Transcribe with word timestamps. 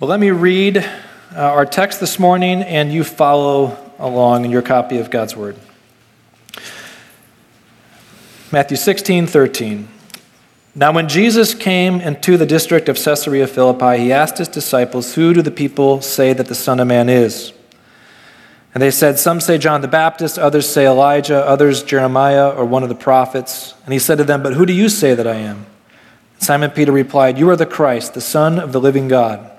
Well, 0.00 0.08
let 0.08 0.18
me 0.18 0.30
read 0.30 0.78
uh, 0.78 0.84
our 1.36 1.66
text 1.66 2.00
this 2.00 2.18
morning, 2.18 2.62
and 2.62 2.90
you 2.90 3.04
follow 3.04 3.76
along 3.98 4.46
in 4.46 4.50
your 4.50 4.62
copy 4.62 4.96
of 4.96 5.10
God's 5.10 5.36
Word. 5.36 5.56
Matthew 8.50 8.78
16, 8.78 9.26
13. 9.26 9.88
Now, 10.74 10.90
when 10.92 11.06
Jesus 11.06 11.52
came 11.52 12.00
into 12.00 12.38
the 12.38 12.46
district 12.46 12.88
of 12.88 12.96
Caesarea 12.96 13.46
Philippi, 13.46 13.98
he 13.98 14.10
asked 14.10 14.38
his 14.38 14.48
disciples, 14.48 15.16
Who 15.16 15.34
do 15.34 15.42
the 15.42 15.50
people 15.50 16.00
say 16.00 16.32
that 16.32 16.46
the 16.46 16.54
Son 16.54 16.80
of 16.80 16.88
Man 16.88 17.10
is? 17.10 17.52
And 18.72 18.82
they 18.82 18.90
said, 18.90 19.18
Some 19.18 19.38
say 19.38 19.58
John 19.58 19.82
the 19.82 19.86
Baptist, 19.86 20.38
others 20.38 20.66
say 20.66 20.86
Elijah, 20.86 21.46
others 21.46 21.82
Jeremiah 21.82 22.48
or 22.48 22.64
one 22.64 22.82
of 22.82 22.88
the 22.88 22.94
prophets. 22.94 23.74
And 23.84 23.92
he 23.92 23.98
said 23.98 24.16
to 24.16 24.24
them, 24.24 24.42
But 24.42 24.54
who 24.54 24.64
do 24.64 24.72
you 24.72 24.88
say 24.88 25.14
that 25.14 25.26
I 25.26 25.34
am? 25.34 25.66
Simon 26.38 26.70
Peter 26.70 26.90
replied, 26.90 27.36
You 27.36 27.50
are 27.50 27.56
the 27.56 27.66
Christ, 27.66 28.14
the 28.14 28.22
Son 28.22 28.58
of 28.58 28.72
the 28.72 28.80
living 28.80 29.06
God. 29.06 29.58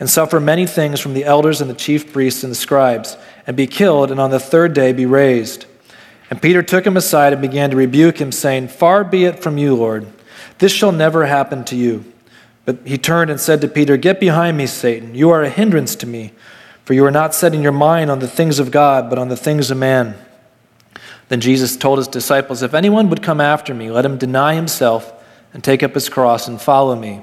and 0.00 0.10
suffer 0.10 0.40
many 0.40 0.66
things 0.66 1.00
from 1.00 1.14
the 1.14 1.24
elders 1.24 1.60
and 1.60 1.70
the 1.70 1.74
chief 1.74 2.12
priests 2.12 2.42
and 2.42 2.50
the 2.50 2.56
scribes, 2.56 3.16
and 3.46 3.56
be 3.56 3.66
killed, 3.66 4.10
and 4.10 4.20
on 4.20 4.30
the 4.30 4.40
third 4.40 4.74
day 4.74 4.92
be 4.92 5.06
raised. 5.06 5.66
And 6.30 6.40
Peter 6.40 6.62
took 6.62 6.86
him 6.86 6.96
aside 6.96 7.32
and 7.32 7.42
began 7.42 7.70
to 7.70 7.76
rebuke 7.76 8.20
him, 8.20 8.32
saying, 8.32 8.68
Far 8.68 9.04
be 9.04 9.24
it 9.24 9.40
from 9.40 9.58
you, 9.58 9.74
Lord. 9.74 10.06
This 10.58 10.72
shall 10.72 10.92
never 10.92 11.26
happen 11.26 11.64
to 11.64 11.76
you. 11.76 12.04
But 12.64 12.78
he 12.84 12.96
turned 12.96 13.30
and 13.30 13.38
said 13.38 13.60
to 13.60 13.68
Peter, 13.68 13.96
Get 13.96 14.20
behind 14.20 14.56
me, 14.56 14.66
Satan. 14.66 15.14
You 15.14 15.30
are 15.30 15.42
a 15.42 15.50
hindrance 15.50 15.94
to 15.96 16.06
me, 16.06 16.32
for 16.84 16.94
you 16.94 17.04
are 17.04 17.10
not 17.10 17.34
setting 17.34 17.62
your 17.62 17.72
mind 17.72 18.10
on 18.10 18.20
the 18.20 18.28
things 18.28 18.58
of 18.58 18.70
God, 18.70 19.10
but 19.10 19.18
on 19.18 19.28
the 19.28 19.36
things 19.36 19.70
of 19.70 19.76
man. 19.76 20.16
Then 21.28 21.40
Jesus 21.40 21.76
told 21.76 21.98
his 21.98 22.08
disciples, 22.08 22.62
If 22.62 22.74
anyone 22.74 23.10
would 23.10 23.22
come 23.22 23.40
after 23.40 23.74
me, 23.74 23.90
let 23.90 24.04
him 24.04 24.18
deny 24.18 24.54
himself 24.54 25.12
and 25.52 25.62
take 25.62 25.82
up 25.82 25.94
his 25.94 26.08
cross 26.08 26.48
and 26.48 26.60
follow 26.60 26.96
me. 26.96 27.22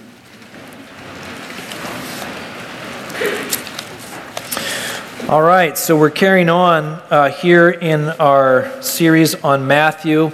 All 5.29 5.41
right, 5.41 5.77
so 5.77 5.97
we're 5.97 6.09
carrying 6.09 6.49
on 6.49 6.83
uh, 6.83 7.29
here 7.29 7.69
in 7.69 8.09
our 8.09 8.81
series 8.81 9.35
on 9.35 9.65
Matthew, 9.67 10.31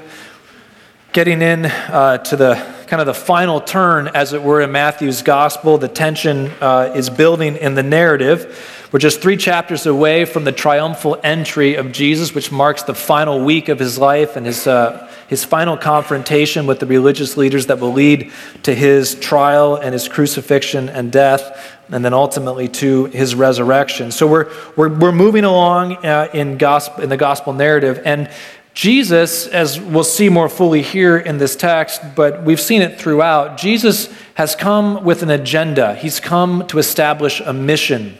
getting 1.11 1.41
in 1.41 1.65
uh, 1.65 2.19
to 2.19 2.35
the 2.35 2.55
kind 2.87 3.01
of 3.01 3.05
the 3.05 3.13
final 3.13 3.59
turn, 3.59 4.07
as 4.07 4.33
it 4.33 4.41
were, 4.41 4.61
in 4.61 4.71
Matthew's 4.71 5.21
gospel. 5.21 5.77
The 5.77 5.89
tension 5.89 6.51
uh, 6.61 6.93
is 6.95 7.09
building 7.09 7.57
in 7.57 7.75
the 7.75 7.83
narrative. 7.83 8.87
We're 8.91 8.99
just 8.99 9.21
three 9.21 9.37
chapters 9.37 9.85
away 9.85 10.25
from 10.25 10.45
the 10.45 10.53
triumphal 10.53 11.19
entry 11.21 11.75
of 11.75 11.91
Jesus, 11.91 12.33
which 12.33 12.51
marks 12.51 12.83
the 12.83 12.95
final 12.95 13.43
week 13.43 13.67
of 13.67 13.77
his 13.77 13.99
life 13.99 14.35
and 14.35 14.45
his, 14.45 14.65
uh, 14.65 15.06
his 15.27 15.43
final 15.43 15.77
confrontation 15.77 16.65
with 16.65 16.79
the 16.79 16.85
religious 16.85 17.37
leaders 17.37 17.67
that 17.67 17.79
will 17.79 17.93
lead 17.93 18.31
to 18.63 18.73
his 18.73 19.15
trial 19.15 19.75
and 19.75 19.93
his 19.93 20.07
crucifixion 20.07 20.89
and 20.89 21.11
death 21.11 21.75
and 21.89 22.03
then 22.03 22.13
ultimately 22.13 22.67
to 22.67 23.05
his 23.05 23.35
resurrection. 23.35 24.11
So 24.11 24.27
we're, 24.27 24.51
we're, 24.75 24.89
we're 24.89 25.11
moving 25.11 25.45
along 25.45 26.05
uh, 26.05 26.29
in, 26.33 26.57
gospel, 26.57 27.03
in 27.03 27.09
the 27.09 27.17
gospel 27.17 27.53
narrative. 27.53 28.01
And 28.03 28.29
Jesus, 28.73 29.47
as 29.47 29.79
we'll 29.79 30.03
see 30.03 30.29
more 30.29 30.49
fully 30.49 30.81
here 30.81 31.17
in 31.17 31.37
this 31.37 31.55
text, 31.55 32.01
but 32.15 32.43
we've 32.43 32.59
seen 32.59 32.81
it 32.81 32.99
throughout, 32.99 33.57
Jesus 33.57 34.13
has 34.35 34.55
come 34.55 35.03
with 35.03 35.23
an 35.23 35.31
agenda. 35.31 35.95
He's 35.95 36.19
come 36.19 36.67
to 36.67 36.77
establish 36.77 37.39
a 37.39 37.53
mission. 37.53 38.17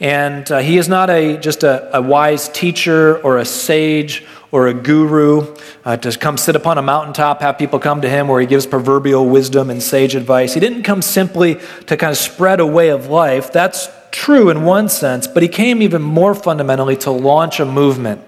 And 0.00 0.50
uh, 0.50 0.58
he 0.58 0.76
is 0.78 0.88
not 0.88 1.10
a, 1.10 1.36
just 1.36 1.62
a, 1.62 1.96
a 1.96 2.02
wise 2.02 2.48
teacher 2.48 3.18
or 3.18 3.38
a 3.38 3.44
sage 3.44 4.24
or 4.54 4.68
a 4.68 4.74
guru 4.74 5.54
uh, 5.84 5.96
to 5.96 6.16
come 6.16 6.36
sit 6.36 6.54
upon 6.54 6.78
a 6.78 6.82
mountaintop, 6.82 7.40
have 7.40 7.58
people 7.58 7.80
come 7.80 8.00
to 8.00 8.08
him 8.08 8.28
where 8.28 8.40
he 8.40 8.46
gives 8.46 8.66
proverbial 8.66 9.28
wisdom 9.28 9.68
and 9.68 9.82
sage 9.82 10.14
advice. 10.14 10.54
He 10.54 10.60
didn't 10.60 10.84
come 10.84 11.02
simply 11.02 11.56
to 11.86 11.96
kind 11.96 12.12
of 12.12 12.16
spread 12.16 12.60
a 12.60 12.66
way 12.66 12.90
of 12.90 13.08
life. 13.08 13.52
That's 13.52 13.88
true 14.12 14.50
in 14.50 14.62
one 14.62 14.88
sense, 14.88 15.26
but 15.26 15.42
he 15.42 15.48
came 15.48 15.82
even 15.82 16.02
more 16.02 16.36
fundamentally 16.36 16.96
to 16.98 17.10
launch 17.10 17.58
a 17.58 17.64
movement. 17.64 18.22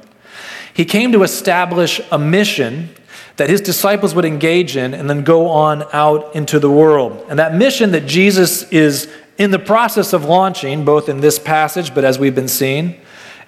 He 0.74 0.84
came 0.84 1.12
to 1.12 1.22
establish 1.22 2.00
a 2.10 2.18
mission 2.18 2.90
that 3.36 3.48
his 3.48 3.60
disciples 3.60 4.14
would 4.14 4.24
engage 4.24 4.76
in 4.76 4.94
and 4.94 5.08
then 5.08 5.22
go 5.22 5.48
on 5.48 5.84
out 5.92 6.34
into 6.34 6.58
the 6.58 6.70
world. 6.70 7.24
And 7.28 7.38
that 7.38 7.54
mission 7.54 7.92
that 7.92 8.06
Jesus 8.06 8.70
is 8.72 9.08
in 9.38 9.50
the 9.50 9.58
process 9.58 10.12
of 10.12 10.24
launching, 10.24 10.84
both 10.84 11.08
in 11.08 11.20
this 11.20 11.38
passage, 11.38 11.94
but 11.94 12.04
as 12.04 12.18
we've 12.18 12.34
been 12.34 12.48
seeing, 12.48 13.00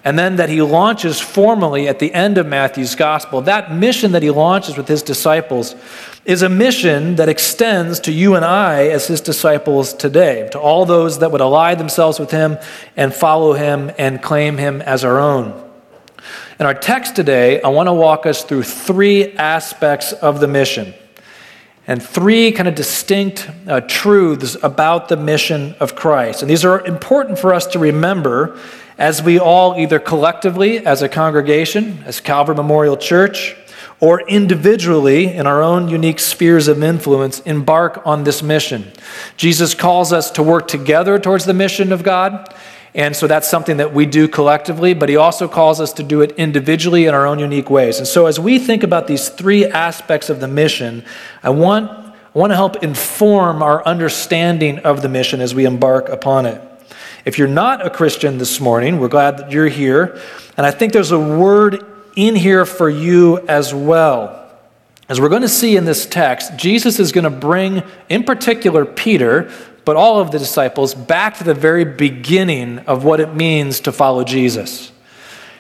and 0.04 0.18
then 0.18 0.36
that 0.36 0.48
he 0.48 0.62
launches 0.62 1.20
formally 1.20 1.88
at 1.88 1.98
the 1.98 2.12
end 2.14 2.38
of 2.38 2.46
Matthew's 2.46 2.94
gospel. 2.94 3.40
That 3.40 3.72
mission 3.74 4.12
that 4.12 4.22
he 4.22 4.30
launches 4.30 4.76
with 4.76 4.86
his 4.86 5.02
disciples 5.02 5.74
is 6.24 6.42
a 6.42 6.48
mission 6.48 7.16
that 7.16 7.28
extends 7.28 8.00
to 8.00 8.12
you 8.12 8.34
and 8.34 8.44
I 8.44 8.86
as 8.88 9.06
his 9.06 9.20
disciples 9.20 9.92
today, 9.92 10.48
to 10.52 10.58
all 10.58 10.86
those 10.86 11.18
that 11.18 11.32
would 11.32 11.40
ally 11.40 11.74
themselves 11.74 12.18
with 12.18 12.30
him 12.30 12.58
and 12.96 13.12
follow 13.12 13.54
him 13.54 13.90
and 13.98 14.22
claim 14.22 14.56
him 14.56 14.80
as 14.82 15.04
our 15.04 15.18
own. 15.18 15.64
In 16.60 16.66
our 16.66 16.74
text 16.74 17.16
today, 17.16 17.60
I 17.62 17.68
want 17.68 17.88
to 17.88 17.92
walk 17.92 18.26
us 18.26 18.44
through 18.44 18.64
three 18.64 19.32
aspects 19.36 20.12
of 20.12 20.40
the 20.40 20.48
mission 20.48 20.94
and 21.88 22.02
three 22.02 22.52
kind 22.52 22.68
of 22.68 22.74
distinct 22.74 23.50
uh, 23.66 23.80
truths 23.80 24.56
about 24.62 25.08
the 25.08 25.16
mission 25.16 25.74
of 25.80 25.96
Christ. 25.96 26.42
And 26.42 26.50
these 26.50 26.64
are 26.64 26.86
important 26.86 27.38
for 27.38 27.54
us 27.54 27.66
to 27.68 27.78
remember 27.78 28.60
as 28.98 29.22
we 29.22 29.38
all, 29.38 29.76
either 29.76 29.98
collectively 29.98 30.84
as 30.84 31.02
a 31.02 31.08
congregation, 31.08 32.02
as 32.04 32.20
Calvary 32.20 32.56
Memorial 32.56 32.96
Church, 32.96 33.56
or 34.00 34.20
individually 34.28 35.32
in 35.32 35.46
our 35.46 35.62
own 35.62 35.88
unique 35.88 36.20
spheres 36.20 36.68
of 36.68 36.82
influence, 36.82 37.40
embark 37.40 38.04
on 38.06 38.24
this 38.24 38.42
mission. 38.42 38.92
Jesus 39.36 39.74
calls 39.74 40.12
us 40.12 40.30
to 40.32 40.42
work 40.42 40.68
together 40.68 41.18
towards 41.18 41.46
the 41.46 41.54
mission 41.54 41.90
of 41.90 42.02
God. 42.02 42.54
And 42.94 43.14
so 43.14 43.26
that's 43.26 43.48
something 43.48 43.76
that 43.76 43.92
we 43.92 44.06
do 44.06 44.28
collectively, 44.28 44.94
but 44.94 45.08
he 45.08 45.16
also 45.16 45.46
calls 45.46 45.80
us 45.80 45.92
to 45.94 46.02
do 46.02 46.20
it 46.22 46.32
individually 46.32 47.04
in 47.04 47.14
our 47.14 47.26
own 47.26 47.38
unique 47.38 47.70
ways. 47.70 47.98
And 47.98 48.06
so 48.06 48.26
as 48.26 48.40
we 48.40 48.58
think 48.58 48.82
about 48.82 49.06
these 49.06 49.28
three 49.28 49.66
aspects 49.66 50.30
of 50.30 50.40
the 50.40 50.48
mission, 50.48 51.04
I 51.42 51.50
want, 51.50 51.90
I 51.90 52.38
want 52.38 52.50
to 52.50 52.56
help 52.56 52.82
inform 52.82 53.62
our 53.62 53.84
understanding 53.84 54.78
of 54.80 55.02
the 55.02 55.08
mission 55.08 55.40
as 55.40 55.54
we 55.54 55.66
embark 55.66 56.08
upon 56.08 56.46
it. 56.46 56.62
If 57.24 57.38
you're 57.38 57.46
not 57.46 57.84
a 57.84 57.90
Christian 57.90 58.38
this 58.38 58.58
morning, 58.58 58.98
we're 58.98 59.08
glad 59.08 59.38
that 59.38 59.52
you're 59.52 59.68
here. 59.68 60.18
And 60.56 60.64
I 60.64 60.70
think 60.70 60.92
there's 60.92 61.12
a 61.12 61.18
word 61.18 61.84
in 62.16 62.34
here 62.34 62.64
for 62.64 62.88
you 62.88 63.38
as 63.48 63.74
well. 63.74 64.50
As 65.08 65.20
we're 65.20 65.28
going 65.28 65.42
to 65.42 65.48
see 65.48 65.76
in 65.76 65.84
this 65.84 66.04
text, 66.04 66.56
Jesus 66.56 66.98
is 66.98 67.12
going 67.12 67.24
to 67.24 67.30
bring, 67.30 67.82
in 68.08 68.24
particular, 68.24 68.84
Peter, 68.84 69.50
but 69.88 69.96
all 69.96 70.20
of 70.20 70.30
the 70.30 70.38
disciples, 70.38 70.94
back 70.94 71.38
to 71.38 71.44
the 71.44 71.54
very 71.54 71.86
beginning 71.86 72.78
of 72.80 73.04
what 73.04 73.20
it 73.20 73.34
means 73.34 73.80
to 73.80 73.90
follow 73.90 74.22
Jesus. 74.22 74.92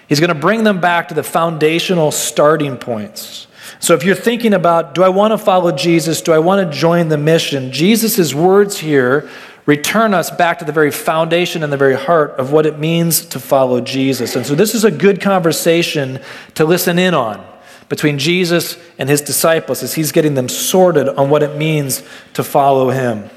He's 0.06 0.20
going 0.20 0.28
to 0.28 0.34
bring 0.34 0.64
them 0.64 0.82
back 0.82 1.08
to 1.08 1.14
the 1.14 1.22
foundational 1.22 2.10
starting 2.10 2.76
points. 2.76 3.46
So 3.80 3.94
if 3.94 4.04
you're 4.04 4.14
thinking 4.14 4.52
about, 4.52 4.94
do 4.94 5.02
I 5.02 5.08
want 5.08 5.32
to 5.32 5.38
follow 5.38 5.72
Jesus? 5.72 6.20
Do 6.20 6.34
I 6.34 6.40
want 6.40 6.70
to 6.70 6.78
join 6.78 7.08
the 7.08 7.16
mission? 7.16 7.72
Jesus' 7.72 8.34
words 8.34 8.76
here 8.76 9.30
return 9.64 10.12
us 10.12 10.30
back 10.30 10.58
to 10.58 10.66
the 10.66 10.72
very 10.72 10.90
foundation 10.90 11.62
and 11.62 11.72
the 11.72 11.78
very 11.78 11.96
heart 11.96 12.32
of 12.32 12.52
what 12.52 12.66
it 12.66 12.78
means 12.78 13.24
to 13.28 13.40
follow 13.40 13.80
Jesus. 13.80 14.36
And 14.36 14.44
so, 14.44 14.54
this 14.54 14.74
is 14.74 14.84
a 14.84 14.90
good 14.90 15.22
conversation 15.22 16.20
to 16.56 16.66
listen 16.66 16.98
in 16.98 17.14
on 17.14 17.42
between 17.88 18.18
Jesus 18.18 18.76
and 18.98 19.08
his 19.08 19.22
disciples 19.22 19.82
as 19.82 19.94
he's 19.94 20.12
getting 20.12 20.34
them 20.34 20.50
sorted 20.50 21.08
on 21.08 21.30
what 21.30 21.42
it 21.42 21.56
means 21.56 22.02
to 22.34 22.44
follow 22.44 22.90
him. 22.90 23.30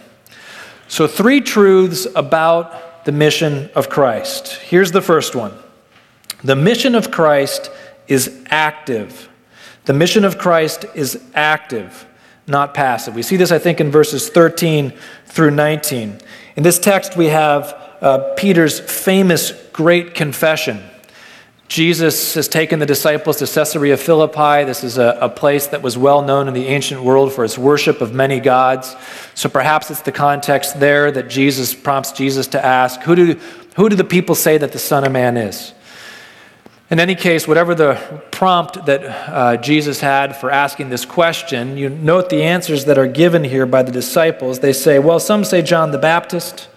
So, 0.92 1.08
three 1.08 1.40
truths 1.40 2.06
about 2.18 3.06
the 3.06 3.14
mission 3.14 3.70
of 3.76 3.88
Christ. 3.88 4.56
Here's 4.56 4.92
the 4.92 5.02
first 5.02 5.36
one 5.36 5.54
The 6.44 6.58
mission 6.58 6.96
of 6.96 7.12
Christ 7.12 7.72
is 8.10 8.44
active. 8.50 9.30
The 9.86 9.94
mission 9.94 10.26
of 10.26 10.38
Christ 10.38 10.84
is 10.94 11.24
active, 11.34 12.06
not 12.46 12.74
passive. 12.74 13.16
We 13.16 13.24
see 13.24 13.38
this, 13.38 13.54
I 13.54 13.58
think, 13.58 13.80
in 13.80 13.90
verses 13.90 14.28
13 14.28 14.92
through 15.28 15.52
19. 15.52 16.20
In 16.58 16.64
this 16.64 16.78
text, 16.78 17.16
we 17.16 17.28
have 17.28 17.74
uh, 18.02 18.34
Peter's 18.36 18.78
famous 18.78 19.54
great 19.72 20.14
confession. 20.14 20.84
Jesus 21.72 22.34
has 22.34 22.50
taken 22.50 22.80
the 22.80 22.86
disciples 22.86 23.38
to 23.38 23.48
Caesarea 23.48 23.96
Philippi. 23.96 24.66
This 24.66 24.84
is 24.84 24.98
a, 24.98 25.18
a, 25.22 25.30
place 25.30 25.68
that 25.68 25.82
was 25.82 25.98
well 25.98 26.22
known 26.22 26.50
in 26.50 26.54
the 26.54 26.68
ancient 26.68 27.02
world 27.02 27.32
for 27.32 27.46
its 27.46 27.58
worship 27.58 28.02
of 28.02 28.14
many 28.14 28.42
gods. 28.42 28.94
So 29.36 29.48
perhaps 29.48 29.90
it's 29.90 30.02
the 30.02 30.12
context 30.12 30.82
there 30.82 31.10
that 31.14 31.30
Jesus 31.30 31.74
prompts 31.74 32.12
Jesus 32.12 32.48
to 32.48 32.66
ask, 32.66 33.00
Who 33.04 33.16
do, 33.16 33.40
who 33.78 33.88
do 33.88 33.96
the 33.96 34.04
people 34.04 34.36
say 34.36 34.58
that 34.58 34.74
the 34.74 34.80
Son 34.80 35.06
of 35.06 35.14
Man 35.14 35.38
is? 35.38 35.72
In 36.90 37.00
any 37.00 37.16
case, 37.16 37.48
whatever 37.48 37.74
the 37.74 38.22
prompt 38.32 38.86
that 38.86 39.06
uh, 39.30 39.56
Jesus 39.56 40.02
had 40.02 40.36
for 40.36 40.52
asking 40.52 40.90
this 40.90 41.06
question, 41.06 41.78
you 41.78 41.88
note 41.88 42.30
the 42.30 42.44
answers 42.44 42.84
that 42.84 42.98
are 42.98 43.08
given 43.08 43.46
here 43.46 43.66
by 43.66 43.82
the 43.82 43.94
disciples. 43.94 44.60
They 44.60 44.74
say, 44.74 45.00
Well, 45.00 45.22
some 45.22 45.46
say 45.46 45.62
John 45.62 45.92
the 45.92 45.98
Baptist 45.98 46.68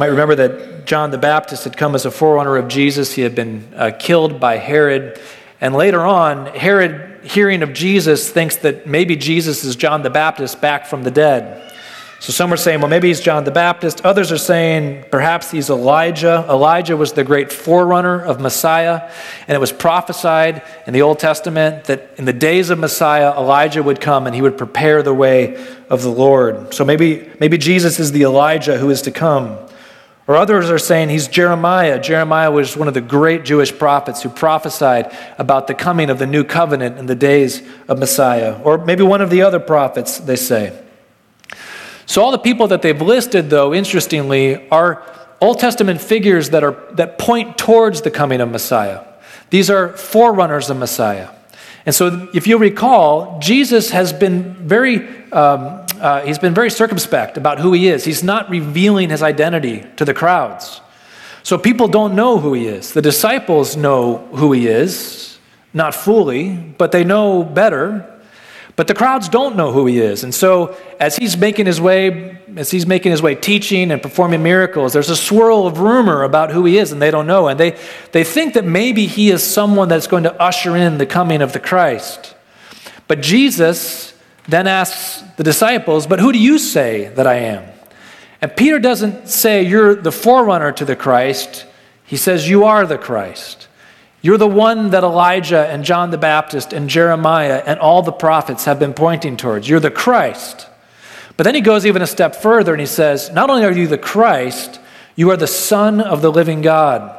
might 0.00 0.06
remember 0.06 0.34
that 0.34 0.86
John 0.86 1.10
the 1.10 1.18
Baptist 1.18 1.64
had 1.64 1.76
come 1.76 1.94
as 1.94 2.06
a 2.06 2.10
forerunner 2.10 2.56
of 2.56 2.68
Jesus. 2.68 3.12
He 3.12 3.20
had 3.20 3.34
been 3.34 3.70
uh, 3.76 3.90
killed 3.98 4.40
by 4.40 4.56
Herod. 4.56 5.20
And 5.60 5.74
later 5.74 6.00
on, 6.00 6.46
Herod, 6.46 7.22
hearing 7.22 7.62
of 7.62 7.74
Jesus, 7.74 8.30
thinks 8.30 8.56
that 8.56 8.86
maybe 8.86 9.14
Jesus 9.14 9.62
is 9.62 9.76
John 9.76 10.02
the 10.02 10.08
Baptist 10.08 10.58
back 10.62 10.86
from 10.86 11.02
the 11.02 11.10
dead. 11.10 11.70
So 12.18 12.32
some 12.32 12.50
are 12.50 12.56
saying, 12.56 12.80
well, 12.80 12.88
maybe 12.88 13.08
he's 13.08 13.20
John 13.20 13.44
the 13.44 13.50
Baptist. 13.50 14.02
Others 14.02 14.32
are 14.32 14.38
saying 14.38 15.04
perhaps 15.10 15.50
he's 15.50 15.68
Elijah. 15.68 16.46
Elijah 16.48 16.96
was 16.96 17.12
the 17.12 17.22
great 17.22 17.52
forerunner 17.52 18.24
of 18.24 18.40
Messiah, 18.40 19.10
and 19.48 19.54
it 19.54 19.60
was 19.60 19.70
prophesied 19.70 20.62
in 20.86 20.94
the 20.94 21.02
Old 21.02 21.18
Testament 21.18 21.84
that 21.84 22.08
in 22.16 22.24
the 22.24 22.32
days 22.32 22.70
of 22.70 22.78
Messiah, 22.78 23.32
Elijah 23.36 23.82
would 23.82 24.00
come 24.00 24.26
and 24.26 24.34
he 24.34 24.40
would 24.40 24.56
prepare 24.56 25.02
the 25.02 25.12
way 25.12 25.62
of 25.90 26.00
the 26.00 26.10
Lord. 26.10 26.72
So 26.72 26.86
maybe, 26.86 27.30
maybe 27.38 27.58
Jesus 27.58 28.00
is 28.00 28.12
the 28.12 28.22
Elijah 28.22 28.78
who 28.78 28.88
is 28.88 29.02
to 29.02 29.10
come. 29.10 29.58
Or 30.26 30.36
others 30.36 30.70
are 30.70 30.78
saying 30.78 31.08
he's 31.08 31.26
Jeremiah. 31.26 32.00
Jeremiah 32.00 32.50
was 32.50 32.76
one 32.76 32.86
of 32.86 32.94
the 32.94 33.00
great 33.00 33.44
Jewish 33.44 33.76
prophets 33.76 34.22
who 34.22 34.28
prophesied 34.28 35.16
about 35.38 35.66
the 35.66 35.74
coming 35.74 36.08
of 36.08 36.18
the 36.18 36.26
new 36.26 36.44
covenant 36.44 36.98
in 36.98 37.06
the 37.06 37.14
days 37.14 37.62
of 37.88 37.98
Messiah. 37.98 38.60
Or 38.62 38.78
maybe 38.78 39.02
one 39.02 39.20
of 39.20 39.30
the 39.30 39.42
other 39.42 39.58
prophets, 39.58 40.18
they 40.18 40.36
say. 40.36 40.78
So, 42.06 42.22
all 42.22 42.32
the 42.32 42.38
people 42.38 42.68
that 42.68 42.82
they've 42.82 43.00
listed, 43.00 43.50
though, 43.50 43.72
interestingly, 43.72 44.68
are 44.70 45.02
Old 45.40 45.58
Testament 45.58 46.00
figures 46.00 46.50
that, 46.50 46.62
are, 46.62 46.76
that 46.92 47.18
point 47.18 47.56
towards 47.56 48.02
the 48.02 48.10
coming 48.10 48.40
of 48.40 48.50
Messiah. 48.50 49.04
These 49.50 49.70
are 49.70 49.96
forerunners 49.96 50.70
of 50.70 50.76
Messiah. 50.76 51.30
And 51.86 51.94
so, 51.94 52.28
if 52.34 52.46
you 52.46 52.58
recall, 52.58 53.38
Jesus 53.38 53.90
has 53.90 54.12
been 54.12 54.54
very 54.54 55.08
um, 55.32 55.86
uh, 56.00 56.22
he's 56.22 56.38
been 56.38 56.54
very 56.54 56.70
circumspect 56.70 57.36
about 57.36 57.60
who 57.60 57.72
he 57.72 57.88
is. 57.88 58.04
He's 58.04 58.22
not 58.22 58.48
revealing 58.48 59.10
his 59.10 59.22
identity 59.22 59.84
to 59.96 60.04
the 60.04 60.14
crowds. 60.14 60.80
So 61.42 61.58
people 61.58 61.88
don't 61.88 62.14
know 62.14 62.38
who 62.38 62.54
he 62.54 62.66
is. 62.66 62.92
The 62.92 63.02
disciples 63.02 63.76
know 63.76 64.18
who 64.32 64.52
he 64.52 64.66
is, 64.66 65.38
not 65.72 65.94
fully, 65.94 66.54
but 66.54 66.92
they 66.92 67.04
know 67.04 67.44
better. 67.44 68.06
But 68.76 68.86
the 68.86 68.94
crowds 68.94 69.28
don't 69.28 69.56
know 69.56 69.72
who 69.72 69.86
he 69.86 69.98
is. 69.98 70.24
And 70.24 70.34
so 70.34 70.76
as 70.98 71.16
he's 71.16 71.36
making 71.36 71.66
his 71.66 71.80
way, 71.80 72.38
as 72.56 72.70
he's 72.70 72.86
making 72.86 73.10
his 73.10 73.20
way 73.20 73.34
teaching 73.34 73.90
and 73.90 74.00
performing 74.00 74.42
miracles, 74.42 74.92
there's 74.92 75.10
a 75.10 75.16
swirl 75.16 75.66
of 75.66 75.80
rumor 75.80 76.22
about 76.22 76.50
who 76.50 76.64
he 76.64 76.78
is, 76.78 76.92
and 76.92 77.00
they 77.00 77.10
don't 77.10 77.26
know. 77.26 77.48
And 77.48 77.60
they, 77.60 77.78
they 78.12 78.24
think 78.24 78.54
that 78.54 78.64
maybe 78.64 79.06
he 79.06 79.30
is 79.30 79.42
someone 79.42 79.88
that's 79.88 80.06
going 80.06 80.22
to 80.22 80.34
usher 80.40 80.76
in 80.76 80.98
the 80.98 81.06
coming 81.06 81.42
of 81.42 81.52
the 81.52 81.60
Christ. 81.60 82.34
But 83.06 83.20
Jesus 83.20 84.14
then 84.50 84.66
asks 84.66 85.22
the 85.36 85.42
disciples, 85.42 86.06
But 86.06 86.20
who 86.20 86.32
do 86.32 86.38
you 86.38 86.58
say 86.58 87.08
that 87.08 87.26
I 87.26 87.36
am? 87.36 87.64
And 88.40 88.54
Peter 88.56 88.78
doesn't 88.78 89.28
say, 89.28 89.62
You're 89.62 89.94
the 89.94 90.12
forerunner 90.12 90.72
to 90.72 90.84
the 90.84 90.96
Christ. 90.96 91.66
He 92.04 92.16
says, 92.16 92.48
You 92.48 92.64
are 92.64 92.86
the 92.86 92.98
Christ. 92.98 93.68
You're 94.22 94.38
the 94.38 94.46
one 94.46 94.90
that 94.90 95.02
Elijah 95.02 95.66
and 95.66 95.84
John 95.84 96.10
the 96.10 96.18
Baptist 96.18 96.72
and 96.72 96.90
Jeremiah 96.90 97.62
and 97.64 97.80
all 97.80 98.02
the 98.02 98.12
prophets 98.12 98.66
have 98.66 98.78
been 98.78 98.92
pointing 98.92 99.36
towards. 99.36 99.68
You're 99.68 99.80
the 99.80 99.90
Christ. 99.90 100.66
But 101.36 101.44
then 101.44 101.54
he 101.54 101.62
goes 101.62 101.86
even 101.86 102.02
a 102.02 102.06
step 102.06 102.36
further 102.36 102.72
and 102.72 102.80
he 102.80 102.86
says, 102.86 103.30
Not 103.30 103.48
only 103.48 103.64
are 103.64 103.72
you 103.72 103.86
the 103.86 103.96
Christ, 103.96 104.78
you 105.16 105.30
are 105.30 105.36
the 105.36 105.46
Son 105.46 106.00
of 106.00 106.20
the 106.20 106.30
living 106.30 106.60
God. 106.60 107.16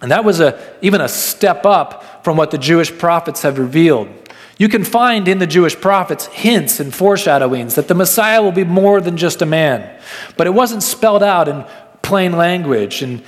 And 0.00 0.12
that 0.12 0.24
was 0.24 0.38
a, 0.38 0.76
even 0.80 1.00
a 1.00 1.08
step 1.08 1.66
up 1.66 2.24
from 2.24 2.36
what 2.36 2.52
the 2.52 2.58
Jewish 2.58 2.96
prophets 2.96 3.42
have 3.42 3.58
revealed. 3.58 4.08
You 4.58 4.68
can 4.68 4.82
find 4.82 5.28
in 5.28 5.38
the 5.38 5.46
Jewish 5.46 5.80
prophets 5.80 6.26
hints 6.26 6.80
and 6.80 6.92
foreshadowings 6.92 7.76
that 7.76 7.86
the 7.86 7.94
Messiah 7.94 8.42
will 8.42 8.52
be 8.52 8.64
more 8.64 9.00
than 9.00 9.16
just 9.16 9.40
a 9.40 9.46
man. 9.46 9.88
But 10.36 10.48
it 10.48 10.50
wasn't 10.50 10.82
spelled 10.82 11.22
out 11.22 11.46
in 11.46 11.64
plain 12.02 12.32
language. 12.32 13.00
And 13.00 13.22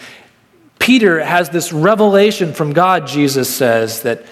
Peter 0.81 1.23
has 1.23 1.51
this 1.51 1.73
revelation 1.73 2.53
from 2.53 2.73
God, 2.73 3.07
Jesus 3.07 3.55
says, 3.55 4.03
that 4.03 4.25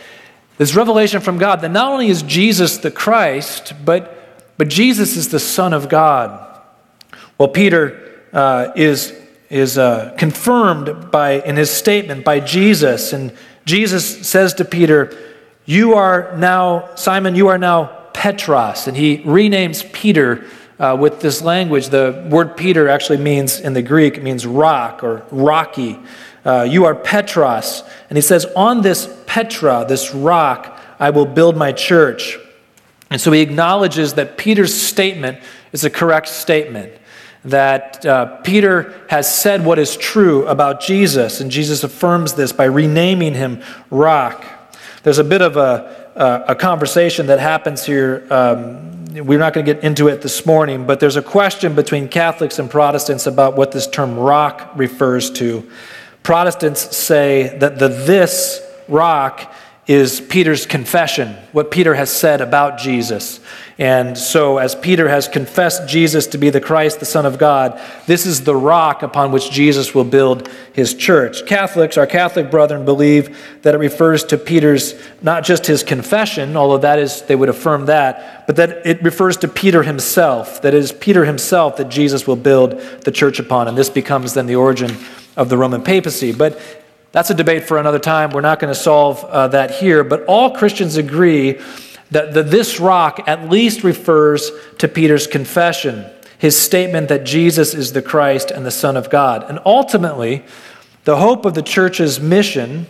this 0.57 0.75
revelation 0.75 1.21
from 1.21 1.39
God 1.39 1.61
that 1.61 1.71
not 1.71 1.93
only 1.93 2.09
is 2.09 2.23
Jesus 2.23 2.79
the 2.79 2.91
Christ, 2.91 3.75
but, 3.85 4.53
but 4.59 4.69
Jesus 4.69 5.17
is 5.17 5.29
the 5.29 5.39
Son 5.39 5.73
of 5.73 5.89
God. 5.89 6.61
Well, 7.39 7.49
Peter 7.49 8.25
uh, 8.33 8.73
is, 8.75 9.15
is 9.51 9.79
uh, 9.79 10.17
confirmed 10.19 11.13
by, 11.13 11.43
in 11.43 11.57
his 11.57 11.71
statement 11.71 12.25
by 12.25 12.41
Jesus. 12.41 13.13
And 13.13 13.33
Jesus 13.67 14.27
says 14.27 14.55
to 14.55 14.65
Peter, 14.65 15.17
you 15.69 15.97
are 15.97 16.35
now, 16.39 16.95
Simon, 16.95 17.35
you 17.35 17.49
are 17.49 17.59
now 17.59 17.89
Petros. 18.15 18.89
And 18.89 18.97
he 18.97 19.19
renames 19.19 19.93
Peter 19.93 20.47
uh, 20.79 20.97
with 20.99 21.21
this 21.21 21.43
language. 21.43 21.91
The 21.91 22.27
word 22.31 22.57
Peter 22.57 22.89
actually 22.89 23.19
means, 23.19 23.61
in 23.61 23.75
the 23.75 23.83
Greek, 23.83 24.17
it 24.17 24.23
means 24.23 24.47
rock 24.47 25.05
or 25.05 25.27
rocky. 25.31 26.01
Uh, 26.43 26.63
you 26.63 26.87
are 26.87 26.95
Petros. 26.95 27.83
And 28.09 28.17
he 28.17 28.23
says, 28.23 28.47
On 28.57 28.81
this 28.81 29.15
Petra, 29.27 29.85
this 29.87 30.15
rock, 30.15 30.81
I 30.99 31.11
will 31.11 31.27
build 31.27 31.55
my 31.55 31.73
church. 31.73 32.39
And 33.11 33.21
so 33.21 33.31
he 33.31 33.43
acknowledges 33.43 34.15
that 34.15 34.39
Peter's 34.39 34.73
statement 34.73 35.39
is 35.73 35.85
a 35.85 35.91
correct 35.91 36.29
statement. 36.29 36.95
That 37.45 38.07
uh, 38.07 38.39
Peter 38.39 38.99
has 39.11 39.31
said 39.31 39.67
what 39.67 39.79
is 39.79 39.99
true 39.99 40.47
about 40.47 40.81
Jesus, 40.81 41.43
and 41.43 41.51
Jesus 41.51 41.85
affirms 41.85 42.33
this 42.33 42.53
by 42.53 42.65
renaming 42.65 43.35
him 43.35 43.63
rock. 43.91 44.58
There's 45.03 45.19
a 45.19 45.25
bit 45.25 45.43
of 45.43 45.57
a, 45.57 46.45
a, 46.49 46.55
conversation 46.55 47.27
that 47.27 47.39
happens 47.39 47.85
here. 47.85 48.27
Um, 48.31 49.05
we're 49.15 49.39
not 49.39 49.55
going 49.55 49.65
to 49.65 49.75
get 49.75 49.85
into 49.85 50.09
it 50.09 50.23
this 50.23 50.45
morning, 50.45 50.87
but 50.87 51.01
there's 51.01 51.17
a 51.17 51.23
question 51.23 51.75
between 51.75 52.09
Catholics 52.09 52.59
and 52.59 52.71
Protestants 52.71 53.27
about 53.27 53.57
what 53.57 53.73
this 53.73 53.87
term 53.87 54.19
rock 54.19 54.73
refers 54.75 55.31
to. 55.33 55.69
Protestants 56.23 56.97
say 56.97 57.57
that 57.59 57.79
the 57.79 57.89
this 57.89 58.61
rock 58.89 59.53
is 59.89 60.21
Peter's 60.21 60.67
confession, 60.67 61.35
what 61.53 61.71
Peter 61.71 61.95
has 61.95 62.11
said 62.11 62.43
about 62.43 62.77
Jesus. 62.79 63.41
And 63.79 64.19
so, 64.19 64.59
as 64.59 64.75
Peter 64.75 65.09
has 65.09 65.29
confessed 65.29 65.89
Jesus 65.89 66.27
to 66.27 66.39
be 66.39 66.51
the 66.51 66.61
Christ, 66.61 67.01
the 67.01 67.07
Son 67.07 67.25
of 67.25 67.39
God, 67.39 67.81
this 68.07 68.27
is 68.27 68.45
the 68.45 68.55
rock 68.55 69.03
upon 69.03 69.33
which 69.33 69.51
Jesus 69.51 69.95
will 69.95 70.05
build 70.05 70.47
his 70.75 70.93
church. 70.93 71.47
Catholics, 71.47 71.97
our 71.97 72.07
Catholic 72.07 72.51
brethren, 72.51 72.85
believe 72.85 73.39
that 73.63 73.75
it 73.75 73.79
refers 73.79 74.25
to 74.25 74.37
Peter's, 74.37 74.95
not 75.23 75.43
just 75.43 75.65
his 75.65 75.83
confession, 75.83 76.55
although 76.55 76.79
that 76.79 76.99
is, 76.99 77.23
they 77.23 77.37
would 77.37 77.49
affirm 77.49 77.87
that, 77.87 78.47
but 78.47 78.57
that 78.57 78.87
it 78.87 79.03
refers 79.03 79.39
to 79.39 79.49
Peter 79.49 79.85
himself, 79.85 80.61
that 80.61 80.75
it 80.75 80.79
is 80.79 80.93
Peter 80.93 81.25
himself 81.25 81.79
that 81.79 81.89
Jesus 81.89 82.27
will 82.27 82.37
build 82.37 82.73
the 83.05 83.11
church 83.11 83.39
upon. 83.39 83.69
And 83.69 83.79
this 83.79 83.89
becomes 83.89 84.35
then 84.35 84.45
the 84.45 84.57
origin 84.57 84.95
of 85.35 85.49
the 85.49 85.57
Roman 85.57 85.83
papacy. 85.83 86.33
But 86.33 86.61
that's 87.19 87.31
a 87.31 87.35
debate 87.35 87.65
for 87.65 87.79
another 87.79 87.99
time. 87.99 88.31
We're 88.31 88.43
not 88.43 88.61
going 88.61 88.73
to 88.73 88.79
solve 88.79 89.25
uh, 89.25 89.49
that 89.49 89.73
here. 89.73 90.05
But 90.05 90.23
all 90.27 90.55
Christians 90.55 90.97
agree 90.97 91.59
that 92.13 92.33
the, 92.33 92.45
this 92.45 92.79
rock 92.79 93.25
at 93.27 93.51
least 93.51 93.83
refers 93.83 94.53
to 94.79 94.87
Peter's 94.87 95.27
confession, 95.27 96.09
his 96.39 96.57
statement 96.57 97.09
that 97.09 97.25
Jesus 97.25 97.75
is 97.75 97.93
the 97.93 98.03
Christ 98.03 98.53
and 98.53 98.65
the 98.65 98.71
Son 98.71 98.97
of 98.97 99.11
God. 99.11 99.43
And 99.51 99.59
ultimately, 99.67 100.45
the 101.03 101.17
hope 101.17 101.45
of 101.45 101.55
the 101.55 101.63
church's 101.63 102.21
mission 102.21 102.87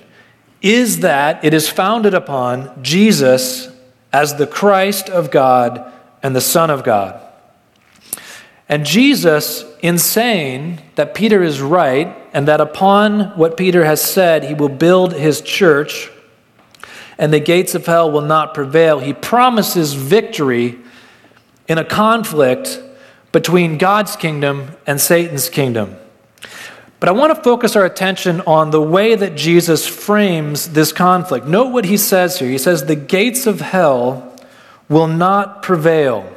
is 0.60 1.00
that 1.00 1.42
it 1.42 1.54
is 1.54 1.70
founded 1.70 2.12
upon 2.12 2.82
Jesus 2.82 3.74
as 4.12 4.36
the 4.36 4.46
Christ 4.46 5.08
of 5.08 5.30
God 5.30 5.90
and 6.22 6.36
the 6.36 6.42
Son 6.42 6.68
of 6.68 6.84
God. 6.84 7.18
And 8.68 8.84
Jesus, 8.84 9.64
in 9.80 9.96
saying 9.98 10.80
that 10.96 11.14
Peter 11.14 11.42
is 11.42 11.60
right 11.60 12.14
and 12.34 12.46
that 12.48 12.60
upon 12.60 13.36
what 13.36 13.56
Peter 13.56 13.84
has 13.84 14.02
said, 14.02 14.44
he 14.44 14.52
will 14.52 14.68
build 14.68 15.14
his 15.14 15.40
church, 15.40 16.10
and 17.16 17.32
the 17.32 17.40
gates 17.40 17.74
of 17.74 17.86
hell 17.86 18.10
will 18.10 18.20
not 18.20 18.52
prevail. 18.52 19.00
He 19.00 19.14
promises 19.14 19.94
victory 19.94 20.78
in 21.66 21.78
a 21.78 21.84
conflict 21.84 22.80
between 23.32 23.78
God's 23.78 24.16
kingdom 24.16 24.72
and 24.86 25.00
Satan's 25.00 25.48
kingdom. 25.48 25.96
But 27.00 27.08
I 27.08 27.12
want 27.12 27.34
to 27.34 27.42
focus 27.42 27.76
our 27.76 27.84
attention 27.84 28.40
on 28.42 28.70
the 28.70 28.82
way 28.82 29.14
that 29.14 29.36
Jesus 29.36 29.86
frames 29.86 30.70
this 30.70 30.92
conflict. 30.92 31.46
Note 31.46 31.68
what 31.68 31.84
he 31.84 31.96
says 31.96 32.38
here. 32.38 32.50
He 32.50 32.58
says, 32.58 32.84
The 32.84 32.96
gates 32.96 33.46
of 33.46 33.60
hell 33.60 34.36
will 34.88 35.06
not 35.06 35.62
prevail. 35.62 36.34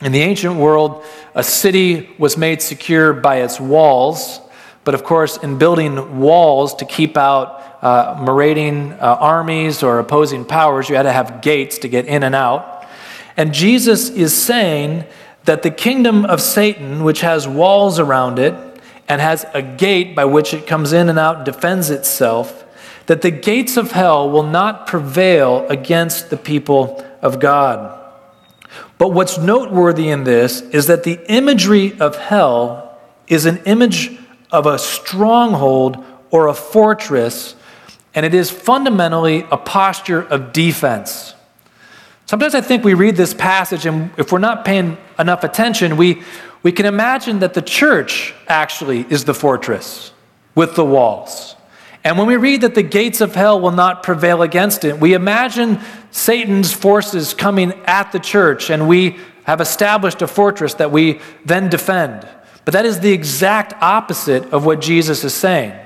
In 0.00 0.12
the 0.12 0.20
ancient 0.20 0.56
world, 0.56 1.04
a 1.34 1.42
city 1.42 2.08
was 2.18 2.36
made 2.36 2.62
secure 2.62 3.12
by 3.12 3.42
its 3.42 3.60
walls. 3.60 4.40
But 4.82 4.94
of 4.94 5.04
course, 5.04 5.36
in 5.36 5.58
building 5.58 6.18
walls 6.18 6.74
to 6.76 6.86
keep 6.86 7.18
out 7.18 7.62
uh, 7.82 8.18
marauding 8.22 8.92
uh, 8.92 9.18
armies 9.20 9.82
or 9.82 9.98
opposing 9.98 10.46
powers, 10.46 10.88
you 10.88 10.96
had 10.96 11.02
to 11.02 11.12
have 11.12 11.42
gates 11.42 11.78
to 11.78 11.88
get 11.88 12.06
in 12.06 12.22
and 12.22 12.34
out. 12.34 12.86
And 13.36 13.52
Jesus 13.52 14.08
is 14.08 14.36
saying 14.36 15.04
that 15.44 15.62
the 15.62 15.70
kingdom 15.70 16.24
of 16.24 16.40
Satan, 16.40 17.04
which 17.04 17.20
has 17.20 17.46
walls 17.46 17.98
around 17.98 18.38
it, 18.38 18.54
and 19.06 19.20
has 19.20 19.44
a 19.52 19.60
gate 19.60 20.14
by 20.14 20.24
which 20.24 20.54
it 20.54 20.66
comes 20.66 20.92
in 20.92 21.08
and 21.08 21.18
out 21.18 21.36
and 21.36 21.44
defends 21.44 21.90
itself, 21.90 22.64
that 23.06 23.22
the 23.22 23.30
gates 23.30 23.76
of 23.76 23.92
hell 23.92 24.30
will 24.30 24.44
not 24.44 24.86
prevail 24.86 25.66
against 25.68 26.30
the 26.30 26.36
people 26.36 27.04
of 27.20 27.38
God. 27.38 27.99
But 29.00 29.12
what's 29.12 29.38
noteworthy 29.38 30.10
in 30.10 30.24
this 30.24 30.60
is 30.60 30.88
that 30.88 31.04
the 31.04 31.18
imagery 31.32 31.98
of 32.00 32.16
hell 32.16 32.98
is 33.28 33.46
an 33.46 33.56
image 33.64 34.14
of 34.50 34.66
a 34.66 34.78
stronghold 34.78 36.04
or 36.30 36.48
a 36.48 36.52
fortress, 36.52 37.56
and 38.14 38.26
it 38.26 38.34
is 38.34 38.50
fundamentally 38.50 39.46
a 39.50 39.56
posture 39.56 40.20
of 40.20 40.52
defense. 40.52 41.32
Sometimes 42.26 42.54
I 42.54 42.60
think 42.60 42.84
we 42.84 42.92
read 42.92 43.16
this 43.16 43.32
passage, 43.32 43.86
and 43.86 44.10
if 44.18 44.32
we're 44.32 44.38
not 44.38 44.66
paying 44.66 44.98
enough 45.18 45.44
attention, 45.44 45.96
we, 45.96 46.22
we 46.62 46.70
can 46.70 46.84
imagine 46.84 47.38
that 47.38 47.54
the 47.54 47.62
church 47.62 48.34
actually 48.48 49.06
is 49.08 49.24
the 49.24 49.32
fortress 49.32 50.12
with 50.54 50.74
the 50.74 50.84
walls. 50.84 51.56
And 52.02 52.16
when 52.16 52.26
we 52.26 52.36
read 52.36 52.62
that 52.62 52.74
the 52.74 52.82
gates 52.82 53.20
of 53.20 53.34
hell 53.34 53.60
will 53.60 53.72
not 53.72 54.02
prevail 54.02 54.42
against 54.42 54.84
it, 54.84 54.98
we 54.98 55.12
imagine 55.14 55.80
Satan's 56.10 56.72
forces 56.72 57.34
coming 57.34 57.72
at 57.84 58.12
the 58.12 58.18
church, 58.18 58.70
and 58.70 58.88
we 58.88 59.18
have 59.44 59.60
established 59.60 60.22
a 60.22 60.26
fortress 60.26 60.74
that 60.74 60.90
we 60.90 61.20
then 61.44 61.68
defend. 61.68 62.26
But 62.64 62.72
that 62.72 62.86
is 62.86 63.00
the 63.00 63.12
exact 63.12 63.74
opposite 63.82 64.44
of 64.52 64.64
what 64.64 64.80
Jesus 64.80 65.24
is 65.24 65.34
saying. 65.34 65.78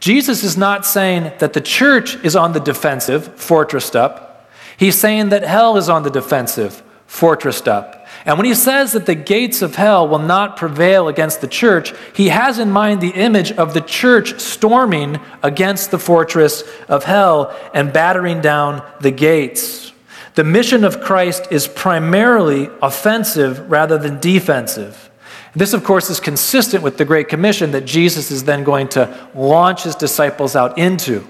Jesus 0.00 0.44
is 0.44 0.56
not 0.56 0.86
saying 0.86 1.32
that 1.38 1.52
the 1.52 1.60
church 1.60 2.16
is 2.24 2.36
on 2.36 2.52
the 2.52 2.60
defensive, 2.60 3.36
fortressed 3.36 3.96
up. 3.96 4.48
He's 4.76 4.96
saying 4.96 5.30
that 5.30 5.42
hell 5.42 5.76
is 5.76 5.88
on 5.88 6.02
the 6.04 6.10
defensive, 6.10 6.82
fortressed 7.08 7.66
up. 7.66 8.06
And 8.24 8.36
when 8.36 8.46
he 8.46 8.54
says 8.54 8.92
that 8.92 9.06
the 9.06 9.14
gates 9.14 9.62
of 9.62 9.76
hell 9.76 10.06
will 10.06 10.18
not 10.18 10.56
prevail 10.56 11.08
against 11.08 11.40
the 11.40 11.48
church, 11.48 11.94
he 12.14 12.28
has 12.28 12.58
in 12.58 12.70
mind 12.70 13.00
the 13.00 13.10
image 13.10 13.52
of 13.52 13.72
the 13.72 13.80
church 13.80 14.38
storming 14.38 15.18
against 15.42 15.90
the 15.90 15.98
fortress 15.98 16.62
of 16.88 17.04
hell 17.04 17.56
and 17.72 17.92
battering 17.92 18.40
down 18.40 18.86
the 19.00 19.10
gates. 19.10 19.92
The 20.34 20.44
mission 20.44 20.84
of 20.84 21.00
Christ 21.00 21.48
is 21.50 21.66
primarily 21.66 22.68
offensive 22.82 23.70
rather 23.70 23.98
than 23.98 24.20
defensive. 24.20 25.10
This, 25.56 25.72
of 25.72 25.82
course, 25.82 26.10
is 26.10 26.20
consistent 26.20 26.84
with 26.84 26.98
the 26.98 27.04
Great 27.04 27.28
Commission 27.28 27.72
that 27.72 27.86
Jesus 27.86 28.30
is 28.30 28.44
then 28.44 28.62
going 28.62 28.88
to 28.90 29.28
launch 29.34 29.84
his 29.84 29.96
disciples 29.96 30.54
out 30.54 30.78
into 30.78 31.26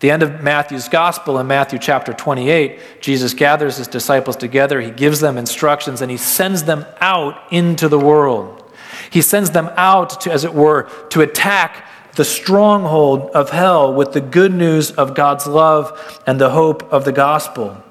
the 0.00 0.10
end 0.10 0.22
of 0.22 0.42
Matthew's 0.42 0.88
gospel, 0.88 1.38
in 1.38 1.46
Matthew 1.46 1.78
chapter 1.78 2.12
28, 2.12 3.00
Jesus 3.00 3.32
gathers 3.32 3.76
his 3.76 3.88
disciples 3.88 4.36
together, 4.36 4.80
he 4.80 4.90
gives 4.90 5.20
them 5.20 5.38
instructions, 5.38 6.02
and 6.02 6.10
he 6.10 6.16
sends 6.16 6.64
them 6.64 6.84
out 7.00 7.40
into 7.52 7.88
the 7.88 7.98
world. 7.98 8.62
He 9.10 9.22
sends 9.22 9.50
them 9.50 9.70
out, 9.76 10.20
to, 10.22 10.32
as 10.32 10.44
it 10.44 10.54
were, 10.54 10.88
to 11.10 11.20
attack 11.20 11.86
the 12.16 12.24
stronghold 12.24 13.30
of 13.30 13.50
hell 13.50 13.92
with 13.92 14.12
the 14.12 14.20
good 14.20 14.52
news 14.52 14.90
of 14.92 15.14
God's 15.14 15.46
love 15.46 16.20
and 16.26 16.40
the 16.40 16.50
hope 16.50 16.82
of 16.92 17.04
the 17.04 17.12
gospel. 17.12 17.82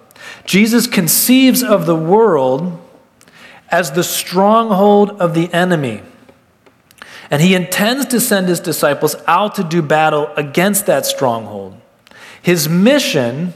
Jesus 0.45 0.88
conceives 0.88 1.63
of 1.63 1.86
the 1.86 1.95
world 1.95 2.79
as 3.69 3.91
the 3.91 4.03
stronghold 4.03 5.10
of 5.12 5.33
the 5.33 5.51
enemy. 5.53 6.01
And 7.31 7.41
he 7.41 7.55
intends 7.55 8.05
to 8.07 8.19
send 8.19 8.48
his 8.48 8.60
disciples 8.60 9.15
out 9.27 9.55
to 9.55 9.63
do 9.63 9.81
battle 9.81 10.27
against 10.38 10.86
that 10.86 11.05
stronghold. 11.05 11.75
His 12.43 12.67
mission 12.67 13.53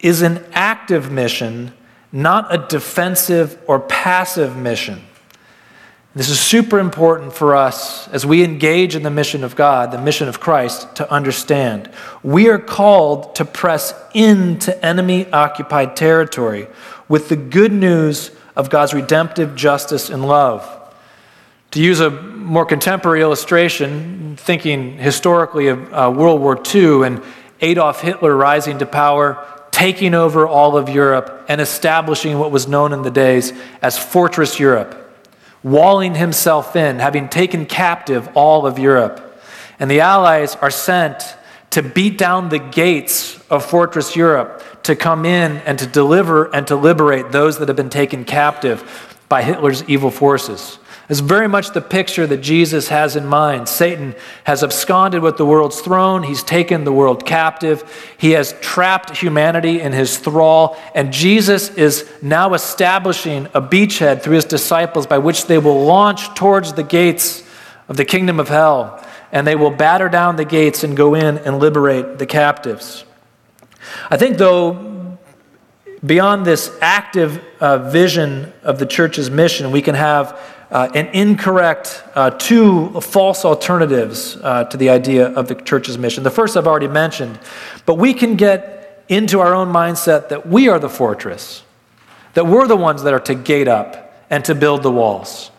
is 0.00 0.20
an 0.20 0.44
active 0.52 1.10
mission, 1.12 1.72
not 2.10 2.52
a 2.52 2.58
defensive 2.58 3.56
or 3.68 3.78
passive 3.78 4.56
mission. 4.56 5.00
This 6.16 6.28
is 6.28 6.40
super 6.40 6.80
important 6.80 7.34
for 7.34 7.54
us 7.54 8.08
as 8.08 8.26
we 8.26 8.42
engage 8.42 8.96
in 8.96 9.04
the 9.04 9.10
mission 9.10 9.44
of 9.44 9.54
God, 9.54 9.92
the 9.92 10.00
mission 10.00 10.28
of 10.28 10.40
Christ, 10.40 10.96
to 10.96 11.08
understand. 11.10 11.88
We 12.24 12.48
are 12.48 12.58
called 12.58 13.36
to 13.36 13.44
press 13.44 13.94
into 14.12 14.84
enemy 14.84 15.30
occupied 15.30 15.94
territory 15.94 16.66
with 17.08 17.28
the 17.28 17.36
good 17.36 17.72
news 17.72 18.32
of 18.56 18.70
God's 18.70 18.92
redemptive 18.92 19.54
justice 19.54 20.10
and 20.10 20.26
love. 20.26 20.68
To 21.72 21.80
use 21.80 22.00
a 22.00 22.10
more 22.10 22.64
contemporary 22.64 23.20
illustration, 23.20 24.36
thinking 24.36 24.96
historically 24.96 25.68
of 25.68 25.92
uh, 25.92 26.12
World 26.16 26.40
War 26.40 26.60
II 26.74 27.06
and 27.06 27.22
Adolf 27.60 28.00
Hitler 28.00 28.36
rising 28.36 28.78
to 28.78 28.86
power, 28.86 29.44
taking 29.70 30.14
over 30.14 30.46
all 30.46 30.76
of 30.76 30.88
Europe, 30.88 31.44
and 31.48 31.60
establishing 31.60 32.38
what 32.38 32.50
was 32.50 32.66
known 32.66 32.92
in 32.92 33.02
the 33.02 33.10
days 33.10 33.52
as 33.82 33.98
Fortress 33.98 34.58
Europe, 34.58 34.94
walling 35.62 36.14
himself 36.14 36.76
in, 36.76 36.98
having 36.98 37.28
taken 37.28 37.66
captive 37.66 38.28
all 38.34 38.66
of 38.66 38.78
Europe. 38.78 39.22
And 39.78 39.90
the 39.90 40.00
Allies 40.00 40.56
are 40.56 40.70
sent 40.70 41.36
to 41.70 41.82
beat 41.82 42.16
down 42.16 42.48
the 42.48 42.58
gates 42.58 43.38
of 43.50 43.64
Fortress 43.64 44.16
Europe, 44.16 44.62
to 44.84 44.96
come 44.96 45.26
in 45.26 45.56
and 45.58 45.78
to 45.78 45.86
deliver 45.86 46.44
and 46.54 46.66
to 46.68 46.76
liberate 46.76 47.32
those 47.32 47.58
that 47.58 47.68
have 47.68 47.76
been 47.76 47.90
taken 47.90 48.24
captive 48.24 49.16
by 49.28 49.42
Hitler's 49.42 49.82
evil 49.88 50.10
forces. 50.10 50.78
It's 51.08 51.20
very 51.20 51.46
much 51.46 51.70
the 51.70 51.80
picture 51.80 52.26
that 52.26 52.38
Jesus 52.38 52.88
has 52.88 53.14
in 53.14 53.26
mind. 53.26 53.68
Satan 53.68 54.16
has 54.42 54.64
absconded 54.64 55.22
with 55.22 55.36
the 55.36 55.46
world's 55.46 55.80
throne. 55.80 56.24
He's 56.24 56.42
taken 56.42 56.82
the 56.82 56.92
world 56.92 57.24
captive. 57.24 57.84
He 58.18 58.32
has 58.32 58.54
trapped 58.60 59.16
humanity 59.16 59.80
in 59.80 59.92
his 59.92 60.18
thrall. 60.18 60.76
And 60.96 61.12
Jesus 61.12 61.70
is 61.70 62.10
now 62.22 62.54
establishing 62.54 63.46
a 63.54 63.62
beachhead 63.62 64.22
through 64.22 64.34
his 64.34 64.44
disciples 64.44 65.06
by 65.06 65.18
which 65.18 65.46
they 65.46 65.58
will 65.58 65.84
launch 65.84 66.34
towards 66.34 66.72
the 66.72 66.82
gates 66.82 67.44
of 67.88 67.96
the 67.96 68.04
kingdom 68.04 68.40
of 68.40 68.48
hell. 68.48 69.00
And 69.30 69.46
they 69.46 69.54
will 69.54 69.70
batter 69.70 70.08
down 70.08 70.34
the 70.34 70.44
gates 70.44 70.82
and 70.82 70.96
go 70.96 71.14
in 71.14 71.38
and 71.38 71.60
liberate 71.60 72.18
the 72.18 72.26
captives. 72.26 73.04
I 74.10 74.16
think, 74.16 74.38
though, 74.38 74.95
beyond 76.04 76.44
this 76.44 76.76
active 76.80 77.42
uh, 77.60 77.90
vision 77.90 78.52
of 78.62 78.78
the 78.78 78.86
church's 78.86 79.30
mission, 79.30 79.70
we 79.70 79.82
can 79.82 79.94
have 79.94 80.38
uh, 80.70 80.90
and 80.94 81.08
incorrect, 81.14 82.02
uh, 82.14 82.30
two 82.30 83.00
false 83.00 83.44
alternatives 83.44 84.36
uh, 84.42 84.64
to 84.64 84.76
the 84.76 84.90
idea 84.90 85.28
of 85.28 85.48
the 85.48 85.54
church's 85.54 85.96
mission. 85.96 86.24
The 86.24 86.30
first 86.30 86.56
I've 86.56 86.66
already 86.66 86.88
mentioned, 86.88 87.38
but 87.84 87.94
we 87.94 88.12
can 88.12 88.36
get 88.36 89.04
into 89.08 89.40
our 89.40 89.54
own 89.54 89.72
mindset 89.72 90.28
that 90.30 90.46
we 90.48 90.68
are 90.68 90.78
the 90.78 90.88
fortress, 90.88 91.62
that 92.34 92.46
we're 92.46 92.66
the 92.66 92.76
ones 92.76 93.04
that 93.04 93.14
are 93.14 93.20
to 93.20 93.34
gate 93.34 93.68
up 93.68 94.24
and 94.28 94.44
to 94.44 94.54
build 94.54 94.82
the 94.82 94.90
walls. 94.90 95.50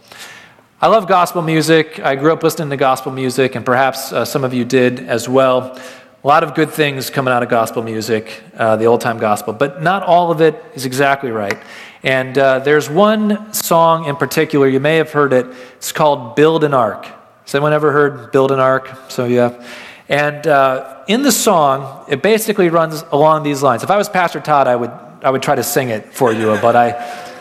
I 0.82 0.88
love 0.88 1.08
gospel 1.08 1.42
music. 1.42 2.00
I 2.00 2.16
grew 2.16 2.34
up 2.34 2.44
listening 2.44 2.70
to 2.70 2.78
gospel 2.78 3.12
music, 3.12 3.56
and 3.56 3.66
perhaps 3.66 4.12
uh, 4.12 4.26
some 4.26 4.44
of 4.44 4.54
you 4.54 4.66
did 4.66 5.00
as 5.00 5.28
well. 5.30 5.80
A 6.24 6.28
lot 6.28 6.44
of 6.44 6.56
good 6.56 6.72
things 6.72 7.12
coming 7.12 7.32
out 7.32 7.44
of 7.44 7.50
gospel 7.50 7.84
music, 7.84 8.42
uh, 8.58 8.76
the 8.76 8.86
old 8.86 9.02
time 9.02 9.20
gospel, 9.20 9.54
but 9.54 9.84
not 9.84 10.02
all 10.02 10.32
of 10.32 10.42
it 10.42 10.56
is 10.74 10.84
exactly 10.84 11.30
right. 11.30 11.58
And 12.02 12.36
uh, 12.36 12.58
there's 12.60 12.90
one 12.90 13.54
song 13.54 14.06
in 14.06 14.16
particular, 14.16 14.68
you 14.68 14.80
may 14.80 14.96
have 14.96 15.12
heard 15.12 15.32
it. 15.32 15.46
It's 15.76 15.92
called 15.92 16.36
Build 16.36 16.64
an 16.64 16.74
Ark. 16.74 17.06
Has 17.44 17.54
anyone 17.54 17.72
ever 17.72 17.92
heard 17.92 18.32
Build 18.32 18.52
an 18.52 18.60
Ark? 18.60 18.90
So, 19.10 19.26
yeah. 19.26 19.64
And 20.10 20.48
uh, 20.48 21.04
in 21.08 21.22
the 21.22 21.32
song, 21.32 22.06
it 22.10 22.24
basically 22.24 22.70
runs 22.70 23.04
along 23.12 23.44
these 23.44 23.62
lines. 23.62 23.84
If 23.84 23.92
I 23.92 23.98
was 23.98 24.10
Pastor 24.10 24.40
Todd, 24.40 24.68
I 24.68 24.76
would, 24.76 24.92
I 25.22 25.30
would 25.30 25.44
try 25.44 25.54
to 25.54 25.64
sing 25.64 25.90
it 25.90 26.14
for 26.14 26.34
you, 26.34 26.58
but 26.64 26.76
I, 26.76 26.94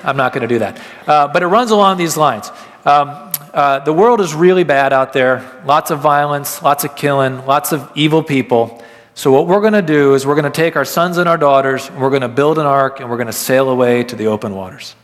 I'm 0.04 0.18
not 0.18 0.35
going 0.35 0.42
to 0.42 0.49
do 0.49 0.59
that. 0.59 0.78
Uh, 1.06 1.28
but 1.28 1.42
it 1.42 1.47
runs 1.47 1.71
along 1.71 1.97
these 1.97 2.18
lines. 2.18 2.50
Um, 2.85 3.25
uh, 3.57 3.79
the 3.79 3.93
world 3.93 4.21
is 4.21 4.35
really 4.35 4.65
bad 4.65 4.93
out 4.93 5.15
there. 5.15 5.63
Lots 5.65 5.91
of 5.91 6.01
violence, 6.01 6.61
lots 6.61 6.85
of 6.85 6.95
killing, 6.95 7.47
lots 7.47 7.73
of 7.73 7.91
evil 7.95 8.23
people. 8.23 8.83
So, 9.15 9.33
what 9.33 9.47
we're 9.47 9.63
going 9.63 9.73
to 9.73 9.81
do 9.81 10.13
is 10.13 10.27
we're 10.27 10.35
going 10.35 10.45
to 10.45 10.51
take 10.51 10.77
our 10.77 10.85
sons 10.85 11.17
and 11.17 11.27
our 11.27 11.39
daughters, 11.39 11.89
and 11.89 11.99
we're 11.99 12.11
going 12.11 12.21
to 12.21 12.29
build 12.29 12.59
an 12.59 12.67
ark, 12.67 13.01
and 13.01 13.09
we're 13.09 13.17
going 13.17 13.29
to 13.29 13.33
sail 13.33 13.71
away 13.71 14.05
to 14.05 14.15
the 14.15 14.27
open 14.27 14.55
waters. 14.55 14.95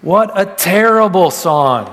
What 0.00 0.30
a 0.34 0.46
terrible 0.46 1.30
song. 1.30 1.84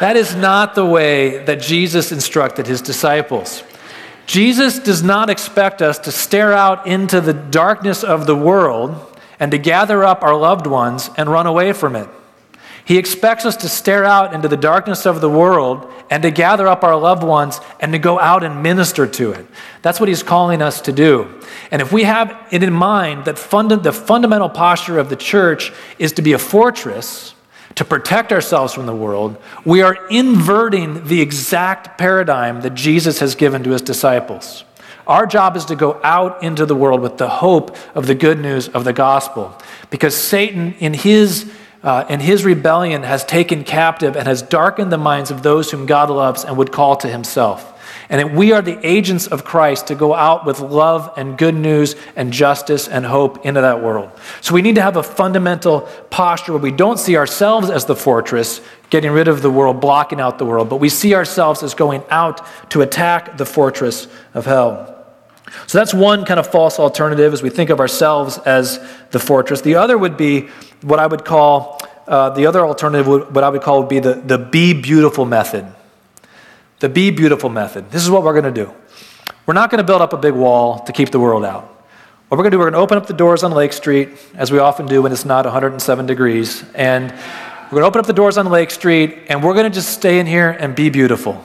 That 0.00 0.16
is 0.18 0.34
not 0.36 0.74
the 0.74 0.84
way 0.84 1.42
that 1.44 1.62
Jesus 1.62 2.12
instructed 2.12 2.66
his 2.66 2.82
disciples. 2.82 3.62
Jesus 4.26 4.80
does 4.80 5.02
not 5.02 5.30
expect 5.30 5.80
us 5.80 5.98
to 6.00 6.12
stare 6.12 6.52
out 6.52 6.86
into 6.86 7.22
the 7.22 7.32
darkness 7.32 8.04
of 8.04 8.26
the 8.26 8.36
world 8.36 9.18
and 9.40 9.50
to 9.50 9.56
gather 9.56 10.04
up 10.04 10.22
our 10.22 10.36
loved 10.36 10.66
ones 10.66 11.08
and 11.16 11.30
run 11.30 11.46
away 11.46 11.72
from 11.72 11.96
it. 11.96 12.08
He 12.86 12.98
expects 12.98 13.44
us 13.44 13.56
to 13.56 13.68
stare 13.68 14.04
out 14.04 14.32
into 14.32 14.46
the 14.46 14.56
darkness 14.56 15.06
of 15.06 15.20
the 15.20 15.28
world 15.28 15.92
and 16.08 16.22
to 16.22 16.30
gather 16.30 16.68
up 16.68 16.84
our 16.84 16.96
loved 16.96 17.24
ones 17.24 17.60
and 17.80 17.90
to 17.92 17.98
go 17.98 18.20
out 18.20 18.44
and 18.44 18.62
minister 18.62 19.08
to 19.08 19.32
it. 19.32 19.44
That's 19.82 19.98
what 19.98 20.08
he's 20.08 20.22
calling 20.22 20.62
us 20.62 20.80
to 20.82 20.92
do. 20.92 21.40
And 21.72 21.82
if 21.82 21.92
we 21.92 22.04
have 22.04 22.46
it 22.52 22.62
in 22.62 22.72
mind 22.72 23.24
that 23.24 23.40
funda- 23.40 23.78
the 23.78 23.92
fundamental 23.92 24.48
posture 24.48 25.00
of 25.00 25.10
the 25.10 25.16
church 25.16 25.72
is 25.98 26.12
to 26.12 26.22
be 26.22 26.32
a 26.32 26.38
fortress, 26.38 27.34
to 27.74 27.84
protect 27.84 28.32
ourselves 28.32 28.72
from 28.72 28.86
the 28.86 28.94
world, 28.94 29.36
we 29.64 29.82
are 29.82 30.06
inverting 30.08 31.08
the 31.08 31.20
exact 31.20 31.98
paradigm 31.98 32.60
that 32.60 32.74
Jesus 32.74 33.18
has 33.18 33.34
given 33.34 33.64
to 33.64 33.70
his 33.70 33.82
disciples. 33.82 34.62
Our 35.08 35.26
job 35.26 35.56
is 35.56 35.64
to 35.66 35.76
go 35.76 36.00
out 36.04 36.42
into 36.42 36.64
the 36.66 36.76
world 36.76 37.00
with 37.00 37.18
the 37.18 37.28
hope 37.28 37.76
of 37.96 38.06
the 38.06 38.14
good 38.14 38.38
news 38.38 38.68
of 38.68 38.84
the 38.84 38.92
gospel. 38.92 39.56
Because 39.90 40.16
Satan, 40.16 40.74
in 40.78 40.94
his, 40.94 41.50
uh, 41.82 42.04
in 42.08 42.20
his 42.20 42.44
rebellion, 42.44 43.02
has 43.02 43.24
taken 43.24 43.64
captive 43.64 44.16
and 44.16 44.26
has 44.26 44.42
darkened 44.42 44.92
the 44.92 44.98
minds 44.98 45.30
of 45.30 45.42
those 45.42 45.70
whom 45.70 45.86
God 45.86 46.10
loves 46.10 46.44
and 46.44 46.56
would 46.56 46.72
call 46.72 46.96
to 46.96 47.08
himself 47.08 47.74
and 48.08 48.20
that 48.20 48.32
we 48.32 48.52
are 48.52 48.62
the 48.62 48.78
agents 48.86 49.26
of 49.26 49.44
Christ 49.44 49.88
to 49.88 49.94
go 49.94 50.14
out 50.14 50.46
with 50.46 50.60
love 50.60 51.12
and 51.16 51.36
good 51.36 51.54
news 51.54 51.96
and 52.14 52.32
justice 52.32 52.88
and 52.88 53.04
hope 53.04 53.44
into 53.44 53.60
that 53.60 53.82
world. 53.82 54.10
So 54.40 54.54
we 54.54 54.62
need 54.62 54.76
to 54.76 54.82
have 54.82 54.96
a 54.96 55.02
fundamental 55.02 55.82
posture 56.10 56.52
where 56.52 56.60
we 56.60 56.72
don't 56.72 56.98
see 56.98 57.16
ourselves 57.16 57.70
as 57.70 57.84
the 57.84 57.96
fortress, 57.96 58.60
getting 58.90 59.10
rid 59.10 59.28
of 59.28 59.42
the 59.42 59.50
world, 59.50 59.80
blocking 59.80 60.20
out 60.20 60.38
the 60.38 60.46
world, 60.46 60.68
but 60.68 60.76
we 60.76 60.88
see 60.88 61.14
ourselves 61.14 61.62
as 61.62 61.74
going 61.74 62.02
out 62.10 62.46
to 62.70 62.82
attack 62.82 63.36
the 63.36 63.46
fortress 63.46 64.06
of 64.34 64.46
hell. 64.46 64.92
So 65.66 65.78
that's 65.78 65.94
one 65.94 66.24
kind 66.24 66.40
of 66.40 66.46
false 66.46 66.78
alternative 66.78 67.32
as 67.32 67.42
we 67.42 67.50
think 67.50 67.70
of 67.70 67.80
ourselves 67.80 68.38
as 68.38 68.80
the 69.10 69.20
fortress. 69.20 69.60
The 69.60 69.76
other 69.76 69.96
would 69.96 70.16
be 70.16 70.48
what 70.82 70.98
I 70.98 71.06
would 71.06 71.24
call, 71.24 71.80
uh, 72.06 72.30
the 72.30 72.46
other 72.46 72.66
alternative, 72.66 73.06
what 73.06 73.44
I 73.44 73.48
would 73.48 73.62
call 73.62 73.80
would 73.80 73.88
be 73.88 74.00
the, 74.00 74.14
the 74.14 74.38
be 74.38 74.72
beautiful 74.72 75.24
method. 75.24 75.66
The 76.80 76.88
be 76.88 77.10
beautiful 77.10 77.48
method. 77.48 77.90
This 77.90 78.02
is 78.02 78.10
what 78.10 78.22
we're 78.22 78.38
going 78.38 78.52
to 78.54 78.64
do. 78.64 78.72
We're 79.46 79.54
not 79.54 79.70
going 79.70 79.78
to 79.78 79.84
build 79.84 80.02
up 80.02 80.12
a 80.12 80.16
big 80.18 80.34
wall 80.34 80.80
to 80.80 80.92
keep 80.92 81.10
the 81.10 81.20
world 81.20 81.44
out. 81.44 81.64
What 82.28 82.38
we're 82.38 82.44
going 82.44 82.50
to 82.50 82.54
do, 82.56 82.58
we're 82.58 82.70
going 82.70 82.74
to 82.74 82.80
open 82.80 82.98
up 82.98 83.06
the 83.06 83.14
doors 83.14 83.44
on 83.44 83.52
Lake 83.52 83.72
Street, 83.72 84.08
as 84.34 84.50
we 84.50 84.58
often 84.58 84.86
do 84.86 85.02
when 85.02 85.12
it's 85.12 85.24
not 85.24 85.44
107 85.44 86.06
degrees. 86.06 86.64
And 86.74 87.12
we're 87.12 87.70
going 87.70 87.82
to 87.82 87.86
open 87.86 88.00
up 88.00 88.06
the 88.06 88.12
doors 88.12 88.36
on 88.36 88.46
Lake 88.46 88.70
Street, 88.70 89.26
and 89.28 89.42
we're 89.42 89.54
going 89.54 89.70
to 89.70 89.74
just 89.74 89.90
stay 89.90 90.18
in 90.18 90.26
here 90.26 90.50
and 90.50 90.74
be 90.74 90.90
beautiful. 90.90 91.44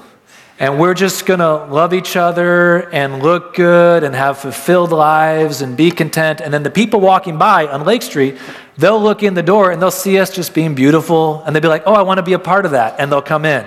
And 0.61 0.77
we're 0.77 0.93
just 0.93 1.25
going 1.25 1.39
to 1.39 1.65
love 1.65 1.91
each 1.91 2.15
other 2.15 2.87
and 2.91 3.23
look 3.23 3.55
good 3.55 4.03
and 4.03 4.13
have 4.13 4.37
fulfilled 4.37 4.91
lives 4.91 5.63
and 5.63 5.75
be 5.75 5.89
content. 5.89 6.39
And 6.39 6.53
then 6.53 6.61
the 6.61 6.69
people 6.69 6.99
walking 6.99 7.39
by 7.39 7.65
on 7.65 7.83
Lake 7.83 8.03
Street, 8.03 8.37
they'll 8.77 9.01
look 9.01 9.23
in 9.23 9.33
the 9.33 9.41
door 9.41 9.71
and 9.71 9.81
they'll 9.81 9.89
see 9.89 10.19
us 10.19 10.29
just 10.29 10.53
being 10.53 10.75
beautiful. 10.75 11.41
And 11.47 11.55
they'll 11.55 11.63
be 11.63 11.67
like, 11.67 11.81
oh, 11.87 11.95
I 11.95 12.03
want 12.03 12.19
to 12.19 12.23
be 12.23 12.33
a 12.33 12.39
part 12.39 12.65
of 12.65 12.73
that. 12.73 12.99
And 12.99 13.11
they'll 13.11 13.23
come 13.23 13.43
in. 13.43 13.65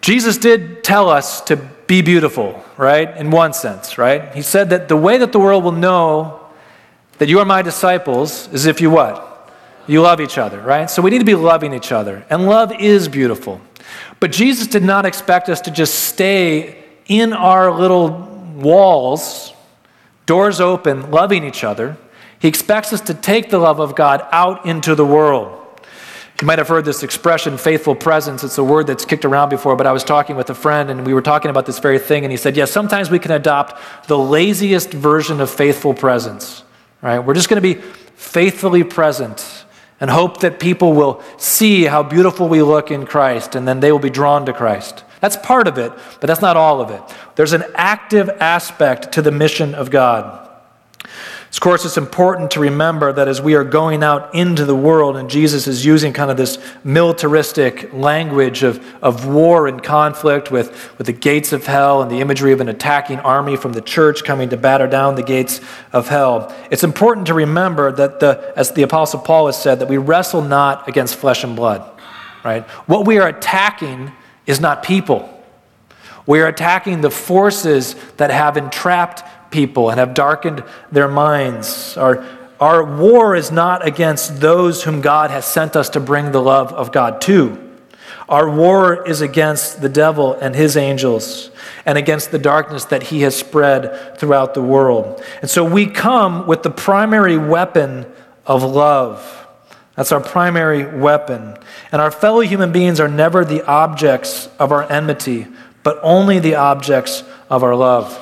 Jesus 0.00 0.36
did 0.36 0.82
tell 0.82 1.08
us 1.08 1.42
to 1.42 1.54
be 1.86 2.02
beautiful, 2.02 2.60
right? 2.76 3.16
In 3.16 3.30
one 3.30 3.52
sense, 3.52 3.98
right? 3.98 4.34
He 4.34 4.42
said 4.42 4.70
that 4.70 4.88
the 4.88 4.96
way 4.96 5.16
that 5.16 5.30
the 5.30 5.38
world 5.38 5.62
will 5.62 5.70
know 5.70 6.40
that 7.18 7.28
you 7.28 7.38
are 7.38 7.44
my 7.44 7.62
disciples 7.62 8.52
is 8.52 8.66
if 8.66 8.80
you 8.80 8.90
what? 8.90 9.28
You 9.86 10.00
love 10.00 10.20
each 10.20 10.38
other, 10.38 10.60
right? 10.60 10.90
So 10.90 11.02
we 11.02 11.10
need 11.10 11.20
to 11.20 11.24
be 11.24 11.36
loving 11.36 11.72
each 11.72 11.92
other. 11.92 12.24
And 12.28 12.46
love 12.46 12.72
is 12.80 13.06
beautiful. 13.06 13.60
But 14.20 14.32
Jesus 14.32 14.66
did 14.66 14.82
not 14.82 15.04
expect 15.04 15.48
us 15.48 15.60
to 15.62 15.70
just 15.70 15.94
stay 15.94 16.84
in 17.06 17.32
our 17.32 17.70
little 17.70 18.10
walls, 18.54 19.52
doors 20.26 20.60
open, 20.60 21.10
loving 21.10 21.44
each 21.44 21.64
other. 21.64 21.96
He 22.38 22.48
expects 22.48 22.92
us 22.92 23.00
to 23.02 23.14
take 23.14 23.50
the 23.50 23.58
love 23.58 23.80
of 23.80 23.94
God 23.94 24.26
out 24.32 24.66
into 24.66 24.94
the 24.94 25.06
world. 25.06 25.58
You 26.40 26.46
might 26.46 26.58
have 26.58 26.66
heard 26.66 26.84
this 26.84 27.04
expression, 27.04 27.56
faithful 27.56 27.94
presence. 27.94 28.42
It's 28.42 28.58
a 28.58 28.64
word 28.64 28.88
that's 28.88 29.04
kicked 29.04 29.24
around 29.24 29.50
before, 29.50 29.76
but 29.76 29.86
I 29.86 29.92
was 29.92 30.02
talking 30.02 30.34
with 30.34 30.50
a 30.50 30.54
friend 30.54 30.90
and 30.90 31.06
we 31.06 31.14
were 31.14 31.22
talking 31.22 31.50
about 31.52 31.66
this 31.66 31.78
very 31.78 32.00
thing, 32.00 32.24
and 32.24 32.32
he 32.32 32.36
said, 32.36 32.56
Yes, 32.56 32.68
yeah, 32.68 32.72
sometimes 32.72 33.10
we 33.10 33.20
can 33.20 33.30
adopt 33.30 34.08
the 34.08 34.18
laziest 34.18 34.90
version 34.92 35.40
of 35.40 35.50
faithful 35.50 35.94
presence, 35.94 36.64
right? 37.00 37.20
We're 37.20 37.34
just 37.34 37.48
going 37.48 37.62
to 37.62 37.74
be 37.74 37.80
faithfully 38.16 38.82
present 38.82 39.64
and 40.02 40.10
hope 40.10 40.40
that 40.40 40.58
people 40.58 40.94
will 40.94 41.22
see 41.36 41.84
how 41.84 42.02
beautiful 42.02 42.48
we 42.48 42.60
look 42.60 42.90
in 42.90 43.06
Christ 43.06 43.54
and 43.54 43.68
then 43.68 43.78
they 43.78 43.92
will 43.92 44.00
be 44.00 44.10
drawn 44.10 44.44
to 44.46 44.52
Christ. 44.52 45.04
That's 45.20 45.36
part 45.36 45.68
of 45.68 45.78
it, 45.78 45.92
but 46.20 46.26
that's 46.26 46.40
not 46.40 46.56
all 46.56 46.80
of 46.80 46.90
it. 46.90 47.00
There's 47.36 47.52
an 47.52 47.62
active 47.76 48.28
aspect 48.40 49.12
to 49.12 49.22
the 49.22 49.30
mission 49.30 49.76
of 49.76 49.92
God. 49.92 50.50
Of 51.52 51.60
course, 51.60 51.84
it's 51.84 51.98
important 51.98 52.50
to 52.52 52.60
remember 52.60 53.12
that 53.12 53.28
as 53.28 53.42
we 53.42 53.54
are 53.56 53.62
going 53.62 54.02
out 54.02 54.34
into 54.34 54.64
the 54.64 54.74
world, 54.74 55.18
and 55.18 55.28
Jesus 55.28 55.66
is 55.66 55.84
using 55.84 56.14
kind 56.14 56.30
of 56.30 56.38
this 56.38 56.56
militaristic 56.82 57.92
language 57.92 58.62
of, 58.62 58.82
of 59.02 59.26
war 59.26 59.68
and 59.68 59.82
conflict 59.82 60.50
with, 60.50 60.96
with 60.96 61.06
the 61.06 61.12
gates 61.12 61.52
of 61.52 61.66
hell 61.66 62.00
and 62.00 62.10
the 62.10 62.20
imagery 62.20 62.52
of 62.52 62.62
an 62.62 62.70
attacking 62.70 63.20
army 63.20 63.56
from 63.56 63.74
the 63.74 63.82
church 63.82 64.24
coming 64.24 64.48
to 64.48 64.56
batter 64.56 64.86
down 64.86 65.14
the 65.14 65.22
gates 65.22 65.60
of 65.92 66.08
hell. 66.08 66.52
It's 66.70 66.84
important 66.84 67.26
to 67.26 67.34
remember 67.34 67.92
that, 67.92 68.18
the, 68.18 68.52
as 68.56 68.72
the 68.72 68.82
Apostle 68.82 69.20
Paul 69.20 69.44
has 69.46 69.60
said, 69.60 69.78
that 69.80 69.88
we 69.88 69.98
wrestle 69.98 70.40
not 70.40 70.88
against 70.88 71.16
flesh 71.16 71.44
and 71.44 71.54
blood, 71.54 71.88
right? 72.42 72.62
What 72.88 73.06
we 73.06 73.18
are 73.18 73.28
attacking 73.28 74.10
is 74.46 74.58
not 74.58 74.82
people. 74.82 75.28
We 76.26 76.40
are 76.40 76.46
attacking 76.46 77.00
the 77.00 77.10
forces 77.10 77.94
that 78.16 78.30
have 78.30 78.56
entrapped 78.56 79.22
people 79.52 79.90
and 79.90 80.00
have 80.00 80.14
darkened 80.14 80.64
their 80.90 81.08
minds. 81.08 81.96
Our, 81.96 82.26
our 82.58 82.82
war 82.82 83.36
is 83.36 83.52
not 83.52 83.86
against 83.86 84.40
those 84.40 84.82
whom 84.82 85.00
God 85.00 85.30
has 85.30 85.44
sent 85.44 85.76
us 85.76 85.90
to 85.90 86.00
bring 86.00 86.32
the 86.32 86.42
love 86.42 86.72
of 86.72 86.90
God 86.90 87.20
to. 87.22 87.58
Our 88.28 88.48
war 88.48 89.06
is 89.06 89.20
against 89.20 89.82
the 89.82 89.88
devil 89.88 90.34
and 90.34 90.54
his 90.54 90.76
angels 90.76 91.50
and 91.84 91.98
against 91.98 92.30
the 92.30 92.38
darkness 92.38 92.86
that 92.86 93.02
he 93.04 93.22
has 93.22 93.36
spread 93.36 94.18
throughout 94.18 94.54
the 94.54 94.62
world. 94.62 95.22
And 95.40 95.50
so 95.50 95.64
we 95.64 95.86
come 95.86 96.46
with 96.46 96.62
the 96.62 96.70
primary 96.70 97.36
weapon 97.36 98.06
of 98.46 98.62
love. 98.62 99.46
That's 99.96 100.12
our 100.12 100.20
primary 100.20 100.86
weapon. 100.98 101.56
And 101.90 102.00
our 102.00 102.10
fellow 102.10 102.40
human 102.40 102.72
beings 102.72 103.00
are 103.00 103.08
never 103.08 103.44
the 103.44 103.66
objects 103.66 104.48
of 104.58 104.72
our 104.72 104.90
enmity, 104.90 105.46
but 105.82 105.98
only 106.02 106.38
the 106.38 106.54
objects 106.54 107.24
of 107.50 107.62
our 107.62 107.74
love. 107.76 108.18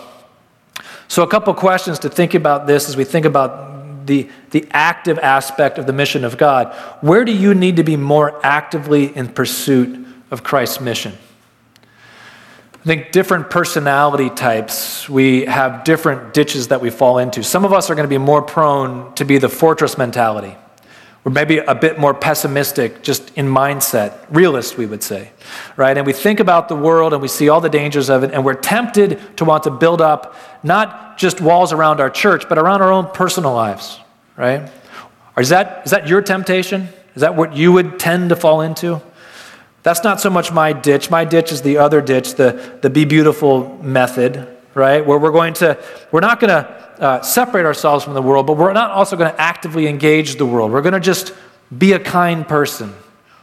So, 1.11 1.25
a 1.25 1.27
couple 1.27 1.53
questions 1.55 1.99
to 1.99 2.09
think 2.09 2.35
about 2.35 2.69
this 2.69 2.89
as 2.89 2.97
we 2.97 3.03
think 3.03 3.27
about 3.27 4.07
the, 4.07 4.31
the 4.51 4.69
active 4.71 5.19
aspect 5.19 5.77
of 5.77 5.89
the 5.89 5.93
mission 5.93 6.25
of 6.25 6.39
God. 6.39 6.73
Where 7.01 7.25
do 7.25 7.33
you 7.33 7.53
need 7.53 7.79
to 7.79 7.83
be 7.83 7.97
more 7.97 8.39
actively 8.47 9.17
in 9.17 9.27
pursuit 9.27 10.07
of 10.31 10.45
Christ's 10.45 10.81
mission? 10.81 11.19
I 11.83 12.85
think 12.85 13.11
different 13.11 13.51
personality 13.51 14.31
types, 14.31 15.09
we 15.09 15.47
have 15.47 15.83
different 15.83 16.33
ditches 16.33 16.69
that 16.69 16.81
we 16.81 16.91
fall 16.91 17.19
into. 17.19 17.43
Some 17.43 17.65
of 17.65 17.73
us 17.73 17.91
are 17.91 17.97
going 17.97 18.09
to 18.09 18.09
be 18.09 18.17
more 18.17 18.41
prone 18.41 19.13
to 19.17 19.25
be 19.25 19.39
the 19.39 19.49
fortress 19.49 19.99
mentality. 19.99 20.55
We're 21.23 21.33
maybe 21.33 21.59
a 21.59 21.75
bit 21.75 21.99
more 21.99 22.15
pessimistic 22.15 23.03
just 23.03 23.31
in 23.37 23.47
mindset, 23.47 24.25
realist, 24.31 24.79
we 24.79 24.87
would 24.87 25.03
say, 25.03 25.33
right? 25.77 25.97
And 25.97 26.07
we 26.07 26.15
think 26.15 26.41
about 26.41 26.69
the 26.69 26.77
world 26.77 27.13
and 27.13 27.21
we 27.21 27.29
see 27.29 27.51
all 27.51 27.61
the 27.61 27.69
dangers 27.69 28.09
of 28.09 28.23
it, 28.23 28.33
and 28.33 28.43
we're 28.43 28.55
tempted 28.55 29.37
to 29.37 29.45
want 29.45 29.65
to 29.65 29.71
build 29.71 30.01
up 30.01 30.35
not 30.63 31.19
just 31.19 31.43
walls 31.43 31.75
around 31.75 32.01
our 32.01 32.09
church, 32.09 32.49
but 32.49 32.57
around 32.57 32.81
our 32.81 32.91
own 32.91 33.07
personal 33.13 33.53
lives, 33.53 34.01
right? 34.37 34.71
Or 35.37 35.43
is 35.43 35.51
that, 35.51 35.83
is 35.85 35.91
that 35.91 36.09
your 36.09 36.23
temptation? 36.23 36.89
Is 37.15 37.21
that 37.21 37.37
what 37.37 37.55
you 37.55 37.73
would 37.73 37.99
tend 37.99 38.31
to 38.31 38.37
fall 38.37 38.63
into? 38.63 39.03
That's 39.83 40.03
not 40.03 40.23
so 40.23 40.31
much 40.31 40.53
my 40.53 40.73
ditch. 40.73 41.11
My 41.11 41.27
ditch 41.27 41.53
is 41.53 41.61
the 41.61 41.79
other 41.79 42.01
ditch, 42.01 42.35
the, 42.37 42.79
the 42.81 42.89
be 42.89 43.05
beautiful 43.05 43.79
method, 43.83 44.49
right? 44.75 45.05
Where 45.05 45.19
we're 45.19 45.33
going 45.33 45.55
to, 45.55 45.83
we're 46.13 46.21
not 46.21 46.41
going 46.41 46.51
to 46.51 46.81
uh, 47.01 47.23
separate 47.23 47.65
ourselves 47.65 48.05
from 48.05 48.15
the 48.15 48.23
world, 48.23 48.47
but 48.47 48.57
we're 48.57 48.73
not 48.73 48.91
also 48.91 49.17
going 49.17 49.33
to 49.33 49.41
actively 49.41 49.87
engage 49.87 50.37
the 50.37 50.47
world. 50.47 50.73
We're 50.73 50.83
going 50.83 50.95
to 50.95 51.01
just 51.01 51.35
be 51.77 51.93
a 51.93 51.99
kind 51.99 52.47
person. 52.47 52.95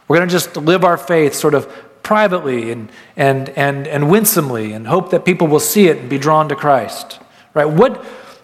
We're 0.06 0.18
going 0.18 0.28
to 0.28 0.32
just 0.32 0.56
live 0.56 0.84
our 0.84 0.96
faith 0.96 1.34
sort 1.34 1.54
of 1.54 1.70
privately 2.02 2.70
and, 2.70 2.90
and, 3.16 3.50
and, 3.50 3.86
and 3.86 4.10
winsomely 4.10 4.72
and 4.72 4.86
hope 4.86 5.10
that 5.10 5.24
people 5.24 5.46
will 5.46 5.60
see 5.60 5.88
it 5.88 5.98
and 5.98 6.08
be 6.08 6.18
drawn 6.18 6.48
to 6.48 6.56
Christ. 6.56 7.20
Right? 7.52 7.66
What, 7.66 7.96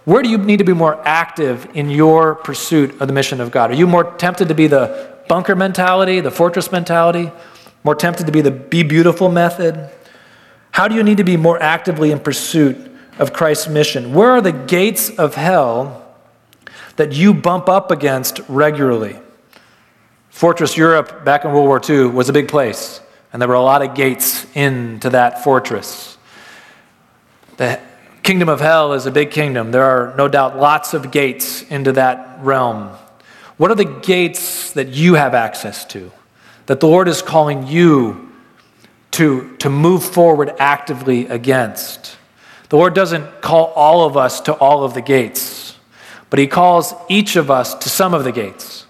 where 0.04 0.22
do 0.22 0.28
you 0.28 0.36
need 0.36 0.58
to 0.58 0.64
be 0.64 0.74
more 0.74 1.00
active 1.06 1.66
in 1.74 1.88
your 1.88 2.34
pursuit 2.34 3.00
of 3.00 3.08
the 3.08 3.14
mission 3.14 3.40
of 3.40 3.50
God? 3.50 3.70
Are 3.70 3.74
you 3.74 3.86
more 3.86 4.12
tempted 4.16 4.48
to 4.48 4.54
be 4.54 4.66
the 4.66 5.16
bunker 5.28 5.56
mentality, 5.56 6.20
the 6.20 6.30
fortress 6.30 6.70
mentality? 6.70 7.30
More 7.84 7.94
tempted 7.94 8.26
to 8.26 8.32
be 8.32 8.42
the 8.42 8.50
be 8.50 8.82
beautiful 8.82 9.30
method? 9.30 9.90
How 10.74 10.88
do 10.88 10.96
you 10.96 11.04
need 11.04 11.18
to 11.18 11.24
be 11.24 11.36
more 11.36 11.62
actively 11.62 12.10
in 12.10 12.18
pursuit 12.18 12.90
of 13.20 13.32
Christ's 13.32 13.68
mission? 13.68 14.12
Where 14.12 14.32
are 14.32 14.40
the 14.40 14.50
gates 14.50 15.08
of 15.08 15.36
hell 15.36 16.04
that 16.96 17.12
you 17.12 17.32
bump 17.32 17.68
up 17.68 17.92
against 17.92 18.40
regularly? 18.48 19.16
Fortress 20.30 20.76
Europe 20.76 21.24
back 21.24 21.44
in 21.44 21.52
World 21.52 21.68
War 21.68 21.80
II 21.88 22.06
was 22.06 22.28
a 22.28 22.32
big 22.32 22.48
place, 22.48 23.00
and 23.32 23.40
there 23.40 23.48
were 23.48 23.54
a 23.54 23.62
lot 23.62 23.82
of 23.82 23.94
gates 23.94 24.48
into 24.56 25.10
that 25.10 25.44
fortress. 25.44 26.18
The 27.56 27.78
kingdom 28.24 28.48
of 28.48 28.60
hell 28.60 28.94
is 28.94 29.06
a 29.06 29.12
big 29.12 29.30
kingdom. 29.30 29.70
There 29.70 29.84
are 29.84 30.12
no 30.16 30.26
doubt 30.26 30.58
lots 30.58 30.92
of 30.92 31.12
gates 31.12 31.62
into 31.62 31.92
that 31.92 32.40
realm. 32.40 32.88
What 33.58 33.70
are 33.70 33.76
the 33.76 33.84
gates 33.84 34.72
that 34.72 34.88
you 34.88 35.14
have 35.14 35.34
access 35.34 35.84
to? 35.84 36.10
That 36.66 36.80
the 36.80 36.88
Lord 36.88 37.06
is 37.06 37.22
calling 37.22 37.64
you 37.68 38.33
to, 39.14 39.56
to 39.58 39.70
move 39.70 40.02
forward 40.02 40.52
actively 40.58 41.26
against. 41.28 42.16
The 42.68 42.76
Lord 42.76 42.94
doesn't 42.94 43.42
call 43.42 43.66
all 43.76 44.04
of 44.04 44.16
us 44.16 44.40
to 44.42 44.52
all 44.54 44.82
of 44.82 44.94
the 44.94 45.00
gates, 45.00 45.76
but 46.30 46.40
He 46.40 46.48
calls 46.48 46.92
each 47.08 47.36
of 47.36 47.48
us 47.48 47.74
to 47.76 47.88
some 47.88 48.12
of 48.12 48.24
the 48.24 48.32
gates. 48.32 48.83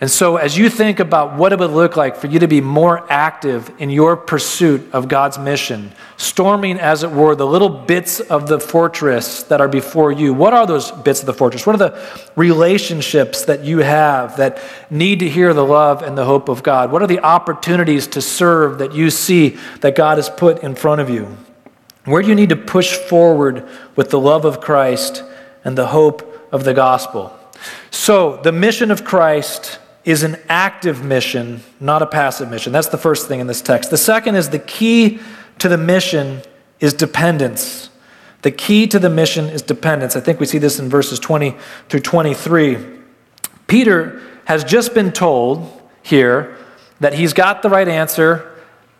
And 0.00 0.08
so, 0.08 0.36
as 0.36 0.56
you 0.56 0.70
think 0.70 1.00
about 1.00 1.36
what 1.36 1.52
it 1.52 1.58
would 1.58 1.72
look 1.72 1.96
like 1.96 2.14
for 2.14 2.28
you 2.28 2.38
to 2.38 2.46
be 2.46 2.60
more 2.60 3.04
active 3.10 3.68
in 3.78 3.90
your 3.90 4.16
pursuit 4.16 4.88
of 4.92 5.08
God's 5.08 5.38
mission, 5.38 5.90
storming, 6.16 6.78
as 6.78 7.02
it 7.02 7.10
were, 7.10 7.34
the 7.34 7.46
little 7.46 7.68
bits 7.68 8.20
of 8.20 8.46
the 8.46 8.60
fortress 8.60 9.42
that 9.44 9.60
are 9.60 9.66
before 9.66 10.12
you, 10.12 10.32
what 10.32 10.52
are 10.52 10.68
those 10.68 10.92
bits 10.92 11.18
of 11.18 11.26
the 11.26 11.34
fortress? 11.34 11.66
What 11.66 11.74
are 11.74 11.90
the 11.90 12.30
relationships 12.36 13.44
that 13.46 13.64
you 13.64 13.78
have 13.78 14.36
that 14.36 14.62
need 14.88 15.18
to 15.18 15.28
hear 15.28 15.52
the 15.52 15.64
love 15.64 16.02
and 16.02 16.16
the 16.16 16.24
hope 16.24 16.48
of 16.48 16.62
God? 16.62 16.92
What 16.92 17.02
are 17.02 17.08
the 17.08 17.20
opportunities 17.20 18.06
to 18.08 18.22
serve 18.22 18.78
that 18.78 18.94
you 18.94 19.10
see 19.10 19.58
that 19.80 19.96
God 19.96 20.18
has 20.18 20.30
put 20.30 20.62
in 20.62 20.76
front 20.76 21.00
of 21.00 21.10
you? 21.10 21.36
Where 22.04 22.22
do 22.22 22.28
you 22.28 22.36
need 22.36 22.50
to 22.50 22.56
push 22.56 22.96
forward 22.96 23.68
with 23.96 24.10
the 24.10 24.20
love 24.20 24.44
of 24.44 24.60
Christ 24.60 25.24
and 25.64 25.76
the 25.76 25.88
hope 25.88 26.48
of 26.52 26.62
the 26.62 26.72
gospel? 26.72 27.36
So, 27.90 28.36
the 28.36 28.52
mission 28.52 28.92
of 28.92 29.04
Christ 29.04 29.80
is 30.08 30.22
an 30.22 30.38
active 30.48 31.04
mission, 31.04 31.60
not 31.80 32.00
a 32.00 32.06
passive 32.06 32.48
mission. 32.48 32.72
That's 32.72 32.88
the 32.88 32.96
first 32.96 33.28
thing 33.28 33.40
in 33.40 33.46
this 33.46 33.60
text. 33.60 33.90
The 33.90 33.98
second 33.98 34.36
is 34.36 34.48
the 34.48 34.58
key 34.58 35.20
to 35.58 35.68
the 35.68 35.76
mission 35.76 36.40
is 36.80 36.94
dependence. 36.94 37.90
The 38.40 38.50
key 38.50 38.86
to 38.86 38.98
the 38.98 39.10
mission 39.10 39.50
is 39.50 39.60
dependence. 39.60 40.16
I 40.16 40.20
think 40.20 40.40
we 40.40 40.46
see 40.46 40.56
this 40.56 40.78
in 40.78 40.88
verses 40.88 41.18
20 41.18 41.54
through 41.90 42.00
23. 42.00 42.78
Peter 43.66 44.22
has 44.46 44.64
just 44.64 44.94
been 44.94 45.12
told 45.12 45.78
here 46.02 46.56
that 47.00 47.12
he's 47.12 47.34
got 47.34 47.60
the 47.60 47.68
right 47.68 47.86
answer, 47.86 48.50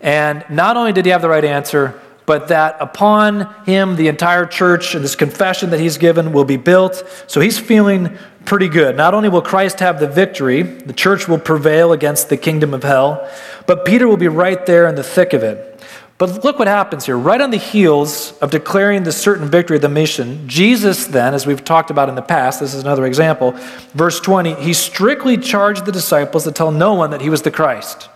and 0.03 0.45
not 0.51 0.77
only 0.77 0.93
did 0.93 1.07
he 1.07 1.11
have 1.11 1.23
the 1.23 1.31
right 1.31 1.43
answer, 1.43 1.99
but 2.29 2.49
that 2.49 2.77
upon 2.79 3.51
him 3.65 3.97
the 3.97 4.07
entire 4.07 4.45
church 4.45 4.95
and 4.95 5.03
this 5.03 5.17
confession 5.17 5.71
that 5.71 5.81
he's 5.81 5.97
given 5.97 6.31
will 6.31 6.45
be 6.45 6.59
built. 6.59 7.03
So 7.27 7.41
he's 7.41 7.59
feeling 7.59 8.19
pretty 8.45 8.69
good. 8.69 8.99
Not 8.99 9.15
only 9.15 9.31
will 9.31 9.41
Christ 9.41 9.81
have 9.81 9.99
the 9.99 10.07
victory, 10.07 10.61
the 10.61 10.93
church 10.93 11.27
will 11.27 11.39
prevail 11.39 11.91
against 11.91 12.29
the 12.29 12.37
kingdom 12.37 12.75
of 12.75 12.83
hell, 12.83 13.27
but 13.67 13.87
Peter 13.87 14.07
will 14.07 14.19
be 14.19 14.29
right 14.29 14.67
there 14.67 14.87
in 14.87 14.95
the 14.95 15.03
thick 15.03 15.33
of 15.33 15.43
it. 15.43 15.83
But 16.19 16.45
look 16.45 16.59
what 16.59 16.69
happens 16.69 17.07
here. 17.07 17.17
Right 17.17 17.41
on 17.41 17.51
the 17.51 17.57
heels 17.57 18.37
of 18.41 18.51
declaring 18.51 19.05
the 19.05 19.13
certain 19.13 19.49
victory 19.49 19.77
of 19.77 19.83
the 19.83 19.89
mission, 19.89 20.47
Jesus, 20.47 21.07
then, 21.07 21.33
as 21.33 21.47
we've 21.47 21.65
talked 21.65 21.91
about 21.91 22.11
in 22.11 22.15
the 22.15 22.21
past, 22.21 22.61
this 22.61 22.75
is 22.75 22.83
another 22.83 23.07
example, 23.07 23.53
verse 23.95 24.21
20, 24.21 24.57
he 24.57 24.75
strictly 24.75 25.39
charged 25.39 25.87
the 25.87 25.93
disciples 25.93 26.45
to 26.45 26.53
tell 26.53 26.73
no 26.73 26.93
one 26.93 27.11
that 27.13 27.23
he 27.23 27.31
was 27.31 27.41
the 27.41 27.51
Christ. 27.51 28.11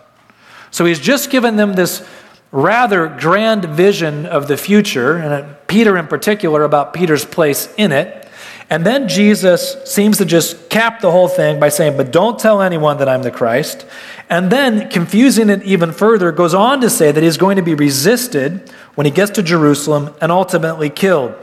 So 0.70 0.85
he's 0.85 1.01
just 1.01 1.31
given 1.31 1.57
them 1.57 1.75
this 1.75 2.07
rather 2.52 3.08
grand 3.08 3.64
vision 3.64 4.26
of 4.26 4.46
the 4.46 4.56
future, 4.56 5.16
and 5.16 5.56
Peter 5.66 5.96
in 5.96 6.06
particular 6.06 6.62
about 6.62 6.92
Peter's 6.92 7.24
place 7.24 7.72
in 7.76 7.90
it. 7.90 8.28
And 8.70 8.86
then 8.86 9.08
Jesus 9.08 9.76
seems 9.84 10.18
to 10.18 10.24
just 10.24 10.70
cap 10.70 11.00
the 11.00 11.10
whole 11.10 11.28
thing 11.28 11.58
by 11.58 11.68
saying, 11.68 11.96
But 11.96 12.10
don't 12.10 12.38
tell 12.38 12.62
anyone 12.62 12.98
that 12.98 13.08
I'm 13.08 13.22
the 13.22 13.30
Christ. 13.30 13.84
And 14.30 14.50
then, 14.50 14.88
confusing 14.88 15.50
it 15.50 15.62
even 15.62 15.92
further, 15.92 16.32
goes 16.32 16.54
on 16.54 16.80
to 16.80 16.88
say 16.88 17.12
that 17.12 17.22
he's 17.22 17.36
going 17.36 17.56
to 17.56 17.62
be 17.62 17.74
resisted 17.74 18.70
when 18.94 19.04
he 19.04 19.10
gets 19.10 19.32
to 19.32 19.42
Jerusalem 19.42 20.14
and 20.22 20.32
ultimately 20.32 20.88
killed. 20.88 21.34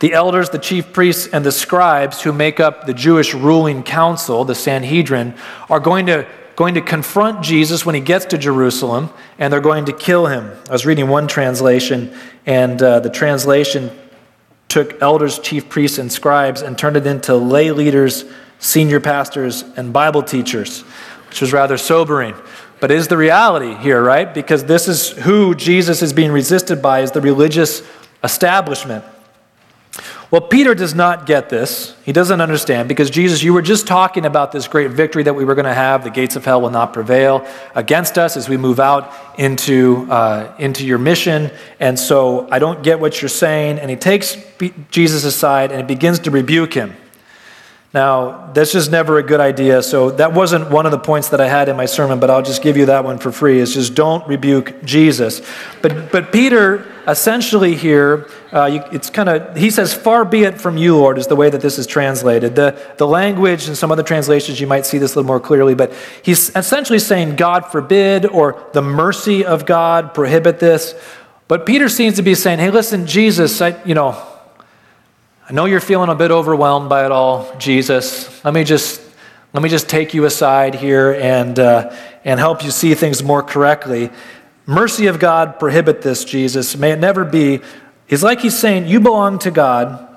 The 0.00 0.12
elders, 0.12 0.50
the 0.50 0.58
chief 0.58 0.92
priests, 0.92 1.28
and 1.28 1.46
the 1.46 1.52
scribes 1.52 2.22
who 2.22 2.32
make 2.32 2.58
up 2.58 2.86
the 2.86 2.94
Jewish 2.94 3.34
ruling 3.34 3.84
council, 3.84 4.44
the 4.44 4.56
Sanhedrin, 4.56 5.34
are 5.70 5.78
going 5.78 6.06
to 6.06 6.26
going 6.56 6.74
to 6.74 6.80
confront 6.80 7.42
Jesus 7.42 7.86
when 7.86 7.94
he 7.94 8.00
gets 8.00 8.26
to 8.26 8.38
Jerusalem, 8.38 9.10
and 9.38 9.52
they're 9.52 9.60
going 9.60 9.86
to 9.86 9.92
kill 9.92 10.26
him. 10.26 10.50
I 10.68 10.72
was 10.72 10.84
reading 10.84 11.08
one 11.08 11.26
translation, 11.26 12.14
and 12.46 12.80
uh, 12.82 13.00
the 13.00 13.10
translation 13.10 13.90
took 14.68 15.00
elders, 15.02 15.38
chief 15.38 15.68
priests, 15.68 15.98
and 15.98 16.10
scribes 16.10 16.62
and 16.62 16.78
turned 16.78 16.96
it 16.96 17.06
into 17.06 17.34
lay 17.34 17.70
leaders, 17.72 18.24
senior 18.58 19.00
pastors, 19.00 19.62
and 19.76 19.92
Bible 19.92 20.22
teachers, 20.22 20.80
which 21.28 21.40
was 21.40 21.52
rather 21.52 21.76
sobering. 21.76 22.34
But 22.80 22.90
is 22.90 23.08
the 23.08 23.16
reality 23.16 23.74
here, 23.74 24.02
right? 24.02 24.32
Because 24.32 24.64
this 24.64 24.88
is 24.88 25.10
who 25.10 25.54
Jesus 25.54 26.02
is 26.02 26.12
being 26.12 26.32
resisted 26.32 26.82
by 26.82 27.00
is 27.00 27.12
the 27.12 27.20
religious 27.20 27.82
establishment. 28.24 29.04
Well, 30.32 30.40
Peter 30.40 30.74
does 30.74 30.94
not 30.94 31.26
get 31.26 31.50
this. 31.50 31.94
He 32.06 32.12
doesn't 32.12 32.40
understand 32.40 32.88
because 32.88 33.10
Jesus, 33.10 33.42
you 33.42 33.52
were 33.52 33.60
just 33.60 33.86
talking 33.86 34.24
about 34.24 34.50
this 34.50 34.66
great 34.66 34.90
victory 34.90 35.22
that 35.24 35.34
we 35.34 35.44
were 35.44 35.54
going 35.54 35.66
to 35.66 35.74
have. 35.74 36.04
The 36.04 36.10
gates 36.10 36.36
of 36.36 36.44
hell 36.46 36.62
will 36.62 36.70
not 36.70 36.94
prevail 36.94 37.46
against 37.74 38.16
us 38.16 38.34
as 38.34 38.48
we 38.48 38.56
move 38.56 38.80
out 38.80 39.12
into, 39.36 40.10
uh, 40.10 40.54
into 40.58 40.86
your 40.86 40.96
mission. 40.96 41.50
And 41.80 41.98
so 41.98 42.48
I 42.50 42.60
don't 42.60 42.82
get 42.82 42.98
what 42.98 43.20
you're 43.20 43.28
saying. 43.28 43.78
And 43.78 43.90
he 43.90 43.96
takes 43.96 44.38
Jesus 44.90 45.24
aside 45.24 45.70
and 45.70 45.82
he 45.82 45.86
begins 45.86 46.20
to 46.20 46.30
rebuke 46.30 46.72
him. 46.72 46.94
Now, 47.92 48.50
that's 48.54 48.72
just 48.72 48.90
never 48.90 49.18
a 49.18 49.22
good 49.22 49.40
idea. 49.40 49.82
So 49.82 50.12
that 50.12 50.32
wasn't 50.32 50.70
one 50.70 50.86
of 50.86 50.92
the 50.92 50.98
points 50.98 51.28
that 51.28 51.42
I 51.42 51.48
had 51.48 51.68
in 51.68 51.76
my 51.76 51.84
sermon, 51.84 52.20
but 52.20 52.30
I'll 52.30 52.40
just 52.40 52.62
give 52.62 52.78
you 52.78 52.86
that 52.86 53.04
one 53.04 53.18
for 53.18 53.32
free. 53.32 53.58
Is 53.58 53.74
just 53.74 53.94
don't 53.94 54.26
rebuke 54.26 54.82
Jesus. 54.82 55.42
But 55.82 56.10
but 56.10 56.32
Peter 56.32 56.90
essentially 57.06 57.74
here, 57.74 58.28
uh, 58.52 58.66
you, 58.66 58.82
it's 58.92 59.10
kind 59.10 59.28
of 59.28 59.56
he 59.56 59.70
says, 59.70 59.92
"Far 59.94 60.24
be 60.24 60.44
it 60.44 60.60
from 60.60 60.76
you, 60.76 60.96
Lord," 60.96 61.18
is 61.18 61.26
the 61.26 61.36
way 61.36 61.50
that 61.50 61.60
this 61.60 61.78
is 61.78 61.86
translated. 61.86 62.54
The 62.56 62.80
the 62.96 63.06
language 63.06 63.68
in 63.68 63.74
some 63.74 63.92
other 63.92 64.02
translations 64.02 64.60
you 64.60 64.66
might 64.66 64.86
see 64.86 64.98
this 64.98 65.14
a 65.14 65.18
little 65.18 65.26
more 65.26 65.40
clearly, 65.40 65.74
but 65.74 65.92
he's 66.22 66.54
essentially 66.56 66.98
saying, 66.98 67.36
"God 67.36 67.66
forbid," 67.66 68.26
or 68.26 68.62
"the 68.72 68.82
mercy 68.82 69.44
of 69.44 69.66
God 69.66 70.14
prohibit 70.14 70.58
this." 70.58 70.94
But 71.48 71.66
Peter 71.66 71.88
seems 71.88 72.16
to 72.16 72.22
be 72.22 72.34
saying, 72.34 72.58
"Hey, 72.58 72.70
listen, 72.70 73.06
Jesus, 73.06 73.60
I, 73.60 73.80
you 73.84 73.94
know." 73.94 74.20
I 75.48 75.52
know 75.54 75.64
you're 75.64 75.80
feeling 75.80 76.08
a 76.08 76.14
bit 76.14 76.30
overwhelmed 76.30 76.88
by 76.88 77.04
it 77.04 77.10
all, 77.10 77.52
Jesus. 77.58 78.42
Let 78.44 78.54
me 78.54 78.62
just 78.62 79.02
let 79.52 79.62
me 79.62 79.68
just 79.68 79.88
take 79.88 80.14
you 80.14 80.24
aside 80.24 80.74
here 80.74 81.12
and 81.12 81.58
uh, 81.58 81.94
and 82.24 82.40
help 82.40 82.64
you 82.64 82.70
see 82.70 82.94
things 82.94 83.22
more 83.22 83.42
correctly. 83.42 84.10
Mercy 84.66 85.06
of 85.06 85.18
God 85.18 85.58
prohibit 85.58 86.02
this, 86.02 86.24
Jesus. 86.24 86.76
May 86.76 86.92
it 86.92 86.98
never 86.98 87.24
be. 87.24 87.60
He's 88.06 88.22
like 88.22 88.40
he's 88.40 88.58
saying, 88.58 88.86
you 88.86 89.00
belong 89.00 89.38
to 89.40 89.50
God. 89.50 90.08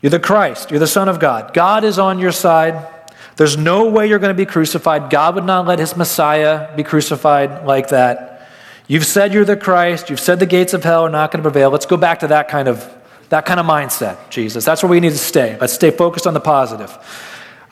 You're 0.00 0.10
the 0.10 0.18
Christ. 0.18 0.70
You're 0.70 0.80
the 0.80 0.86
Son 0.86 1.08
of 1.08 1.20
God. 1.20 1.54
God 1.54 1.84
is 1.84 1.98
on 1.98 2.18
your 2.18 2.32
side. 2.32 2.88
There's 3.36 3.56
no 3.56 3.88
way 3.88 4.08
you're 4.08 4.18
going 4.18 4.34
to 4.34 4.40
be 4.40 4.46
crucified. 4.46 5.10
God 5.10 5.36
would 5.36 5.44
not 5.44 5.66
let 5.66 5.78
his 5.78 5.96
Messiah 5.96 6.74
be 6.76 6.82
crucified 6.82 7.64
like 7.64 7.88
that. 7.88 8.48
You've 8.88 9.06
said 9.06 9.32
you're 9.32 9.44
the 9.44 9.56
Christ. 9.56 10.10
You've 10.10 10.20
said 10.20 10.40
the 10.40 10.46
gates 10.46 10.74
of 10.74 10.84
hell 10.84 11.06
are 11.06 11.10
not 11.10 11.30
going 11.30 11.42
to 11.42 11.48
prevail. 11.48 11.70
Let's 11.70 11.86
go 11.86 11.96
back 11.96 12.20
to 12.20 12.28
that 12.28 12.48
kind 12.48 12.68
of 12.68 12.92
that 13.32 13.46
kind 13.46 13.58
of 13.58 13.64
mindset, 13.64 14.28
Jesus. 14.28 14.62
That's 14.62 14.82
where 14.82 14.90
we 14.90 15.00
need 15.00 15.12
to 15.12 15.18
stay. 15.18 15.56
Let's 15.58 15.72
stay 15.72 15.90
focused 15.90 16.26
on 16.26 16.34
the 16.34 16.40
positive. 16.40 16.90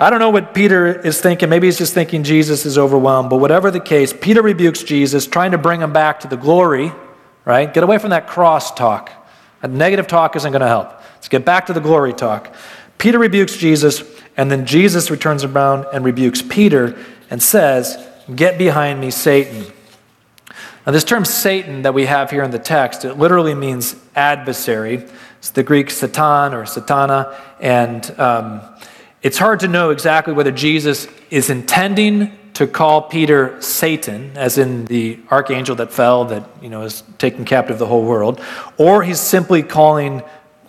I 0.01 0.09
don't 0.09 0.19
know 0.19 0.31
what 0.31 0.55
Peter 0.55 0.99
is 0.99 1.21
thinking. 1.21 1.51
Maybe 1.51 1.67
he's 1.67 1.77
just 1.77 1.93
thinking 1.93 2.23
Jesus 2.25 2.65
is 2.65 2.79
overwhelmed. 2.79 3.29
But 3.29 3.37
whatever 3.37 3.71
the 3.71 3.81
case, 3.81 4.15
Peter 4.15 4.41
rebukes 4.41 4.83
Jesus, 4.83 5.27
trying 5.27 5.51
to 5.51 5.59
bring 5.59 5.83
him 5.83 5.93
back 5.93 6.21
to 6.21 6.27
the 6.27 6.39
glory, 6.39 6.91
right? 7.45 7.73
Get 7.73 7.85
away 7.85 7.99
from 7.99 8.09
that 8.09 8.27
cross 8.27 8.73
talk. 8.73 9.13
That 9.61 9.71
negative 9.71 10.07
talk 10.07 10.37
isn't 10.37 10.51
going 10.51 10.63
to 10.63 10.69
help. 10.69 10.91
Let's 11.17 11.29
get 11.29 11.45
back 11.45 11.67
to 11.67 11.75
the 11.75 11.81
glory 11.81 12.15
talk. 12.15 12.55
Peter 12.97 13.19
rebukes 13.19 13.59
Jesus, 13.59 14.03
and 14.39 14.51
then 14.51 14.65
Jesus 14.65 15.11
returns 15.11 15.45
around 15.45 15.85
and 15.93 16.03
rebukes 16.03 16.41
Peter 16.41 16.99
and 17.29 17.43
says, 17.43 17.99
Get 18.35 18.57
behind 18.57 19.03
me, 19.03 19.11
Satan. 19.11 19.67
Now, 20.87 20.93
this 20.93 21.05
term 21.05 21.27
Satan 21.27 21.83
that 21.83 21.93
we 21.93 22.07
have 22.07 22.31
here 22.31 22.43
in 22.43 22.53
the 22.53 22.59
text, 22.59 23.05
it 23.05 23.19
literally 23.19 23.55
means 23.55 23.97
adversary. 24.17 25.05
It's 25.39 25.51
the 25.51 25.63
Greek 25.63 25.91
Satan 25.91 26.55
or 26.55 26.65
Satana, 26.65 27.39
and 27.61 28.19
um, 28.19 28.63
it's 29.23 29.39
hard 29.39 29.61
to 29.61 29.69
know 29.69 29.91
exactly 29.91 30.33
whether 30.33 30.51
Jesus 30.51 31.07
is 31.31 31.51
intending 31.51 32.37
to 32.55 32.67
call 32.67 33.03
Peter 33.03 33.61
Satan, 33.63 34.33
as 34.37 34.59
in 34.59 34.85
the 34.87 35.19
archangel 35.31 35.77
that 35.77 35.93
fell, 35.93 36.27
that 36.27 36.49
you 36.61 36.69
know 36.69 36.83
is 36.83 37.03
taking 37.19 37.45
captive 37.45 37.79
the 37.79 37.87
whole 37.87 38.05
world, 38.05 38.41
or 38.77 39.03
he's 39.03 39.21
simply 39.21 39.63
calling 39.63 40.23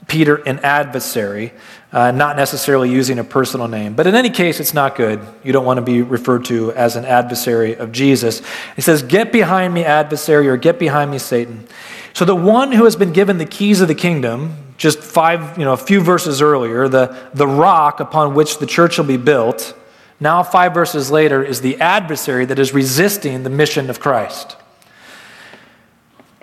Peter 0.08 0.36
an 0.36 0.60
adversary, 0.60 1.54
uh, 1.94 2.12
not 2.12 2.36
necessarily 2.36 2.90
using 2.90 3.20
a 3.20 3.24
personal 3.24 3.68
name. 3.68 3.94
But 3.94 4.08
in 4.08 4.16
any 4.16 4.30
case, 4.30 4.60
it's 4.60 4.74
not 4.74 4.96
good. 4.96 5.26
You 5.44 5.54
don't 5.54 5.66
want 5.66 5.78
to 5.78 5.82
be 5.82 6.02
referred 6.02 6.46
to 6.46 6.74
as 6.74 6.96
an 6.96 7.06
adversary 7.06 7.76
of 7.76 7.92
Jesus. 7.92 8.42
He 8.76 8.82
says, 8.82 9.04
Get 9.04 9.32
behind 9.32 9.74
me, 9.74 9.86
adversary, 9.86 10.50
or 10.50 10.58
get 10.58 10.80
behind 10.80 11.12
me, 11.12 11.18
Satan. 11.18 11.68
So 12.14 12.26
the 12.26 12.36
one 12.36 12.74
who 12.74 12.84
has 12.84 12.98
been 12.98 13.14
given 13.14 13.38
the 13.38 13.46
keys 13.46 13.80
of 13.80 13.88
the 13.88 13.96
kingdom, 13.96 14.71
just 14.82 14.98
five, 14.98 15.60
you 15.60 15.64
know, 15.64 15.74
a 15.74 15.78
few 15.78 16.02
verses 16.02 16.42
earlier, 16.42 16.88
the, 16.88 17.16
the 17.36 17.46
rock 17.46 18.00
upon 18.00 18.34
which 18.34 18.58
the 18.58 18.66
church 18.66 18.98
will 18.98 19.06
be 19.06 19.16
built, 19.16 19.78
now 20.20 20.42
five 20.42 20.74
verses 20.74 21.12
later, 21.12 21.44
is 21.44 21.62
the 21.62 21.80
adversary 21.80 22.46
that 22.46 22.58
is 22.58 22.74
resisting 22.74 23.44
the 23.44 23.50
mission 23.52 23.92
of 23.92 24.00
Christ. 24.00 24.58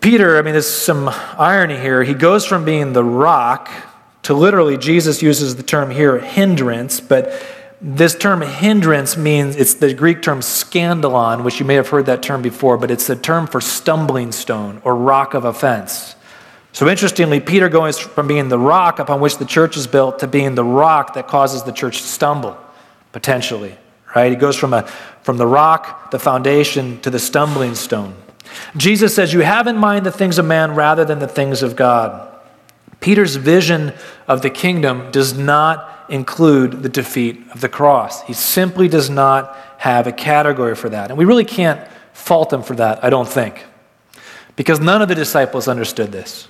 Peter, 0.01 0.39
I 0.39 0.43
mean, 0.43 0.53
there's 0.53 0.71
some 0.71 1.09
irony 1.37 1.79
here. 1.79 2.05
He 2.05 2.15
goes 2.15 2.47
from 2.47 2.65
being 2.65 2.93
the 2.93 3.03
rock 3.03 3.69
to 4.23 4.35
literally, 4.35 4.77
Jesus 4.77 5.21
uses 5.21 5.57
the 5.57 5.65
term 5.65 5.91
here, 5.91 6.21
hindrance, 6.21 7.01
but 7.01 7.45
this 7.81 8.15
term 8.15 8.43
hindrance 8.43 9.17
means 9.17 9.57
it's 9.57 9.75
the 9.75 9.93
Greek 9.95 10.23
term 10.23 10.39
scandalon, 10.43 11.43
which 11.43 11.59
you 11.59 11.67
may 11.67 11.75
have 11.75 11.89
heard 11.89 12.07
that 12.07 12.23
term 12.23 12.41
before, 12.41 12.79
but 12.79 12.93
it's 12.93 13.09
the 13.09 13.17
term 13.17 13.49
for 13.49 13.61
stumbling 13.61 14.31
stone 14.31 14.81
or 14.85 14.95
rock 14.95 15.35
of 15.35 15.45
offense. 15.45 16.15
So 16.73 16.89
interestingly, 16.89 17.41
Peter 17.41 17.69
goes 17.69 17.99
from 17.99 18.29
being 18.29 18.49
the 18.49 18.59
rock 18.59 18.99
upon 18.99 19.21
which 19.21 19.39
the 19.39 19.45
church 19.45 19.77
is 19.77 19.87
built 19.87 20.19
to 20.21 20.27
being 20.27 20.55
the 20.55 20.65
rock 20.65 21.15
that 21.15 21.27
causes 21.27 21.63
the 21.63 21.73
church 21.73 22.03
to 22.03 22.07
stumble, 22.07 22.57
potentially. 23.13 23.77
Right? 24.15 24.31
He 24.31 24.37
goes 24.37 24.57
from, 24.57 24.73
a, 24.73 24.83
from 25.23 25.37
the 25.37 25.47
rock, 25.47 26.11
the 26.11 26.19
foundation, 26.19 27.01
to 27.01 27.11
the 27.11 27.19
stumbling 27.19 27.75
stone. 27.75 28.15
Jesus 28.77 29.15
says, 29.15 29.33
You 29.33 29.41
have 29.41 29.67
in 29.67 29.77
mind 29.77 30.07
the 30.07 30.13
things 30.13 30.39
of 30.39 30.47
man 30.47 30.75
rather 30.75 31.05
than 31.05 31.19
the 31.19 31.29
things 31.29 31.63
of 31.63 31.77
God. 31.77 32.27
Peter's 33.01 33.37
vision 33.37 33.93
of 34.27 34.43
the 34.43 34.51
kingdom 34.51 35.11
does 35.11 35.37
not 35.37 36.07
include 36.09 36.83
the 36.83 36.89
defeat 36.89 37.41
of 37.53 37.61
the 37.61 37.69
cross. 37.69 38.23
He 38.23 38.33
simply 38.33 38.89
does 38.89 39.09
not 39.09 39.57
have 39.79 40.07
a 40.07 40.13
category 40.13 40.75
for 40.75 40.89
that. 40.89 41.11
And 41.11 41.19
we 41.19 41.25
really 41.25 41.45
can't 41.45 41.87
fault 42.13 42.53
him 42.53 42.63
for 42.63 42.75
that, 42.77 43.05
I 43.05 43.11
don't 43.11 43.29
think, 43.29 43.65
because 44.57 44.81
none 44.81 45.03
of 45.03 45.09
the 45.09 45.15
disciples 45.15 45.69
understood 45.69 46.11
this. 46.11 46.49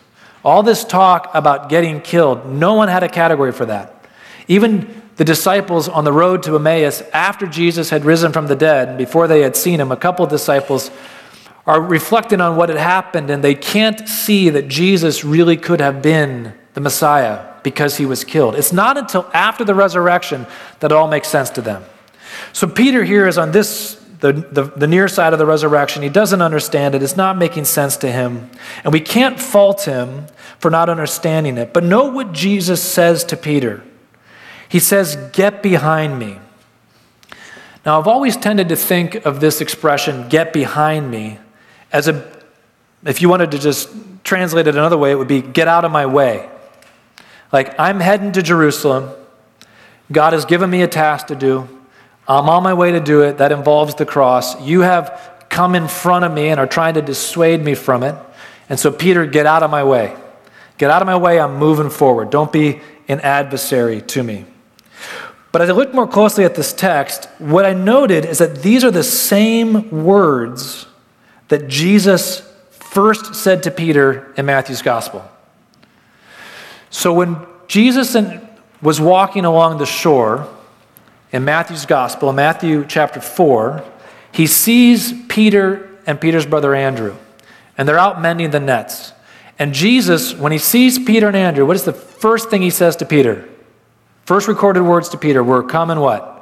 All 0.48 0.62
this 0.62 0.82
talk 0.82 1.30
about 1.34 1.68
getting 1.68 2.00
killed, 2.00 2.50
no 2.50 2.72
one 2.72 2.88
had 2.88 3.02
a 3.02 3.08
category 3.10 3.52
for 3.52 3.66
that. 3.66 4.06
Even 4.48 5.02
the 5.16 5.24
disciples 5.24 5.90
on 5.90 6.04
the 6.04 6.12
road 6.12 6.42
to 6.44 6.56
Emmaus, 6.56 7.02
after 7.12 7.46
Jesus 7.46 7.90
had 7.90 8.06
risen 8.06 8.32
from 8.32 8.46
the 8.46 8.56
dead, 8.56 8.96
before 8.96 9.28
they 9.28 9.42
had 9.42 9.56
seen 9.56 9.78
him, 9.78 9.92
a 9.92 9.96
couple 9.96 10.24
of 10.24 10.30
disciples 10.30 10.90
are 11.66 11.82
reflecting 11.82 12.40
on 12.40 12.56
what 12.56 12.70
had 12.70 12.78
happened, 12.78 13.28
and 13.28 13.44
they 13.44 13.54
can't 13.54 14.08
see 14.08 14.48
that 14.48 14.68
Jesus 14.68 15.22
really 15.22 15.58
could 15.58 15.82
have 15.82 16.00
been 16.00 16.54
the 16.72 16.80
Messiah 16.80 17.44
because 17.62 17.98
he 17.98 18.06
was 18.06 18.24
killed. 18.24 18.54
It's 18.54 18.72
not 18.72 18.96
until 18.96 19.28
after 19.34 19.64
the 19.64 19.74
resurrection 19.74 20.46
that 20.80 20.90
it 20.90 20.94
all 20.94 21.08
makes 21.08 21.28
sense 21.28 21.50
to 21.50 21.60
them. 21.60 21.84
So 22.54 22.66
Peter 22.66 23.04
here 23.04 23.28
is 23.28 23.36
on 23.36 23.52
this, 23.52 23.97
the, 24.20 24.32
the, 24.32 24.64
the, 24.64 24.86
near 24.86 25.06
side 25.08 25.32
of 25.32 25.38
the 25.38 25.46
resurrection. 25.46 26.02
He 26.02 26.08
doesn't 26.08 26.42
understand 26.42 26.94
it. 26.94 27.02
It's 27.02 27.16
not 27.16 27.36
making 27.36 27.66
sense 27.66 27.96
to 27.98 28.10
him. 28.10 28.50
And 28.82 28.92
we 28.92 29.00
can't 29.00 29.38
fault 29.38 29.82
him 29.82 30.26
for 30.58 30.70
not 30.70 30.88
understanding 30.88 31.56
it. 31.56 31.72
But 31.72 31.84
note 31.84 32.14
what 32.14 32.32
Jesus 32.32 32.82
says 32.82 33.22
to 33.24 33.36
Peter. 33.36 33.82
He 34.68 34.80
says, 34.80 35.16
Get 35.32 35.62
behind 35.62 36.18
me. 36.18 36.38
Now, 37.86 38.00
I've 38.00 38.08
always 38.08 38.36
tended 38.36 38.68
to 38.70 38.76
think 38.76 39.14
of 39.24 39.40
this 39.40 39.60
expression, 39.60 40.28
get 40.28 40.52
behind 40.52 41.10
me, 41.10 41.38
as 41.92 42.08
a, 42.08 42.26
if 43.04 43.22
you 43.22 43.28
wanted 43.28 43.52
to 43.52 43.58
just 43.58 43.88
translate 44.24 44.66
it 44.66 44.74
another 44.74 44.98
way, 44.98 45.10
it 45.10 45.14
would 45.14 45.28
be, 45.28 45.40
get 45.40 45.68
out 45.68 45.84
of 45.84 45.92
my 45.92 46.04
way. 46.04 46.50
Like, 47.52 47.78
I'm 47.78 48.00
heading 48.00 48.32
to 48.32 48.42
Jerusalem. 48.42 49.10
God 50.12 50.32
has 50.32 50.44
given 50.44 50.68
me 50.68 50.82
a 50.82 50.88
task 50.88 51.28
to 51.28 51.34
do. 51.34 51.68
I'm 52.28 52.48
on 52.50 52.62
my 52.62 52.74
way 52.74 52.92
to 52.92 53.00
do 53.00 53.22
it. 53.22 53.38
That 53.38 53.52
involves 53.52 53.94
the 53.94 54.04
cross. 54.04 54.60
You 54.60 54.82
have 54.82 55.46
come 55.48 55.74
in 55.74 55.88
front 55.88 56.26
of 56.26 56.32
me 56.32 56.48
and 56.48 56.60
are 56.60 56.66
trying 56.66 56.94
to 56.94 57.02
dissuade 57.02 57.64
me 57.64 57.74
from 57.74 58.02
it. 58.02 58.14
And 58.68 58.78
so, 58.78 58.92
Peter, 58.92 59.24
get 59.24 59.46
out 59.46 59.62
of 59.62 59.70
my 59.70 59.82
way. 59.82 60.14
Get 60.76 60.90
out 60.90 61.00
of 61.00 61.06
my 61.06 61.16
way. 61.16 61.40
I'm 61.40 61.56
moving 61.56 61.88
forward. 61.88 62.28
Don't 62.28 62.52
be 62.52 62.80
an 63.08 63.20
adversary 63.20 64.02
to 64.02 64.22
me. 64.22 64.44
But 65.50 65.62
as 65.62 65.70
I 65.70 65.72
looked 65.72 65.94
more 65.94 66.06
closely 66.06 66.44
at 66.44 66.54
this 66.54 66.74
text, 66.74 67.24
what 67.38 67.64
I 67.64 67.72
noted 67.72 68.26
is 68.26 68.38
that 68.38 68.62
these 68.62 68.84
are 68.84 68.90
the 68.90 69.02
same 69.02 70.04
words 70.04 70.86
that 71.48 71.68
Jesus 71.68 72.40
first 72.70 73.34
said 73.34 73.62
to 73.62 73.70
Peter 73.70 74.32
in 74.36 74.44
Matthew's 74.44 74.82
gospel. 74.82 75.26
So 76.90 77.14
when 77.14 77.46
Jesus 77.66 78.14
was 78.82 79.00
walking 79.00 79.46
along 79.46 79.78
the 79.78 79.86
shore 79.86 80.46
in 81.32 81.44
Matthew's 81.44 81.86
gospel, 81.86 82.30
in 82.30 82.36
Matthew 82.36 82.84
chapter 82.86 83.20
4, 83.20 83.84
he 84.32 84.46
sees 84.46 85.12
Peter 85.28 85.88
and 86.06 86.20
Peter's 86.20 86.46
brother 86.46 86.74
Andrew, 86.74 87.16
and 87.76 87.88
they're 87.88 87.98
out 87.98 88.20
mending 88.20 88.50
the 88.50 88.60
nets. 88.60 89.12
And 89.58 89.74
Jesus, 89.74 90.34
when 90.34 90.52
he 90.52 90.58
sees 90.58 90.98
Peter 90.98 91.26
and 91.26 91.36
Andrew, 91.36 91.66
what 91.66 91.76
is 91.76 91.84
the 91.84 91.92
first 91.92 92.48
thing 92.48 92.62
he 92.62 92.70
says 92.70 92.96
to 92.96 93.04
Peter? 93.04 93.48
First 94.24 94.46
recorded 94.46 94.82
words 94.82 95.08
to 95.10 95.18
Peter 95.18 95.42
were, 95.42 95.62
Come 95.62 95.90
and 95.90 96.00
what? 96.00 96.34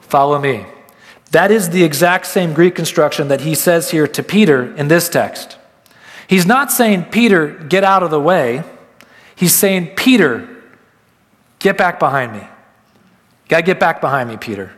Follow 0.00 0.38
me. 0.38 0.66
That 1.32 1.50
is 1.50 1.70
the 1.70 1.82
exact 1.82 2.26
same 2.26 2.54
Greek 2.54 2.76
construction 2.76 3.28
that 3.28 3.40
he 3.40 3.54
says 3.56 3.90
here 3.90 4.06
to 4.06 4.22
Peter 4.22 4.74
in 4.76 4.86
this 4.88 5.08
text. 5.08 5.58
He's 6.28 6.46
not 6.46 6.70
saying, 6.70 7.06
Peter, 7.06 7.48
get 7.48 7.82
out 7.84 8.02
of 8.02 8.10
the 8.10 8.20
way. 8.20 8.62
He's 9.34 9.52
saying, 9.52 9.96
Peter, 9.96 10.48
get 11.58 11.76
back 11.76 11.98
behind 11.98 12.32
me. 12.32 12.46
Got 13.54 13.60
to 13.60 13.66
get 13.66 13.78
back 13.78 14.00
behind 14.00 14.28
me, 14.28 14.36
Peter. 14.36 14.72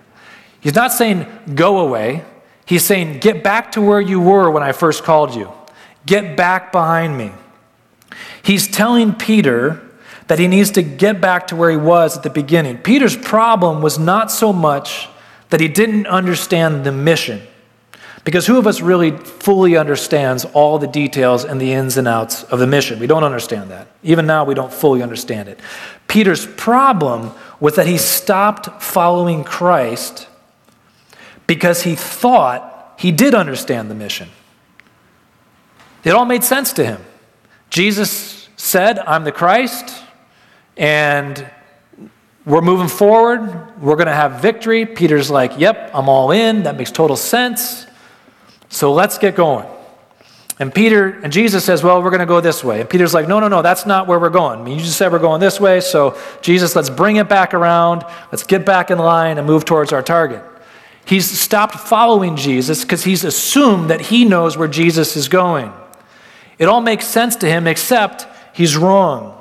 He's 0.61 0.75
not 0.75 0.93
saying, 0.93 1.27
go 1.55 1.79
away. 1.79 2.23
He's 2.67 2.85
saying, 2.85 3.21
get 3.21 3.43
back 3.43 3.73
to 3.73 3.81
where 3.81 4.03
you 4.03 4.21
were 4.21 4.51
when 4.51 4.63
I 4.63 4.73
first 4.73 5.03
called 5.03 5.35
you. 5.35 5.51
Get 6.05 6.37
back 6.37 6.73
behind 6.73 7.17
me. 7.17 7.33
He's 8.43 8.69
telling 8.69 9.15
Peter 9.15 9.81
that 10.27 10.39
he 10.39 10.47
needs 10.47 10.73
to 10.73 10.83
get 10.83 11.23
back 11.23 11.47
to 11.47 11.57
where 11.57 11.71
he 11.71 11.79
was 11.79 12.19
at 12.19 12.23
the 12.23 12.29
beginning. 12.29 12.77
Peter's 12.77 13.17
problem 13.17 13.81
was 13.81 13.99
not 13.99 14.31
so 14.31 14.53
much 14.53 15.09
that 15.49 15.59
he 15.59 15.69
didn't 15.69 16.07
understand 16.07 16.85
the 16.85 16.93
mission. 16.93 17.41
Because 18.25 18.47
who 18.47 18.59
of 18.59 18.67
us 18.67 18.83
really 18.83 19.13
fully 19.13 19.79
understands 19.79 20.45
all 20.45 20.79
the 20.79 20.87
details 20.87 21.47
and 21.47 21.59
the 21.59 21.73
ins 21.73 21.97
and 21.97 22.07
outs 22.07 22.43
of 22.43 22.59
the 22.59 22.67
mission? 22.67 22.99
We 22.99 23.07
don't 23.07 23.25
understand 23.25 23.71
that. 23.71 23.87
Even 24.03 24.27
now, 24.27 24.45
we 24.45 24.53
don't 24.53 24.73
fully 24.73 25.03
understand 25.03 25.49
it. 25.49 25.61
Peter's 26.09 26.45
problem 26.45 27.33
was 27.61 27.77
that 27.77 27.87
he 27.87 27.99
stopped 27.99 28.83
following 28.83 29.45
Christ 29.45 30.29
because 31.47 31.83
he 31.83 31.95
thought 31.95 32.95
he 32.99 33.13
did 33.13 33.35
understand 33.35 33.91
the 33.91 33.95
mission. 33.95 34.29
It 36.05 36.11
all 36.11 36.25
made 36.25 36.45
sense 36.45 36.73
to 36.75 36.85
him. 36.85 37.05
Jesus 37.71 38.49
said, 38.57 38.99
I'm 39.01 39.25
the 39.25 39.33
Christ, 39.33 40.03
and 40.77 41.51
we're 42.45 42.61
moving 42.61 42.89
forward. 42.89 43.81
We're 43.81 43.97
going 43.97 44.07
to 44.07 44.15
have 44.15 44.41
victory. 44.41 44.87
Peter's 44.87 45.31
like, 45.31 45.59
Yep, 45.59 45.91
I'm 45.93 46.09
all 46.09 46.31
in. 46.31 46.63
That 46.63 46.77
makes 46.77 46.93
total 46.93 47.17
sense. 47.17 47.87
So 48.69 48.93
let's 48.93 49.19
get 49.19 49.35
going. 49.35 49.67
And 50.59 50.75
Peter 50.75 51.11
and 51.23 51.33
Jesus 51.33 51.65
says, 51.65 51.83
Well, 51.83 52.03
we're 52.03 52.11
going 52.11 52.21
to 52.21 52.27
go 52.27 52.41
this 52.41 52.65
way. 52.65 52.81
And 52.81 52.89
Peter's 52.89 53.13
like, 53.13 53.29
No, 53.29 53.41
no, 53.41 53.49
no, 53.49 53.63
that's 53.63 53.85
not 53.85 54.07
where 54.07 54.19
we're 54.19 54.31
going. 54.31 54.61
I 54.61 54.63
mean, 54.63 54.79
you 54.79 54.85
just 54.85 54.97
said 54.97 55.13
we're 55.13 55.19
going 55.19 55.41
this 55.41 55.61
way. 55.61 55.81
So, 55.81 56.19
Jesus, 56.41 56.75
let's 56.75 56.89
bring 56.89 57.17
it 57.17 57.29
back 57.29 57.53
around. 57.53 58.05
Let's 58.33 58.43
get 58.43 58.65
back 58.65 58.91
in 58.91 58.99
line 58.99 59.37
and 59.39 59.47
move 59.47 59.65
towards 59.65 59.93
our 59.93 60.03
target. 60.03 60.43
He's 61.05 61.31
stopped 61.31 61.75
following 61.75 62.37
Jesus 62.37 62.83
because 62.83 63.05
he's 63.05 63.23
assumed 63.23 63.91
that 63.91 64.01
he 64.01 64.25
knows 64.25 64.57
where 64.57 64.67
Jesus 64.67 65.17
is 65.17 65.29
going. 65.29 65.73
It 66.59 66.67
all 66.67 66.81
makes 66.81 67.07
sense 67.07 67.37
to 67.37 67.47
him, 67.47 67.67
except 67.67 68.27
he's 68.55 68.77
wrong. 68.77 69.35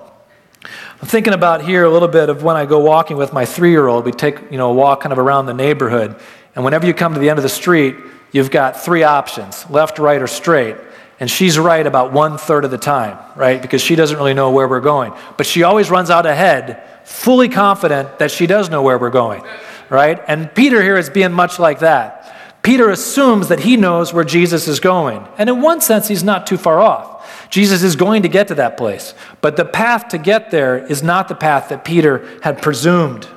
I'm 1.02 1.08
thinking 1.08 1.34
about 1.34 1.64
here 1.64 1.86
a 1.86 1.90
little 1.90 2.08
bit 2.08 2.30
of 2.30 2.44
when 2.44 2.56
I 2.56 2.66
go 2.66 2.80
walking 2.80 3.16
with 3.16 3.32
my 3.32 3.46
three 3.46 3.72
year 3.72 3.88
old. 3.88 4.06
We 4.06 4.12
take 4.12 4.52
you 4.52 4.58
know, 4.58 4.70
a 4.70 4.74
walk 4.74 5.02
kind 5.02 5.14
of 5.14 5.20
around 5.20 5.46
the 5.46 5.54
neighborhood. 5.54 6.20
And 6.56 6.64
whenever 6.64 6.86
you 6.86 6.94
come 6.94 7.14
to 7.14 7.20
the 7.20 7.30
end 7.30 7.40
of 7.40 7.44
the 7.44 7.50
street, 7.50 7.96
you've 8.32 8.52
got 8.52 8.82
three 8.82 9.04
options 9.04 9.70
left, 9.70 9.98
right, 9.98 10.22
or 10.22 10.28
straight. 10.28 10.76
And 11.20 11.32
she's 11.32 11.58
right 11.58 11.86
about 11.86 12.12
one 12.12 12.38
third 12.38 12.66
of 12.66 12.72
the 12.72 12.78
time, 12.78 13.18
right? 13.36 13.62
Because 13.62 13.82
she 13.82 13.96
doesn't 13.96 14.18
really 14.18 14.34
know 14.34 14.52
where 14.52 14.68
we're 14.68 14.82
going. 14.82 15.14
But 15.38 15.46
she 15.46 15.64
always 15.64 15.90
runs 15.90 16.10
out 16.10 16.26
ahead, 16.26 16.84
fully 17.06 17.48
confident 17.48 18.20
that 18.20 18.32
she 18.32 18.48
does 18.48 18.70
know 18.70 18.82
where 18.82 18.98
we're 18.98 19.10
going, 19.10 19.44
right? 19.90 20.22
And 20.28 20.54
Peter 20.54 20.82
here 20.84 20.98
is 20.98 21.10
being 21.10 21.32
much 21.32 21.58
like 21.58 21.80
that. 21.80 22.62
Peter 22.64 22.90
assumes 22.90 23.48
that 23.48 23.60
he 23.60 23.78
knows 23.78 24.12
where 24.12 24.24
Jesus 24.24 24.68
is 24.68 24.80
going. 24.80 25.26
And 25.38 25.50
in 25.50 25.62
one 25.62 25.82
sense, 25.82 26.08
he's 26.08 26.24
not 26.24 26.48
too 26.48 26.58
far 26.58 26.82
off. 26.82 27.50
Jesus 27.50 27.84
is 27.84 27.96
going 27.96 28.24
to 28.24 28.28
get 28.28 28.48
to 28.50 28.56
that 28.56 28.76
place. 28.76 29.14
But 29.40 29.56
the 29.56 29.66
path 29.66 30.10
to 30.10 30.18
get 30.18 30.52
there 30.52 30.86
is 30.86 31.04
not 31.04 31.28
the 31.28 31.36
path 31.36 31.70
that 31.70 31.86
Peter 31.86 32.28
had 32.42 32.62
presumed. 32.62 33.28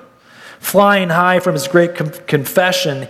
Flying 0.59 1.11
high 1.11 1.38
from 1.41 1.53
his 1.55 1.69
great 1.69 1.95
confession, 1.95 3.07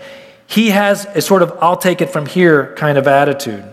he 0.47 0.71
has 0.71 1.07
a 1.07 1.23
sort 1.23 1.43
of, 1.43 1.57
I'll 1.61 1.77
take 1.77 2.03
it 2.03 2.11
from 2.11 2.27
here 2.27 2.75
kind 2.75 2.99
of 2.99 3.07
attitude. 3.07 3.65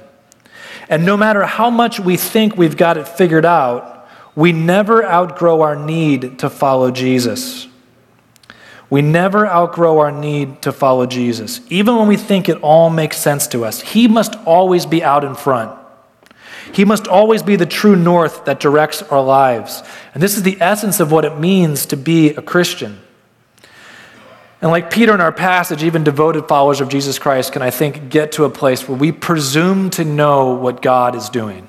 And 0.90 1.06
no 1.06 1.18
matter 1.18 1.46
how 1.46 1.70
much 1.70 2.00
we 2.00 2.18
think 2.18 2.56
we've 2.56 2.78
got 2.78 2.98
it 2.98 3.08
figured 3.08 3.46
out, 3.46 4.08
we 4.36 4.52
never 4.52 5.04
outgrow 5.04 5.62
our 5.62 5.76
need 5.76 6.40
to 6.40 6.50
follow 6.50 6.92
Jesus. 6.92 7.68
We 8.90 9.02
never 9.02 9.48
outgrow 9.48 10.00
our 10.00 10.12
need 10.12 10.62
to 10.62 10.72
follow 10.72 11.06
Jesus. 11.06 11.62
Even 11.70 11.96
when 11.96 12.08
we 12.08 12.18
think 12.18 12.48
it 12.48 12.62
all 12.62 12.90
makes 12.90 13.18
sense 13.18 13.48
to 13.48 13.66
us, 13.66 13.82
He 13.82 14.08
must 14.08 14.36
always 14.46 14.86
be 14.86 15.04
out 15.04 15.24
in 15.24 15.36
front. 15.36 15.78
He 16.72 16.86
must 16.86 17.08
always 17.08 17.42
be 17.42 17.56
the 17.56 17.66
true 17.66 17.96
north 17.96 18.46
that 18.46 18.60
directs 18.60 19.02
our 19.04 19.24
lives. 19.24 19.82
And 20.14 20.22
this 20.22 20.36
is 20.36 20.44
the 20.44 20.58
essence 20.60 21.00
of 21.00 21.12
what 21.12 21.26
it 21.26 21.40
means 21.40 21.86
to 21.88 21.98
be 21.98 22.30
a 22.30 22.42
Christian. 22.42 23.00
And 24.62 24.72
like 24.72 24.90
Peter 24.90 25.14
in 25.14 25.22
our 25.22 25.32
passage, 25.32 25.84
even 25.84 26.04
devoted 26.04 26.48
followers 26.48 26.82
of 26.82 26.90
Jesus 26.90 27.20
Christ 27.20 27.54
can, 27.54 27.62
I 27.62 27.72
think, 27.72 28.10
get 28.10 28.32
to 28.34 28.46
a 28.46 28.50
place 28.50 28.88
where 28.88 28.98
we 28.98 29.12
presume 29.12 29.90
to 29.92 30.06
know 30.06 30.54
what 30.54 30.82
God 30.82 31.16
is 31.16 31.30
doing. 31.30 31.68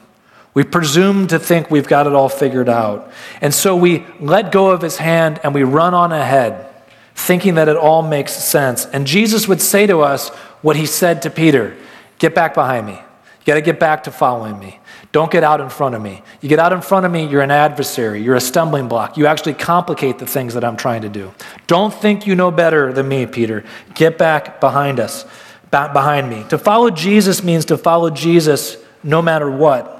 We 0.55 0.65
presume 0.65 1.27
to 1.27 1.39
think 1.39 1.71
we've 1.71 1.87
got 1.87 2.07
it 2.07 2.15
all 2.15 2.31
figured 2.31 2.69
out. 2.69 3.13
And 3.43 3.53
so 3.53 3.77
we 3.77 4.07
let 4.21 4.53
go 4.53 4.71
of 4.71 4.81
his 4.81 4.97
hand 4.97 5.39
and 5.43 5.55
we 5.55 5.65
run 5.65 5.93
on 5.93 6.13
ahead, 6.13 6.67
thinking 7.15 7.57
that 7.57 7.69
it 7.69 7.77
all 7.77 8.01
makes 8.01 8.33
sense. 8.33 8.87
And 8.87 9.07
Jesus 9.07 9.47
would 9.49 9.61
say 9.61 9.87
to 9.87 10.01
us 10.01 10.31
what 10.63 10.77
he 10.77 10.87
said 10.87 11.23
to 11.23 11.31
Peter 11.31 11.77
Get 12.19 12.35
back 12.35 12.55
behind 12.55 12.87
me. 12.87 12.95
You 12.95 13.45
got 13.45 13.57
to 13.57 13.61
get 13.61 13.79
back 13.79 14.05
to 14.05 14.11
following 14.11 14.59
me. 14.59 14.81
Don't 15.13 15.31
get 15.31 15.45
out 15.45 15.61
in 15.61 15.71
front 15.71 15.95
of 15.95 16.03
me. 16.03 16.23
You 16.41 16.49
get 16.49 16.59
out 16.59 16.73
in 16.73 16.81
front 16.81 17.07
of 17.07 17.13
me, 17.13 17.27
you're 17.27 17.43
an 17.43 17.51
adversary. 17.51 18.23
You're 18.23 18.35
a 18.35 18.41
stumbling 18.41 18.89
block. 18.89 19.17
You 19.17 19.27
actually 19.27 19.55
complicate 19.55 20.19
the 20.19 20.27
things 20.27 20.55
that 20.55 20.65
I'm 20.65 20.77
trying 20.77 21.03
to 21.03 21.09
do. 21.09 21.33
Don't 21.67 21.93
think 21.93 22.27
you 22.27 22.35
know 22.35 22.51
better 22.51 22.93
than 22.93 23.09
me, 23.09 23.27
Peter. 23.27 23.65
Get 23.95 24.19
back 24.19 24.61
behind 24.61 25.01
us, 25.01 25.25
back 25.71 25.93
behind 25.93 26.29
me. 26.29 26.45
To 26.51 26.59
follow 26.59 26.91
Jesus 26.91 27.43
means 27.43 27.65
to 27.67 27.79
follow 27.79 28.11
Jesus 28.11 28.77
no 29.03 29.23
matter 29.23 29.51
what, 29.51 29.93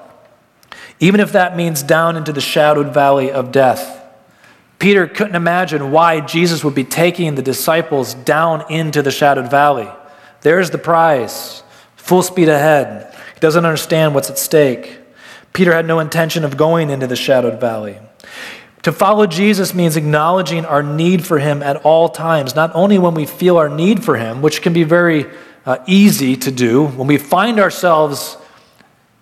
even 1.01 1.21
if 1.21 1.33
that 1.33 1.57
means 1.57 1.83
down 1.83 2.17
into 2.17 2.33
the 2.33 2.41
shadowed 2.41 2.93
valley 2.93 3.31
of 3.31 3.53
death. 3.53 4.03
Peter 4.79 5.07
couldn't 5.07 5.37
imagine 5.37 5.91
why 5.91 6.21
Jesus 6.21 6.63
would 6.63 6.75
be 6.75 6.85
taking 6.85 7.35
the 7.35 7.43
disciples 7.43 8.13
down 8.13 8.71
into 8.71 9.01
the 9.01 9.11
shadowed 9.11 9.51
valley. 9.51 9.89
There's 10.43 10.71
the 10.71 10.79
prize, 10.79 11.63
full 11.97 12.23
speed 12.23 12.49
ahead. 12.49 13.16
He 13.37 13.41
doesn't 13.41 13.67
understand 13.67 14.15
what's 14.15 14.31
at 14.31 14.39
stake. 14.39 14.99
Peter 15.53 15.73
had 15.73 15.87
no 15.87 16.01
intention 16.01 16.43
of 16.43 16.57
going 16.57 16.89
into 16.89 17.07
the 17.07 17.17
shadowed 17.17 17.61
valley. 17.61 17.99
To 18.83 18.93
follow 18.93 19.27
Jesus 19.27 19.75
means 19.75 19.97
acknowledging 19.97 20.65
our 20.65 20.83
need 20.83 21.27
for 21.27 21.39
him 21.39 21.63
at 21.63 21.77
all 21.85 22.09
times, 22.09 22.55
not 22.55 22.71
only 22.75 22.99
when 22.99 23.15
we 23.15 23.27
feel 23.27 23.59
our 23.59 23.69
need 23.69 24.03
for 24.03 24.17
him, 24.17 24.41
which 24.41 24.63
can 24.63 24.73
be 24.73 24.85
very 24.85 25.27
uh, 25.67 25.79
easy 25.87 26.35
to 26.37 26.51
do. 26.51 26.87
When 26.87 27.07
we 27.07 27.19
find 27.19 27.61
ourselves 27.61 28.39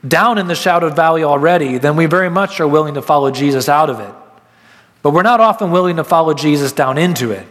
down 0.07 0.39
in 0.39 0.47
the 0.47 0.55
shadowed 0.55 0.95
valley 0.95 1.25
already, 1.25 1.79
then 1.79 1.97
we 1.97 2.07
very 2.07 2.31
much 2.31 2.61
are 2.61 2.69
willing 2.69 2.95
to 2.95 3.03
follow 3.03 3.33
Jesus 3.33 3.69
out 3.69 3.91
of 3.91 3.99
it. 3.99 4.15
But 5.03 5.11
we're 5.11 5.23
not 5.23 5.41
often 5.41 5.73
willing 5.73 5.97
to 5.97 6.05
follow 6.05 6.35
Jesus 6.35 6.73
down 6.73 6.99
into 6.99 7.33
it. 7.33 7.47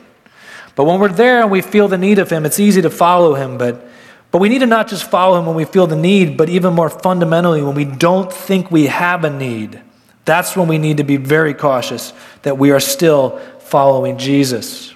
But 0.75 0.85
when 0.85 0.99
we're 0.99 1.09
there 1.09 1.41
and 1.41 1.51
we 1.51 1.61
feel 1.61 1.87
the 1.87 1.97
need 1.97 2.19
of 2.19 2.29
Him, 2.29 2.45
it's 2.45 2.59
easy 2.59 2.81
to 2.81 2.89
follow 2.89 3.35
Him. 3.35 3.57
But, 3.57 3.87
but 4.33 4.41
we 4.41 4.49
need 4.49 4.59
to 4.59 4.65
not 4.65 4.87
just 4.87 5.03
follow 5.11 5.37
Him 5.37 5.45
when 5.45 5.55
we 5.55 5.63
feel 5.63 5.85
the 5.85 5.95
need, 5.95 6.37
but 6.37 6.49
even 6.49 6.73
more 6.73 6.89
fundamentally, 6.89 7.61
when 7.61 7.75
we 7.75 7.85
don't 7.85 8.33
think 8.33 8.71
we 8.71 8.87
have 8.87 9.23
a 9.23 9.29
need. 9.29 9.79
That's 10.25 10.57
when 10.57 10.67
we 10.67 10.79
need 10.79 10.97
to 10.97 11.03
be 11.03 11.17
very 11.17 11.53
cautious 11.53 12.13
that 12.41 12.57
we 12.57 12.71
are 12.71 12.79
still 12.79 13.37
following 13.59 14.17
Jesus. 14.17 14.89
It 14.89 14.95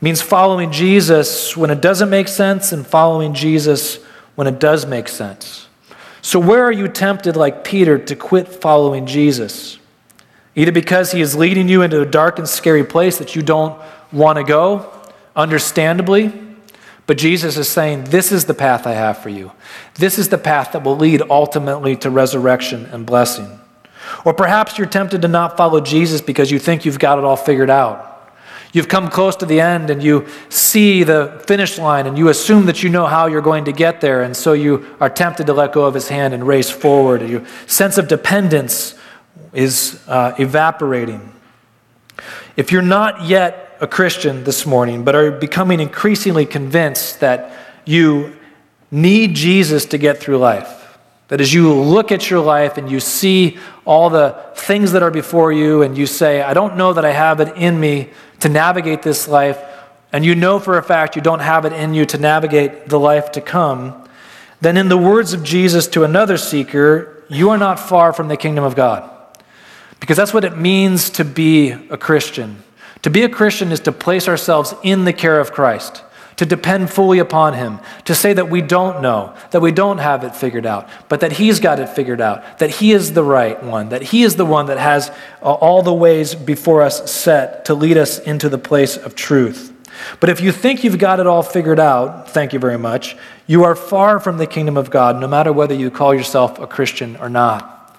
means 0.00 0.20
following 0.20 0.72
Jesus 0.72 1.56
when 1.56 1.70
it 1.70 1.80
doesn't 1.80 2.10
make 2.10 2.26
sense 2.26 2.72
and 2.72 2.84
following 2.84 3.32
Jesus 3.32 4.02
when 4.34 4.48
it 4.48 4.58
does 4.58 4.86
make 4.86 5.06
sense. 5.06 5.68
So, 6.20 6.40
where 6.40 6.64
are 6.64 6.72
you 6.72 6.88
tempted, 6.88 7.36
like 7.36 7.62
Peter, 7.62 7.96
to 7.96 8.16
quit 8.16 8.48
following 8.48 9.06
Jesus? 9.06 9.78
Either 10.56 10.72
because 10.72 11.12
he 11.12 11.20
is 11.20 11.36
leading 11.36 11.68
you 11.68 11.82
into 11.82 12.00
a 12.00 12.06
dark 12.06 12.40
and 12.40 12.48
scary 12.48 12.82
place 12.82 13.18
that 13.18 13.36
you 13.36 13.42
don't 13.42 13.80
want 14.10 14.36
to 14.36 14.42
go, 14.42 14.90
understandably, 15.36 16.32
but 17.08 17.16
Jesus 17.16 17.56
is 17.56 17.70
saying, 17.70 18.04
This 18.04 18.30
is 18.32 18.44
the 18.44 18.52
path 18.52 18.86
I 18.86 18.92
have 18.92 19.16
for 19.16 19.30
you. 19.30 19.50
This 19.94 20.18
is 20.18 20.28
the 20.28 20.36
path 20.36 20.72
that 20.72 20.84
will 20.84 20.96
lead 20.96 21.22
ultimately 21.30 21.96
to 21.96 22.10
resurrection 22.10 22.84
and 22.84 23.06
blessing. 23.06 23.58
Or 24.26 24.34
perhaps 24.34 24.76
you're 24.76 24.86
tempted 24.86 25.22
to 25.22 25.28
not 25.28 25.56
follow 25.56 25.80
Jesus 25.80 26.20
because 26.20 26.50
you 26.50 26.58
think 26.58 26.84
you've 26.84 26.98
got 26.98 27.16
it 27.16 27.24
all 27.24 27.34
figured 27.34 27.70
out. 27.70 28.30
You've 28.74 28.88
come 28.88 29.08
close 29.08 29.36
to 29.36 29.46
the 29.46 29.58
end 29.58 29.88
and 29.88 30.02
you 30.02 30.26
see 30.50 31.02
the 31.02 31.42
finish 31.46 31.78
line 31.78 32.06
and 32.06 32.18
you 32.18 32.28
assume 32.28 32.66
that 32.66 32.82
you 32.82 32.90
know 32.90 33.06
how 33.06 33.26
you're 33.26 33.40
going 33.40 33.64
to 33.64 33.72
get 33.72 34.02
there, 34.02 34.22
and 34.22 34.36
so 34.36 34.52
you 34.52 34.94
are 35.00 35.08
tempted 35.08 35.46
to 35.46 35.54
let 35.54 35.72
go 35.72 35.86
of 35.86 35.94
his 35.94 36.08
hand 36.08 36.34
and 36.34 36.46
race 36.46 36.68
forward. 36.68 37.22
Your 37.22 37.46
sense 37.66 37.96
of 37.96 38.06
dependence 38.06 38.94
is 39.54 39.98
uh, 40.08 40.34
evaporating. 40.38 41.32
If 42.54 42.70
you're 42.70 42.82
not 42.82 43.24
yet 43.24 43.67
a 43.80 43.86
Christian 43.86 44.44
this 44.44 44.66
morning, 44.66 45.04
but 45.04 45.14
are 45.14 45.30
becoming 45.30 45.80
increasingly 45.80 46.46
convinced 46.46 47.20
that 47.20 47.52
you 47.84 48.36
need 48.90 49.34
Jesus 49.34 49.86
to 49.86 49.98
get 49.98 50.18
through 50.18 50.38
life, 50.38 50.98
that 51.28 51.40
as 51.40 51.52
you 51.52 51.72
look 51.72 52.10
at 52.10 52.30
your 52.30 52.40
life 52.40 52.78
and 52.78 52.90
you 52.90 53.00
see 53.00 53.58
all 53.84 54.10
the 54.10 54.36
things 54.54 54.92
that 54.92 55.02
are 55.02 55.10
before 55.10 55.52
you, 55.52 55.82
and 55.82 55.96
you 55.96 56.06
say, 56.06 56.42
I 56.42 56.54
don't 56.54 56.76
know 56.76 56.92
that 56.92 57.04
I 57.04 57.12
have 57.12 57.40
it 57.40 57.56
in 57.56 57.78
me 57.78 58.10
to 58.40 58.48
navigate 58.48 59.02
this 59.02 59.28
life, 59.28 59.58
and 60.12 60.24
you 60.24 60.34
know 60.34 60.58
for 60.58 60.78
a 60.78 60.82
fact 60.82 61.16
you 61.16 61.22
don't 61.22 61.40
have 61.40 61.64
it 61.64 61.72
in 61.72 61.94
you 61.94 62.04
to 62.06 62.18
navigate 62.18 62.88
the 62.88 62.98
life 62.98 63.32
to 63.32 63.40
come, 63.40 64.08
then 64.60 64.76
in 64.76 64.88
the 64.88 64.98
words 64.98 65.32
of 65.32 65.44
Jesus 65.44 65.86
to 65.88 66.02
another 66.02 66.36
seeker, 66.36 67.22
you 67.28 67.50
are 67.50 67.58
not 67.58 67.78
far 67.78 68.12
from 68.12 68.28
the 68.28 68.36
kingdom 68.36 68.64
of 68.64 68.74
God. 68.74 69.08
Because 70.00 70.16
that's 70.16 70.34
what 70.34 70.44
it 70.44 70.56
means 70.56 71.10
to 71.10 71.24
be 71.24 71.70
a 71.70 71.96
Christian. 71.96 72.62
To 73.02 73.10
be 73.10 73.22
a 73.22 73.28
Christian 73.28 73.72
is 73.72 73.80
to 73.80 73.92
place 73.92 74.28
ourselves 74.28 74.74
in 74.82 75.04
the 75.04 75.12
care 75.12 75.38
of 75.38 75.52
Christ, 75.52 76.02
to 76.36 76.46
depend 76.46 76.90
fully 76.90 77.18
upon 77.18 77.54
Him, 77.54 77.78
to 78.04 78.14
say 78.14 78.32
that 78.32 78.50
we 78.50 78.60
don't 78.60 79.02
know, 79.02 79.34
that 79.50 79.60
we 79.60 79.72
don't 79.72 79.98
have 79.98 80.24
it 80.24 80.34
figured 80.34 80.66
out, 80.66 80.88
but 81.08 81.20
that 81.20 81.32
He's 81.32 81.60
got 81.60 81.78
it 81.78 81.88
figured 81.88 82.20
out, 82.20 82.58
that 82.58 82.70
He 82.70 82.92
is 82.92 83.12
the 83.12 83.22
right 83.22 83.62
one, 83.62 83.90
that 83.90 84.02
He 84.02 84.22
is 84.22 84.36
the 84.36 84.46
one 84.46 84.66
that 84.66 84.78
has 84.78 85.10
uh, 85.42 85.52
all 85.52 85.82
the 85.82 85.94
ways 85.94 86.34
before 86.34 86.82
us 86.82 87.10
set 87.10 87.64
to 87.66 87.74
lead 87.74 87.96
us 87.96 88.18
into 88.18 88.48
the 88.48 88.58
place 88.58 88.96
of 88.96 89.14
truth. 89.14 89.72
But 90.20 90.30
if 90.30 90.40
you 90.40 90.52
think 90.52 90.84
you've 90.84 90.98
got 90.98 91.20
it 91.20 91.26
all 91.26 91.42
figured 91.42 91.80
out, 91.80 92.30
thank 92.30 92.52
you 92.52 92.58
very 92.58 92.78
much, 92.78 93.16
you 93.46 93.64
are 93.64 93.74
far 93.74 94.20
from 94.20 94.38
the 94.38 94.46
kingdom 94.46 94.76
of 94.76 94.90
God, 94.90 95.20
no 95.20 95.26
matter 95.26 95.52
whether 95.52 95.74
you 95.74 95.90
call 95.90 96.14
yourself 96.14 96.58
a 96.58 96.66
Christian 96.66 97.16
or 97.16 97.28
not. 97.28 97.96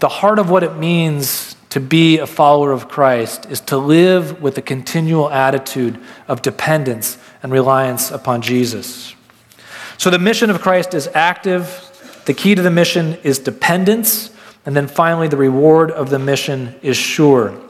The 0.00 0.08
heart 0.08 0.38
of 0.38 0.50
what 0.50 0.62
it 0.62 0.76
means 0.76 1.56
to 1.74 1.80
be 1.80 2.18
a 2.18 2.26
follower 2.28 2.70
of 2.70 2.88
Christ 2.88 3.46
is 3.50 3.60
to 3.62 3.76
live 3.76 4.40
with 4.40 4.56
a 4.56 4.62
continual 4.62 5.28
attitude 5.28 5.98
of 6.28 6.40
dependence 6.40 7.18
and 7.42 7.50
reliance 7.50 8.12
upon 8.12 8.42
Jesus. 8.42 9.16
So 9.98 10.08
the 10.08 10.20
mission 10.20 10.50
of 10.50 10.60
Christ 10.60 10.94
is 10.94 11.08
active, 11.14 12.22
the 12.26 12.32
key 12.32 12.54
to 12.54 12.62
the 12.62 12.70
mission 12.70 13.14
is 13.24 13.40
dependence, 13.40 14.30
and 14.64 14.76
then 14.76 14.86
finally, 14.86 15.26
the 15.26 15.36
reward 15.36 15.90
of 15.90 16.10
the 16.10 16.18
mission 16.20 16.76
is 16.80 16.96
sure. 16.96 17.60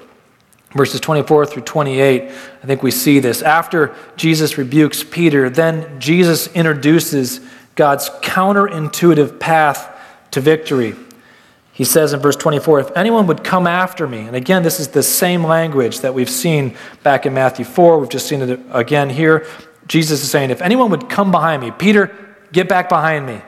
Verses 0.72 1.00
24 1.00 1.46
through 1.46 1.62
28, 1.62 2.24
I 2.24 2.66
think 2.66 2.82
we 2.82 2.90
see 2.90 3.20
this. 3.20 3.40
After 3.40 3.94
Jesus 4.16 4.58
rebukes 4.58 5.02
Peter, 5.02 5.48
then 5.48 5.98
Jesus 5.98 6.48
introduces 6.48 7.40
God's 7.74 8.10
counterintuitive 8.20 9.40
path 9.40 9.98
to 10.32 10.42
victory. 10.42 10.94
He 11.74 11.82
says 11.82 12.12
in 12.12 12.20
verse 12.20 12.36
24, 12.36 12.80
If 12.80 12.96
anyone 12.96 13.26
would 13.26 13.42
come 13.42 13.66
after 13.66 14.06
me, 14.06 14.20
and 14.20 14.36
again, 14.36 14.62
this 14.62 14.78
is 14.78 14.88
the 14.88 15.02
same 15.02 15.42
language 15.42 16.00
that 16.00 16.14
we've 16.14 16.30
seen 16.30 16.76
back 17.02 17.26
in 17.26 17.34
Matthew 17.34 17.64
4, 17.64 17.98
we've 17.98 18.08
just 18.08 18.28
seen 18.28 18.42
it 18.42 18.60
again 18.70 19.10
here. 19.10 19.44
Jesus 19.88 20.22
is 20.22 20.30
saying, 20.30 20.50
If 20.50 20.62
anyone 20.62 20.88
would 20.90 21.10
come 21.10 21.32
behind 21.32 21.62
me, 21.62 21.72
Peter, 21.72 22.36
get 22.52 22.68
back 22.68 22.88
behind 22.88 23.26
me. 23.26 23.42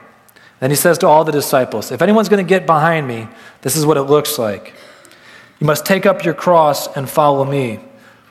Then 0.58 0.70
he 0.70 0.76
says 0.76 0.98
to 0.98 1.06
all 1.06 1.22
the 1.22 1.30
disciples, 1.30 1.92
If 1.92 2.02
anyone's 2.02 2.28
going 2.28 2.44
to 2.44 2.48
get 2.48 2.66
behind 2.66 3.06
me, 3.06 3.28
this 3.62 3.76
is 3.76 3.86
what 3.86 3.96
it 3.96 4.02
looks 4.02 4.40
like. 4.40 4.74
You 5.60 5.66
must 5.68 5.86
take 5.86 6.04
up 6.04 6.24
your 6.24 6.34
cross 6.34 6.94
and 6.96 7.08
follow 7.08 7.44
me. 7.44 7.78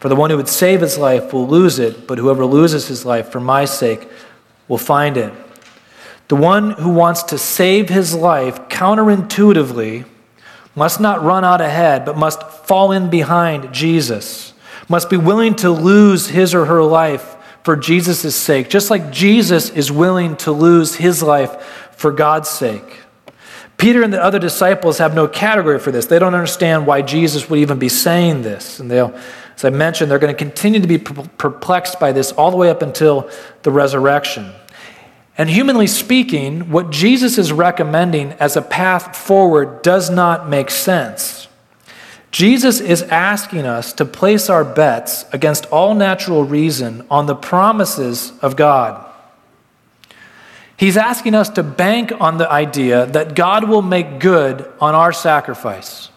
For 0.01 0.10
the 0.10 0.15
one 0.15 0.29
who 0.29 0.36
would 0.36 0.49
save 0.49 0.81
his 0.81 0.97
life 0.97 1.31
will 1.31 1.47
lose 1.47 1.79
it, 1.79 2.05
but 2.05 2.17
whoever 2.17 2.45
loses 2.45 2.88
his 2.88 3.05
life 3.05 3.31
for 3.31 3.39
my 3.39 3.63
sake 3.63 4.10
will 4.67 4.77
find 4.77 5.15
it. 5.15 5.34
The 6.27 6.35
one 6.35 6.71
who 6.71 6.89
wants 6.89 7.23
to 7.23 7.38
save 7.38 7.89
his 7.89 8.15
life 8.15 8.67
counterintuitively 8.67 10.05
must 10.75 10.99
not 10.99 11.23
run 11.23 11.45
out 11.45 11.61
ahead, 11.61 12.03
but 12.03 12.17
must 12.17 12.41
fall 12.43 12.91
in 12.91 13.09
behind 13.09 13.73
Jesus, 13.73 14.53
must 14.89 15.09
be 15.09 15.17
willing 15.17 15.55
to 15.55 15.69
lose 15.69 16.29
his 16.29 16.53
or 16.53 16.65
her 16.65 16.83
life 16.83 17.35
for 17.63 17.75
Jesus' 17.75 18.35
sake, 18.35 18.69
just 18.69 18.89
like 18.89 19.11
Jesus 19.11 19.69
is 19.69 19.91
willing 19.91 20.35
to 20.38 20.51
lose 20.51 20.95
his 20.95 21.23
life 21.23 21.61
for 21.95 22.11
God's 22.11 22.49
sake. 22.49 22.99
Peter 23.77 24.03
and 24.03 24.13
the 24.13 24.23
other 24.23 24.39
disciples 24.39 24.99
have 24.99 25.13
no 25.13 25.27
category 25.27 25.79
for 25.79 25.91
this. 25.91 26.05
They 26.05 26.19
don't 26.19 26.33
understand 26.33 26.88
why 26.88 27.01
Jesus 27.01 27.49
would 27.49 27.59
even 27.59 27.77
be 27.77 27.89
saying 27.89 28.41
this. 28.41 28.79
And 28.79 28.89
they'll, 28.89 29.13
as 29.55 29.65
I 29.65 29.69
mentioned, 29.69 30.09
they're 30.09 30.19
going 30.19 30.33
to 30.33 30.38
continue 30.38 30.79
to 30.79 30.88
be 30.88 30.97
perplexed 30.97 31.99
by 31.99 32.11
this 32.11 32.31
all 32.31 32.51
the 32.51 32.57
way 32.57 32.69
up 32.69 32.81
until 32.81 33.29
the 33.63 33.71
resurrection. 33.71 34.51
And 35.38 35.49
humanly 35.49 35.88
speaking, 35.88 36.71
what 36.71 36.91
Jesus 36.91 37.38
is 37.38 37.51
recommending 37.51 38.31
as 38.33 38.55
a 38.55 38.61
path 38.61 39.15
forward 39.17 39.81
does 39.81 40.09
not 40.09 40.47
make 40.47 40.69
sense. 40.69 41.47
Jesus 42.31 42.81
is 42.81 43.01
asking 43.03 43.65
us 43.65 43.93
to 43.93 44.05
place 44.05 44.49
our 44.49 44.65
bets 44.65 45.25
against 45.31 45.65
all 45.67 45.93
natural 45.95 46.43
reason 46.43 47.05
on 47.09 47.25
the 47.25 47.36
promises 47.36 48.33
of 48.41 48.55
God. 48.55 49.05
He's 50.77 50.97
asking 50.97 51.36
us 51.36 51.49
to 51.51 51.63
bank 51.63 52.11
on 52.19 52.38
the 52.38 52.51
idea 52.51 53.05
that 53.07 53.36
God 53.36 53.69
will 53.69 53.81
make 53.81 54.19
good 54.19 54.69
on 54.81 54.95
our 54.95 55.13
sacrifice. 55.13 56.09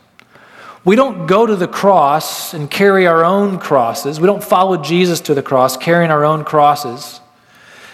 We 0.85 0.97
don't 0.97 1.27
go 1.27 1.47
to 1.47 1.55
the 1.55 1.69
cross 1.69 2.55
and 2.55 2.71
carry 2.71 3.07
our 3.07 3.25
own 3.25 3.59
crosses. 3.59 4.19
We 4.19 4.27
don't 4.27 4.43
follow 4.43 4.77
Jesus 4.77 5.21
to 5.23 5.35
the 5.35 5.43
cross 5.43 5.77
carrying 5.77 6.11
our 6.11 6.25
own 6.25 6.45
crosses. 6.45 7.21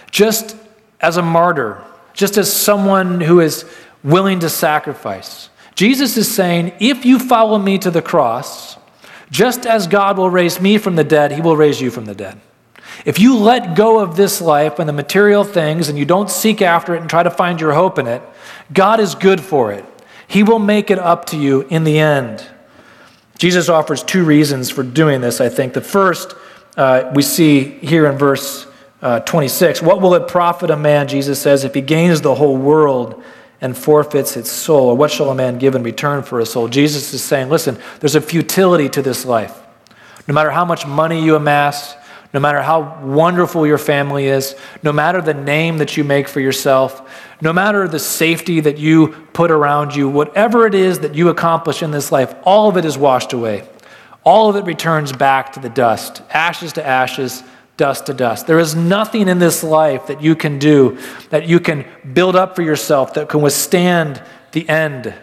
Just 0.09 0.55
as 1.05 1.17
a 1.17 1.21
martyr, 1.21 1.71
just 2.13 2.37
as 2.37 2.47
someone 2.51 3.21
who 3.21 3.39
is 3.39 3.65
willing 4.03 4.39
to 4.39 4.49
sacrifice. 4.49 5.49
Jesus 5.75 6.17
is 6.17 6.27
saying, 6.33 6.73
if 6.79 7.05
you 7.05 7.19
follow 7.19 7.59
me 7.59 7.77
to 7.77 7.91
the 7.91 8.01
cross, 8.01 8.77
Just 9.31 9.65
as 9.65 9.87
God 9.87 10.17
will 10.17 10.29
raise 10.29 10.61
me 10.61 10.77
from 10.77 10.95
the 10.95 11.03
dead, 11.03 11.31
he 11.31 11.41
will 11.41 11.57
raise 11.57 11.81
you 11.81 11.91
from 11.91 12.05
the 12.05 12.15
dead. 12.15 12.39
If 13.03 13.19
you 13.19 13.37
let 13.37 13.75
go 13.75 13.99
of 13.99 14.15
this 14.15 14.39
life 14.39 14.79
and 14.79 14.87
the 14.87 14.93
material 14.93 15.43
things 15.43 15.89
and 15.89 15.97
you 15.97 16.05
don't 16.05 16.29
seek 16.29 16.61
after 16.61 16.95
it 16.95 17.01
and 17.01 17.09
try 17.09 17.23
to 17.23 17.31
find 17.31 17.59
your 17.59 17.73
hope 17.73 17.99
in 17.99 18.07
it, 18.07 18.21
God 18.71 18.99
is 18.99 19.15
good 19.15 19.41
for 19.41 19.71
it. 19.71 19.83
He 20.27 20.43
will 20.43 20.59
make 20.59 20.89
it 20.89 20.99
up 20.99 21.25
to 21.25 21.37
you 21.37 21.61
in 21.69 21.83
the 21.83 21.99
end. 21.99 22.45
Jesus 23.37 23.67
offers 23.67 24.01
two 24.01 24.23
reasons 24.23 24.69
for 24.69 24.83
doing 24.83 25.21
this, 25.21 25.41
I 25.41 25.49
think. 25.49 25.73
The 25.73 25.81
first 25.81 26.33
uh, 26.77 27.11
we 27.13 27.21
see 27.21 27.63
here 27.63 28.05
in 28.05 28.17
verse 28.17 28.67
uh, 29.05 29.19
26. 29.19 29.83
What 29.83 30.01
will 30.01 30.15
it 30.15 30.27
profit 30.27 30.71
a 30.71 30.75
man, 30.75 31.07
Jesus 31.07 31.39
says, 31.39 31.63
if 31.63 31.75
he 31.75 31.81
gains 31.81 32.21
the 32.21 32.33
whole 32.33 32.57
world 32.57 33.23
and 33.61 33.77
forfeits 33.77 34.35
its 34.35 34.49
soul? 34.49 34.87
Or 34.87 34.97
what 34.97 35.11
shall 35.11 35.29
a 35.29 35.35
man 35.35 35.59
give 35.59 35.75
in 35.75 35.83
return 35.83 36.23
for 36.23 36.39
his 36.39 36.49
soul? 36.49 36.67
Jesus 36.67 37.13
is 37.13 37.23
saying, 37.23 37.49
listen, 37.49 37.77
there's 37.99 38.15
a 38.15 38.21
futility 38.21 38.89
to 38.89 39.03
this 39.03 39.23
life. 39.23 39.61
No 40.27 40.33
matter 40.33 40.49
how 40.49 40.65
much 40.65 40.87
money 40.87 41.23
you 41.23 41.35
amass, 41.35 41.95
no 42.33 42.39
matter 42.39 42.63
how 42.63 42.99
wonderful 43.03 43.67
your 43.67 43.77
family 43.77 44.25
is, 44.25 44.55
no 44.81 44.91
matter 44.91 45.21
the 45.21 45.35
name 45.35 45.77
that 45.77 45.95
you 45.95 46.03
make 46.03 46.27
for 46.27 46.39
yourself, 46.39 47.07
no 47.41 47.53
matter 47.53 47.87
the 47.87 47.99
safety 47.99 48.59
that 48.59 48.79
you 48.79 49.09
put 49.33 49.51
around 49.51 49.95
you, 49.95 50.09
whatever 50.09 50.65
it 50.65 50.73
is 50.73 51.01
that 51.01 51.13
you 51.13 51.29
accomplish 51.29 51.83
in 51.83 51.91
this 51.91 52.11
life, 52.11 52.33
all 52.43 52.69
of 52.69 52.75
it 52.75 52.85
is 52.85 52.97
washed 52.97 53.33
away. 53.33 53.69
All 54.23 54.49
of 54.49 54.55
it 54.55 54.65
returns 54.65 55.13
back 55.13 55.53
to 55.53 55.59
the 55.59 55.69
dust, 55.69 56.23
ashes 56.31 56.73
to 56.73 56.83
ashes, 56.83 57.43
dust 57.77 58.05
to 58.05 58.13
dust. 58.13 58.47
There 58.47 58.59
is 58.59 58.75
nothing 58.75 59.27
in 59.27 59.39
this 59.39 59.63
life 59.63 60.07
that 60.07 60.21
you 60.21 60.35
can 60.35 60.59
do, 60.59 60.97
that 61.29 61.47
you 61.47 61.59
can 61.59 61.85
build 62.13 62.35
up 62.35 62.55
for 62.55 62.61
yourself, 62.61 63.13
that 63.15 63.29
can 63.29 63.41
withstand 63.41 64.21
the 64.51 64.67
end. 64.69 65.13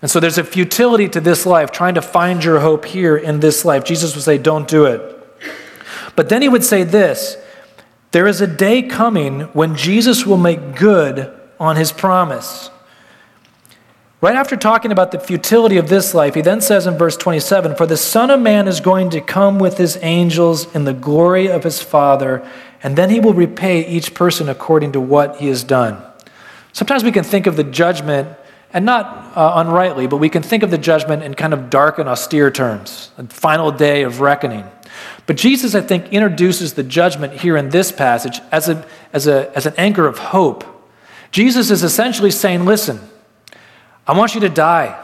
And 0.00 0.10
so 0.10 0.20
there's 0.20 0.38
a 0.38 0.44
futility 0.44 1.08
to 1.10 1.20
this 1.20 1.46
life, 1.46 1.70
trying 1.70 1.94
to 1.94 2.02
find 2.02 2.44
your 2.44 2.60
hope 2.60 2.84
here 2.84 3.16
in 3.16 3.40
this 3.40 3.64
life. 3.64 3.84
Jesus 3.84 4.14
would 4.14 4.24
say, 4.24 4.38
Don't 4.38 4.68
do 4.68 4.84
it. 4.86 5.10
But 6.16 6.28
then 6.28 6.42
he 6.42 6.48
would 6.48 6.64
say 6.64 6.84
this 6.84 7.36
there 8.14 8.28
is 8.28 8.40
a 8.40 8.46
day 8.46 8.82
coming 8.82 9.40
when 9.54 9.74
Jesus 9.74 10.24
will 10.24 10.36
make 10.36 10.76
good 10.76 11.32
on 11.58 11.74
his 11.74 11.90
promise. 11.90 12.70
Right 14.24 14.36
after 14.36 14.56
talking 14.56 14.90
about 14.90 15.10
the 15.10 15.20
futility 15.20 15.76
of 15.76 15.90
this 15.90 16.14
life, 16.14 16.34
he 16.34 16.40
then 16.40 16.62
says 16.62 16.86
in 16.86 16.96
verse 16.96 17.14
27 17.14 17.76
For 17.76 17.84
the 17.84 17.98
Son 17.98 18.30
of 18.30 18.40
Man 18.40 18.66
is 18.66 18.80
going 18.80 19.10
to 19.10 19.20
come 19.20 19.58
with 19.58 19.76
his 19.76 19.98
angels 20.00 20.74
in 20.74 20.84
the 20.84 20.94
glory 20.94 21.48
of 21.48 21.62
his 21.62 21.82
Father, 21.82 22.42
and 22.82 22.96
then 22.96 23.10
he 23.10 23.20
will 23.20 23.34
repay 23.34 23.86
each 23.86 24.14
person 24.14 24.48
according 24.48 24.92
to 24.92 25.00
what 25.00 25.36
he 25.36 25.48
has 25.48 25.62
done. 25.62 26.02
Sometimes 26.72 27.04
we 27.04 27.12
can 27.12 27.22
think 27.22 27.46
of 27.46 27.56
the 27.56 27.64
judgment, 27.64 28.34
and 28.72 28.86
not 28.86 29.36
uh, 29.36 29.56
unrightly, 29.56 30.06
but 30.06 30.16
we 30.16 30.30
can 30.30 30.42
think 30.42 30.62
of 30.62 30.70
the 30.70 30.78
judgment 30.78 31.22
in 31.22 31.34
kind 31.34 31.52
of 31.52 31.68
dark 31.68 31.98
and 31.98 32.08
austere 32.08 32.50
terms, 32.50 33.10
a 33.18 33.26
final 33.26 33.70
day 33.70 34.04
of 34.04 34.20
reckoning. 34.20 34.64
But 35.26 35.36
Jesus, 35.36 35.74
I 35.74 35.82
think, 35.82 36.14
introduces 36.14 36.72
the 36.72 36.82
judgment 36.82 37.40
here 37.42 37.58
in 37.58 37.68
this 37.68 37.92
passage 37.92 38.40
as, 38.50 38.70
a, 38.70 38.86
as, 39.12 39.26
a, 39.26 39.54
as 39.54 39.66
an 39.66 39.74
anchor 39.76 40.06
of 40.06 40.16
hope. 40.16 40.64
Jesus 41.30 41.70
is 41.70 41.82
essentially 41.82 42.30
saying, 42.30 42.64
Listen, 42.64 43.00
I 44.06 44.16
want 44.16 44.34
you 44.34 44.40
to 44.42 44.48
die. 44.48 45.00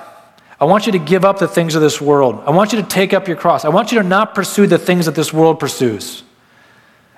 I 0.60 0.66
want 0.66 0.86
you 0.86 0.92
to 0.92 0.98
give 0.98 1.24
up 1.24 1.38
the 1.38 1.48
things 1.48 1.74
of 1.74 1.80
this 1.80 2.00
world. 2.00 2.42
I 2.46 2.50
want 2.50 2.72
you 2.72 2.82
to 2.82 2.86
take 2.86 3.14
up 3.14 3.26
your 3.26 3.36
cross. 3.36 3.64
I 3.64 3.70
want 3.70 3.92
you 3.92 3.98
to 3.98 4.06
not 4.06 4.34
pursue 4.34 4.66
the 4.66 4.78
things 4.78 5.06
that 5.06 5.14
this 5.14 5.32
world 5.32 5.58
pursues. 5.58 6.22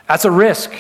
That's 0.06 0.24
a 0.24 0.30
risk. 0.30 0.72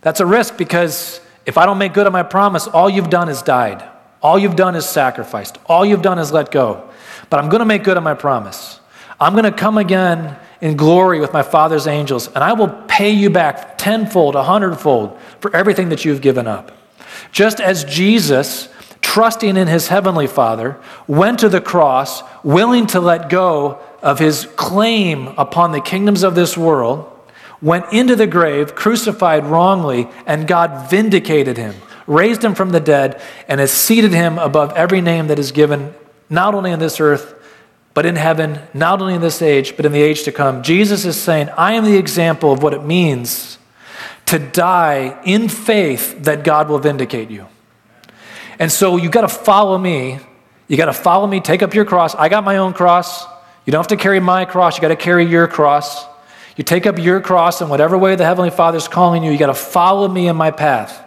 That's 0.00 0.20
a 0.20 0.26
risk 0.26 0.56
because 0.56 1.20
if 1.44 1.58
I 1.58 1.66
don't 1.66 1.76
make 1.76 1.92
good 1.92 2.06
on 2.06 2.12
my 2.12 2.22
promise, 2.22 2.66
all 2.66 2.88
you've 2.88 3.10
done 3.10 3.28
is 3.28 3.42
died. 3.42 3.86
All 4.22 4.38
you've 4.38 4.56
done 4.56 4.76
is 4.76 4.86
sacrificed. 4.86 5.58
All 5.66 5.84
you've 5.84 6.02
done 6.02 6.18
is 6.18 6.32
let 6.32 6.50
go. 6.50 6.88
But 7.28 7.40
I'm 7.40 7.50
going 7.50 7.60
to 7.60 7.66
make 7.66 7.84
good 7.84 7.96
on 7.96 8.02
my 8.02 8.14
promise. 8.14 8.80
I'm 9.20 9.32
going 9.32 9.44
to 9.44 9.52
come 9.52 9.76
again 9.76 10.38
in 10.60 10.76
glory 10.76 11.20
with 11.20 11.32
my 11.32 11.42
Father's 11.42 11.86
angels, 11.86 12.28
and 12.28 12.38
I 12.38 12.52
will 12.52 12.68
pay 12.86 13.10
you 13.10 13.30
back 13.30 13.78
tenfold, 13.78 14.36
a 14.36 14.42
hundredfold 14.42 15.18
for 15.40 15.54
everything 15.54 15.88
that 15.90 16.04
you've 16.04 16.20
given 16.20 16.46
up. 16.46 16.72
Just 17.32 17.60
as 17.60 17.84
Jesus, 17.84 18.68
trusting 19.10 19.56
in 19.56 19.66
his 19.66 19.88
heavenly 19.88 20.28
Father, 20.28 20.78
went 21.08 21.40
to 21.40 21.48
the 21.48 21.60
cross, 21.60 22.22
willing 22.44 22.86
to 22.86 23.00
let 23.00 23.28
go 23.28 23.76
of 24.02 24.20
his 24.20 24.46
claim 24.54 25.26
upon 25.36 25.72
the 25.72 25.80
kingdoms 25.80 26.22
of 26.22 26.36
this 26.36 26.56
world, 26.56 27.10
went 27.60 27.92
into 27.92 28.14
the 28.14 28.28
grave, 28.28 28.76
crucified 28.76 29.44
wrongly, 29.44 30.08
and 30.26 30.46
God 30.46 30.88
vindicated 30.88 31.56
him, 31.56 31.74
raised 32.06 32.44
him 32.44 32.54
from 32.54 32.70
the 32.70 32.78
dead, 32.78 33.20
and 33.48 33.58
has 33.58 33.72
seated 33.72 34.12
him 34.12 34.38
above 34.38 34.72
every 34.74 35.00
name 35.00 35.26
that 35.26 35.40
is 35.40 35.50
given, 35.50 35.92
not 36.28 36.54
only 36.54 36.70
on 36.70 36.78
this 36.78 37.00
earth, 37.00 37.34
but 37.94 38.06
in 38.06 38.14
heaven, 38.14 38.60
not 38.72 39.00
only 39.02 39.14
in 39.14 39.20
this 39.20 39.42
age, 39.42 39.74
but 39.74 39.84
in 39.84 39.90
the 39.90 40.00
age 40.00 40.22
to 40.22 40.30
come. 40.30 40.62
Jesus 40.62 41.04
is 41.04 41.20
saying, 41.20 41.48
I 41.58 41.72
am 41.72 41.84
the 41.84 41.98
example 41.98 42.52
of 42.52 42.62
what 42.62 42.74
it 42.74 42.84
means 42.84 43.58
to 44.26 44.38
die 44.38 45.20
in 45.24 45.48
faith 45.48 46.22
that 46.22 46.44
God 46.44 46.68
will 46.68 46.78
vindicate 46.78 47.28
you. 47.28 47.48
And 48.60 48.70
so 48.70 48.98
you 48.98 49.08
got 49.08 49.22
to 49.22 49.28
follow 49.28 49.76
me. 49.76 50.20
You 50.68 50.76
got 50.76 50.86
to 50.86 50.92
follow 50.92 51.26
me, 51.26 51.40
take 51.40 51.64
up 51.64 51.74
your 51.74 51.84
cross. 51.84 52.14
I 52.14 52.28
got 52.28 52.44
my 52.44 52.58
own 52.58 52.74
cross. 52.74 53.24
You 53.64 53.72
don't 53.72 53.80
have 53.80 53.88
to 53.88 53.96
carry 53.96 54.20
my 54.20 54.44
cross, 54.44 54.76
you 54.76 54.82
got 54.82 54.88
to 54.88 54.96
carry 54.96 55.24
your 55.24 55.48
cross. 55.48 56.06
You 56.56 56.62
take 56.64 56.86
up 56.86 56.98
your 56.98 57.20
cross 57.20 57.60
in 57.60 57.68
whatever 57.68 57.96
way 57.96 58.16
the 58.16 58.24
Heavenly 58.24 58.50
Father 58.50 58.76
is 58.76 58.86
calling 58.86 59.24
you. 59.24 59.32
You 59.32 59.38
got 59.38 59.46
to 59.46 59.54
follow 59.54 60.06
me 60.06 60.28
in 60.28 60.36
my 60.36 60.50
path. 60.50 61.04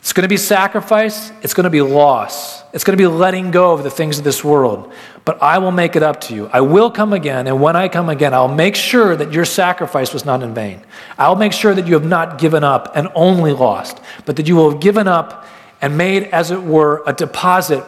It's 0.00 0.12
going 0.12 0.22
to 0.22 0.28
be 0.28 0.36
sacrifice, 0.36 1.30
it's 1.42 1.52
going 1.52 1.64
to 1.64 1.70
be 1.70 1.82
loss. 1.82 2.62
It's 2.72 2.84
going 2.84 2.96
to 2.96 3.02
be 3.02 3.06
letting 3.06 3.50
go 3.50 3.72
of 3.72 3.82
the 3.82 3.90
things 3.90 4.18
of 4.18 4.24
this 4.24 4.44
world. 4.44 4.92
But 5.24 5.42
I 5.42 5.58
will 5.58 5.72
make 5.72 5.96
it 5.96 6.02
up 6.02 6.20
to 6.22 6.34
you. 6.34 6.48
I 6.52 6.60
will 6.60 6.90
come 6.90 7.12
again, 7.12 7.46
and 7.46 7.60
when 7.60 7.76
I 7.76 7.88
come 7.88 8.08
again, 8.08 8.32
I'll 8.32 8.48
make 8.48 8.76
sure 8.76 9.16
that 9.16 9.32
your 9.32 9.44
sacrifice 9.44 10.14
was 10.14 10.24
not 10.24 10.42
in 10.42 10.54
vain. 10.54 10.82
I'll 11.18 11.36
make 11.36 11.52
sure 11.52 11.74
that 11.74 11.86
you 11.86 11.94
have 11.94 12.06
not 12.06 12.38
given 12.38 12.64
up 12.64 12.92
and 12.94 13.08
only 13.14 13.52
lost, 13.52 14.00
but 14.24 14.36
that 14.36 14.46
you 14.46 14.56
will 14.56 14.70
have 14.70 14.80
given 14.80 15.08
up 15.08 15.46
and 15.80 15.96
made, 15.96 16.24
as 16.24 16.50
it 16.50 16.62
were, 16.62 17.02
a 17.06 17.12
deposit 17.12 17.84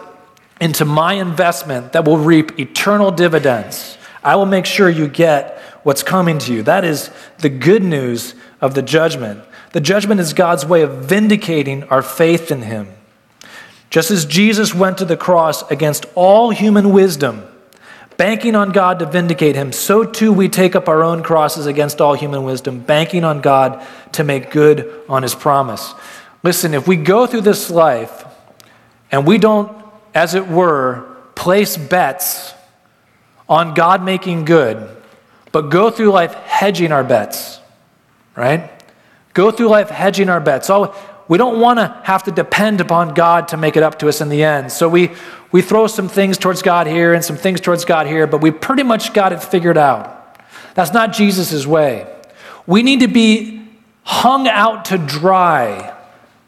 into 0.61 0.85
my 0.85 1.15
investment 1.15 1.93
that 1.93 2.05
will 2.05 2.19
reap 2.19 2.59
eternal 2.59 3.11
dividends. 3.11 3.99
I 4.23 4.37
will 4.37 4.47
make 4.47 4.67
sure 4.67 4.89
you 4.89 5.09
get 5.09 5.59
what's 5.83 6.03
coming 6.03 6.39
to 6.39 6.55
you. 6.55 6.63
That 6.63 6.85
is 6.85 7.11
the 7.39 7.49
good 7.49 7.83
news 7.83 8.35
of 8.61 8.75
the 8.75 8.83
judgment. 8.83 9.43
The 9.73 9.81
judgment 9.81 10.21
is 10.21 10.33
God's 10.33 10.65
way 10.65 10.83
of 10.83 11.05
vindicating 11.05 11.85
our 11.85 12.03
faith 12.03 12.51
in 12.51 12.63
Him. 12.63 12.89
Just 13.91 14.11
as 14.11 14.25
Jesus 14.25 14.75
went 14.75 14.99
to 14.99 15.05
the 15.05 15.17
cross 15.17 15.69
against 15.71 16.07
all 16.15 16.51
human 16.51 16.93
wisdom, 16.93 17.43
banking 18.17 18.55
on 18.55 18.71
God 18.71 19.01
to 19.01 19.07
vindicate 19.07 19.57
Him, 19.57 19.73
so 19.73 20.05
too 20.05 20.33
we 20.33 20.49
take 20.49 20.77
up 20.77 20.89
our 20.89 21.03
own 21.03 21.23
crosses 21.23 21.67
against 21.67 22.01
all 22.01 22.15
human 22.15 22.45
wisdom, 22.45 22.81
banking 22.81 23.25
on 23.25 23.41
God 23.41 23.85
to 24.13 24.25
make 24.25 24.51
good 24.51 25.03
on 25.09 25.23
His 25.23 25.35
promise. 25.35 25.95
Listen, 26.43 26.75
if 26.75 26.89
we 26.89 26.97
go 26.97 27.27
through 27.27 27.43
this 27.43 27.71
life 27.71 28.25
and 29.11 29.27
we 29.27 29.39
don't, 29.39 29.71
as 30.15 30.35
it 30.35 30.49
were, 30.49 31.07
place 31.35 31.77
bets 31.77 32.55
on 33.49 33.75
God 33.75 34.05
making 34.05 34.45
good, 34.45 34.89
but 35.53 35.63
go 35.63 35.91
through 35.91 36.11
life 36.11 36.35
hedging 36.35 36.93
our 36.93 37.05
bets, 37.05 37.61
right? 38.35 38.71
Go 39.35 39.51
through 39.51 39.69
life 39.69 39.91
hedging 39.91 40.29
our 40.29 40.41
bets. 40.41 40.71
We 41.29 41.39
don't 41.39 41.61
want 41.61 41.79
to 41.79 42.01
have 42.05 42.25
to 42.25 42.33
depend 42.33 42.81
upon 42.81 43.15
God 43.15 43.49
to 43.49 43.57
make 43.57 43.77
it 43.77 43.83
up 43.83 43.99
to 44.01 44.09
us 44.09 44.21
in 44.21 44.29
the 44.29 44.43
end. 44.43 44.73
So 44.73 44.89
we, 44.89 45.11
we 45.53 45.63
throw 45.63 45.87
some 45.87 46.09
things 46.09 46.39
towards 46.39 46.63
God 46.63 46.87
here 46.87 47.15
and 47.15 47.25
some 47.25 47.37
things 47.37 47.61
towards 47.61 47.85
God 47.85 48.07
here, 48.07 48.27
but 48.27 48.41
we 48.41 48.51
pretty 48.51 48.83
much 48.83 49.13
got 49.13 49.33
it 49.33 49.43
figured 49.43 49.79
out. 49.79 50.39
That's 50.75 50.93
not 50.93 51.13
Jesus' 51.13 51.67
way. 51.67 52.07
We 52.67 52.83
need 52.83 53.01
to 53.01 53.09
be 53.09 53.69
hung 54.05 54.49
out 54.49 54.87
to 54.87 54.99
dry 54.99 55.95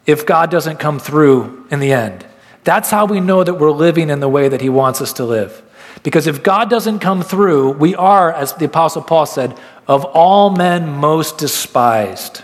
if 0.05 0.25
God 0.25 0.51
doesn't 0.51 0.77
come 0.77 0.99
through 0.99 1.65
in 1.71 1.79
the 1.79 1.91
end. 1.91 2.25
That's 2.63 2.89
how 2.89 3.05
we 3.05 3.19
know 3.19 3.43
that 3.43 3.55
we're 3.55 3.71
living 3.71 4.09
in 4.09 4.19
the 4.19 4.29
way 4.29 4.47
that 4.49 4.61
He 4.61 4.69
wants 4.69 5.01
us 5.01 5.13
to 5.13 5.25
live. 5.25 5.61
Because 6.03 6.27
if 6.27 6.43
God 6.43 6.69
doesn't 6.69 6.99
come 6.99 7.21
through, 7.21 7.71
we 7.71 7.95
are, 7.95 8.31
as 8.31 8.53
the 8.53 8.65
Apostle 8.65 9.01
Paul 9.01 9.25
said, 9.25 9.57
of 9.87 10.05
all 10.05 10.49
men 10.49 10.89
most 10.89 11.37
despised 11.37 12.43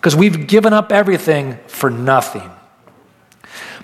because 0.00 0.16
we've 0.16 0.46
given 0.46 0.72
up 0.72 0.92
everything 0.92 1.58
for 1.66 1.90
nothing. 1.90 2.50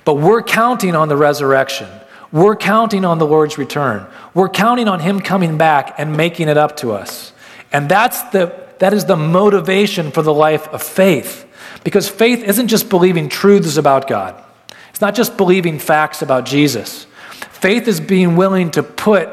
But 0.05 0.15
we're 0.15 0.43
counting 0.43 0.95
on 0.95 1.09
the 1.09 1.17
resurrection. 1.17 1.89
We're 2.33 2.57
counting 2.57 3.05
on 3.05 3.19
the 3.19 3.27
Lord's 3.27 3.59
return. 3.59 4.07
We're 4.33 4.49
counting 4.49 4.89
on 4.89 5.01
Him 5.01 5.21
coming 5.21 5.59
back 5.59 5.95
and 5.99 6.17
making 6.17 6.49
it 6.49 6.57
up 6.57 6.77
to 6.79 6.93
us. 6.93 7.33
And 7.73 7.89
that's 7.89 8.23
the, 8.31 8.55
that 8.79 8.95
is 8.95 9.05
the 9.05 9.17
motivation 9.17 10.11
for 10.11 10.23
the 10.23 10.33
life 10.33 10.67
of 10.69 10.83
faith. 10.83 11.47
Because 11.85 12.09
faith 12.09 12.43
isn't 12.43 12.69
just 12.69 12.89
believing 12.89 13.29
truths 13.29 13.77
about 13.77 14.09
God, 14.09 14.43
it's 14.91 15.01
not 15.01 15.15
just 15.15 15.37
believing 15.37 15.79
facts 15.79 16.23
about 16.23 16.47
Jesus. 16.47 17.07
Faith 17.51 17.89
is 17.89 18.01
being 18.01 18.37
willing 18.37 18.71
to 18.73 18.83
put 18.83 19.29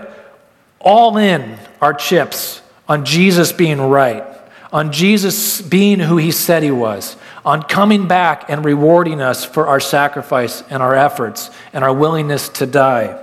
all 0.79 1.17
in 1.17 1.57
our 1.81 1.93
chips 1.93 2.61
on 2.87 3.05
Jesus 3.05 3.51
being 3.51 3.79
right 3.79 4.25
on 4.73 4.91
Jesus 4.91 5.61
being 5.61 5.99
who 5.99 6.17
he 6.17 6.31
said 6.31 6.63
he 6.63 6.71
was, 6.71 7.15
on 7.45 7.61
coming 7.61 8.07
back 8.07 8.49
and 8.49 8.65
rewarding 8.65 9.21
us 9.21 9.45
for 9.45 9.67
our 9.67 9.79
sacrifice 9.79 10.63
and 10.63 10.81
our 10.81 10.95
efforts 10.95 11.51
and 11.73 11.83
our 11.83 11.93
willingness 11.93 12.49
to 12.49 12.65
die. 12.65 13.19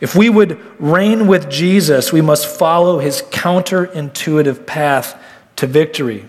If 0.00 0.16
we 0.16 0.30
would 0.30 0.58
reign 0.80 1.26
with 1.26 1.50
Jesus, 1.50 2.10
we 2.10 2.22
must 2.22 2.46
follow 2.46 2.98
his 2.98 3.20
counterintuitive 3.20 4.66
path 4.66 5.22
to 5.56 5.66
victory. 5.66 6.24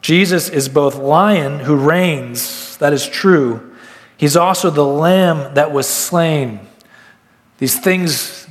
Jesus 0.00 0.48
is 0.48 0.68
both 0.68 0.94
lion 0.94 1.60
who 1.60 1.76
reigns, 1.76 2.76
that 2.78 2.92
is 2.92 3.06
true. 3.06 3.74
He's 4.16 4.36
also 4.36 4.70
the 4.70 4.84
lamb 4.84 5.54
that 5.54 5.72
was 5.72 5.88
slain. 5.88 6.60
These 7.58 7.78
things 7.80 8.46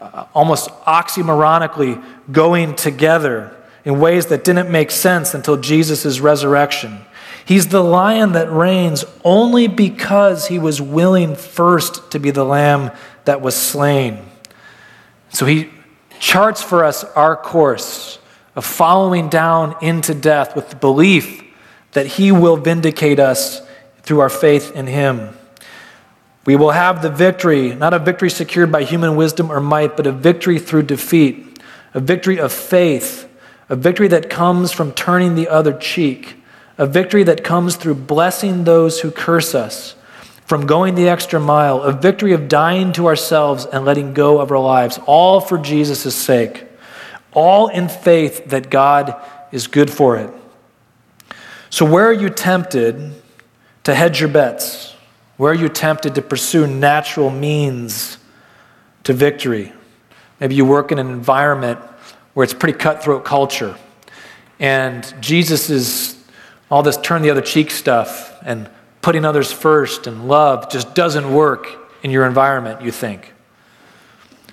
uh, 0.00 0.26
almost 0.34 0.70
oxymoronically 0.86 2.02
going 2.32 2.74
together 2.74 3.54
in 3.84 4.00
ways 4.00 4.26
that 4.26 4.44
didn't 4.44 4.70
make 4.70 4.90
sense 4.90 5.34
until 5.34 5.56
Jesus' 5.56 6.20
resurrection. 6.20 7.00
He's 7.44 7.68
the 7.68 7.82
lion 7.82 8.32
that 8.32 8.50
reigns 8.50 9.04
only 9.24 9.68
because 9.68 10.48
he 10.48 10.58
was 10.58 10.82
willing 10.82 11.34
first 11.34 12.10
to 12.10 12.20
be 12.20 12.30
the 12.30 12.44
lamb 12.44 12.90
that 13.24 13.40
was 13.40 13.56
slain. 13.56 14.18
So 15.30 15.46
he 15.46 15.70
charts 16.20 16.62
for 16.62 16.84
us 16.84 17.04
our 17.04 17.36
course 17.36 18.17
of 18.58 18.64
following 18.66 19.30
down 19.30 19.74
into 19.80 20.12
death 20.12 20.54
with 20.54 20.68
the 20.68 20.76
belief 20.76 21.42
that 21.92 22.06
he 22.06 22.30
will 22.30 22.56
vindicate 22.56 23.18
us 23.18 23.62
through 24.02 24.20
our 24.20 24.28
faith 24.28 24.72
in 24.74 24.86
him. 24.86 25.30
We 26.44 26.56
will 26.56 26.72
have 26.72 27.00
the 27.00 27.10
victory, 27.10 27.74
not 27.74 27.94
a 27.94 27.98
victory 27.98 28.30
secured 28.30 28.70
by 28.70 28.84
human 28.84 29.16
wisdom 29.16 29.50
or 29.50 29.60
might, 29.60 29.96
but 29.96 30.06
a 30.06 30.12
victory 30.12 30.58
through 30.58 30.82
defeat, 30.82 31.60
a 31.94 32.00
victory 32.00 32.38
of 32.38 32.52
faith, 32.52 33.28
a 33.68 33.76
victory 33.76 34.08
that 34.08 34.28
comes 34.28 34.72
from 34.72 34.92
turning 34.92 35.34
the 35.34 35.48
other 35.48 35.72
cheek 35.72 36.38
a 36.78 36.86
victory 36.86 37.24
that 37.24 37.42
comes 37.42 37.74
through 37.74 37.96
blessing 37.96 38.64
those 38.64 39.00
who 39.00 39.10
curse 39.10 39.54
us, 39.54 39.96
from 40.46 40.64
going 40.64 40.94
the 40.94 41.08
extra 41.08 41.40
mile, 41.40 41.82
a 41.82 41.92
victory 41.92 42.32
of 42.32 42.48
dying 42.48 42.92
to 42.92 43.06
ourselves 43.06 43.66
and 43.66 43.84
letting 43.84 44.14
go 44.14 44.40
of 44.40 44.52
our 44.52 44.60
lives, 44.60 44.98
all 45.04 45.40
for 45.40 45.58
Jesus' 45.58 46.14
sake, 46.14 46.67
all 47.32 47.68
in 47.68 47.88
faith 47.88 48.46
that 48.46 48.70
God 48.70 49.14
is 49.52 49.66
good 49.66 49.90
for 49.90 50.16
it. 50.16 50.32
So, 51.70 51.84
where 51.84 52.06
are 52.06 52.12
you 52.12 52.30
tempted 52.30 53.14
to 53.84 53.94
hedge 53.94 54.20
your 54.20 54.30
bets? 54.30 54.94
Where 55.36 55.52
are 55.52 55.56
you 55.56 55.68
tempted 55.68 56.14
to 56.14 56.22
pursue 56.22 56.66
natural 56.66 57.30
means 57.30 58.18
to 59.04 59.12
victory? 59.12 59.72
Maybe 60.40 60.54
you 60.54 60.64
work 60.64 60.92
in 60.92 60.98
an 60.98 61.08
environment 61.08 61.78
where 62.34 62.44
it's 62.44 62.54
pretty 62.54 62.78
cutthroat 62.78 63.24
culture, 63.24 63.76
and 64.58 65.14
Jesus 65.20 65.70
is 65.70 66.16
all 66.70 66.82
this 66.82 66.96
turn 66.98 67.22
the 67.22 67.30
other 67.30 67.40
cheek 67.40 67.70
stuff 67.70 68.36
and 68.44 68.68
putting 69.00 69.24
others 69.24 69.50
first 69.50 70.06
and 70.06 70.28
love 70.28 70.70
just 70.70 70.94
doesn't 70.94 71.32
work 71.32 71.66
in 72.02 72.10
your 72.10 72.26
environment, 72.26 72.82
you 72.82 72.90
think. 72.90 73.32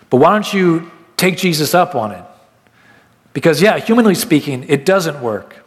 But 0.09 0.17
why 0.17 0.31
don't 0.31 0.53
you 0.53 0.91
take 1.17 1.37
Jesus 1.37 1.73
up 1.73 1.95
on 1.95 2.11
it? 2.11 2.23
Because, 3.35 3.61
yeah, 3.61 3.77
humanly 3.79 4.15
speaking, 4.15 4.63
it 4.69 4.85
doesn't 4.85 5.21
work. 5.21 5.57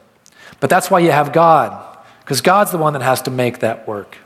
But 0.59 0.71
that's 0.71 0.91
why 0.91 1.01
you 1.01 1.11
have 1.11 1.35
God, 1.35 1.99
because 2.21 2.41
God's 2.41 2.73
the 2.73 2.79
one 2.79 2.95
that 2.95 3.03
has 3.03 3.21
to 3.23 3.31
make 3.31 3.59
that 3.59 3.87
work. 3.87 4.17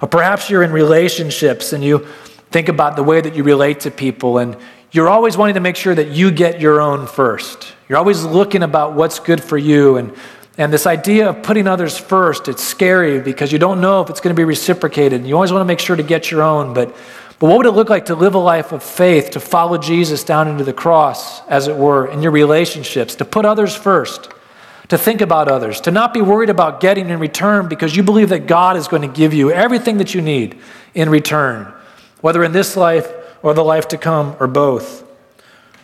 Or 0.00 0.08
perhaps 0.08 0.48
you're 0.48 0.62
in 0.62 0.72
relationships 0.72 1.74
and 1.74 1.84
you 1.84 2.06
think 2.50 2.70
about 2.70 2.96
the 2.96 3.02
way 3.02 3.20
that 3.20 3.36
you 3.36 3.42
relate 3.44 3.80
to 3.80 3.90
people, 3.90 4.38
and 4.38 4.56
you're 4.92 5.10
always 5.10 5.36
wanting 5.36 5.56
to 5.56 5.60
make 5.60 5.76
sure 5.76 5.94
that 5.94 6.08
you 6.08 6.30
get 6.30 6.58
your 6.58 6.80
own 6.80 7.06
first. 7.06 7.74
You're 7.86 7.98
always 7.98 8.24
looking 8.24 8.62
about 8.62 8.94
what's 8.94 9.20
good 9.20 9.44
for 9.44 9.58
you 9.58 9.98
and 9.98 10.16
and 10.58 10.72
this 10.72 10.86
idea 10.86 11.28
of 11.28 11.42
putting 11.42 11.68
others 11.68 11.98
first, 11.98 12.48
it's 12.48 12.64
scary 12.64 13.20
because 13.20 13.52
you 13.52 13.58
don't 13.58 13.78
know 13.82 14.00
if 14.00 14.08
it's 14.08 14.20
going 14.20 14.34
to 14.34 14.40
be 14.40 14.44
reciprocated. 14.44 15.26
You 15.26 15.34
always 15.34 15.52
want 15.52 15.60
to 15.60 15.66
make 15.66 15.80
sure 15.80 15.96
to 15.96 16.02
get 16.02 16.30
your 16.30 16.42
own. 16.42 16.72
But, 16.72 16.96
but 17.38 17.48
what 17.48 17.58
would 17.58 17.66
it 17.66 17.72
look 17.72 17.90
like 17.90 18.06
to 18.06 18.14
live 18.14 18.34
a 18.34 18.38
life 18.38 18.72
of 18.72 18.82
faith, 18.82 19.30
to 19.30 19.40
follow 19.40 19.76
Jesus 19.76 20.24
down 20.24 20.48
into 20.48 20.64
the 20.64 20.72
cross, 20.72 21.46
as 21.48 21.68
it 21.68 21.76
were, 21.76 22.06
in 22.06 22.22
your 22.22 22.32
relationships, 22.32 23.14
to 23.16 23.24
put 23.24 23.44
others 23.44 23.74
first, 23.74 24.30
to 24.88 24.96
think 24.96 25.20
about 25.20 25.48
others, 25.48 25.80
to 25.82 25.90
not 25.90 26.14
be 26.14 26.22
worried 26.22 26.48
about 26.48 26.80
getting 26.80 27.10
in 27.10 27.18
return 27.18 27.68
because 27.68 27.94
you 27.94 28.02
believe 28.02 28.30
that 28.30 28.46
God 28.46 28.76
is 28.76 28.88
going 28.88 29.02
to 29.02 29.08
give 29.08 29.34
you 29.34 29.50
everything 29.50 29.98
that 29.98 30.14
you 30.14 30.22
need 30.22 30.58
in 30.94 31.10
return, 31.10 31.72
whether 32.22 32.42
in 32.42 32.52
this 32.52 32.76
life 32.76 33.12
or 33.42 33.52
the 33.52 33.64
life 33.64 33.88
to 33.88 33.98
come 33.98 34.34
or 34.40 34.46
both. 34.46 35.04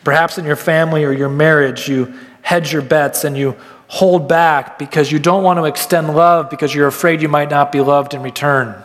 Perhaps 0.04 0.38
in 0.38 0.46
your 0.46 0.56
family 0.56 1.04
or 1.04 1.12
your 1.12 1.28
marriage, 1.28 1.86
you 1.86 2.14
hedge 2.40 2.72
your 2.72 2.82
bets 2.82 3.24
and 3.24 3.36
you 3.36 3.56
hold 3.88 4.26
back 4.26 4.78
because 4.78 5.12
you 5.12 5.18
don't 5.18 5.42
want 5.42 5.58
to 5.58 5.64
extend 5.64 6.14
love 6.16 6.48
because 6.48 6.74
you're 6.74 6.88
afraid 6.88 7.20
you 7.20 7.28
might 7.28 7.50
not 7.50 7.70
be 7.70 7.80
loved 7.80 8.14
in 8.14 8.22
return. 8.22 8.82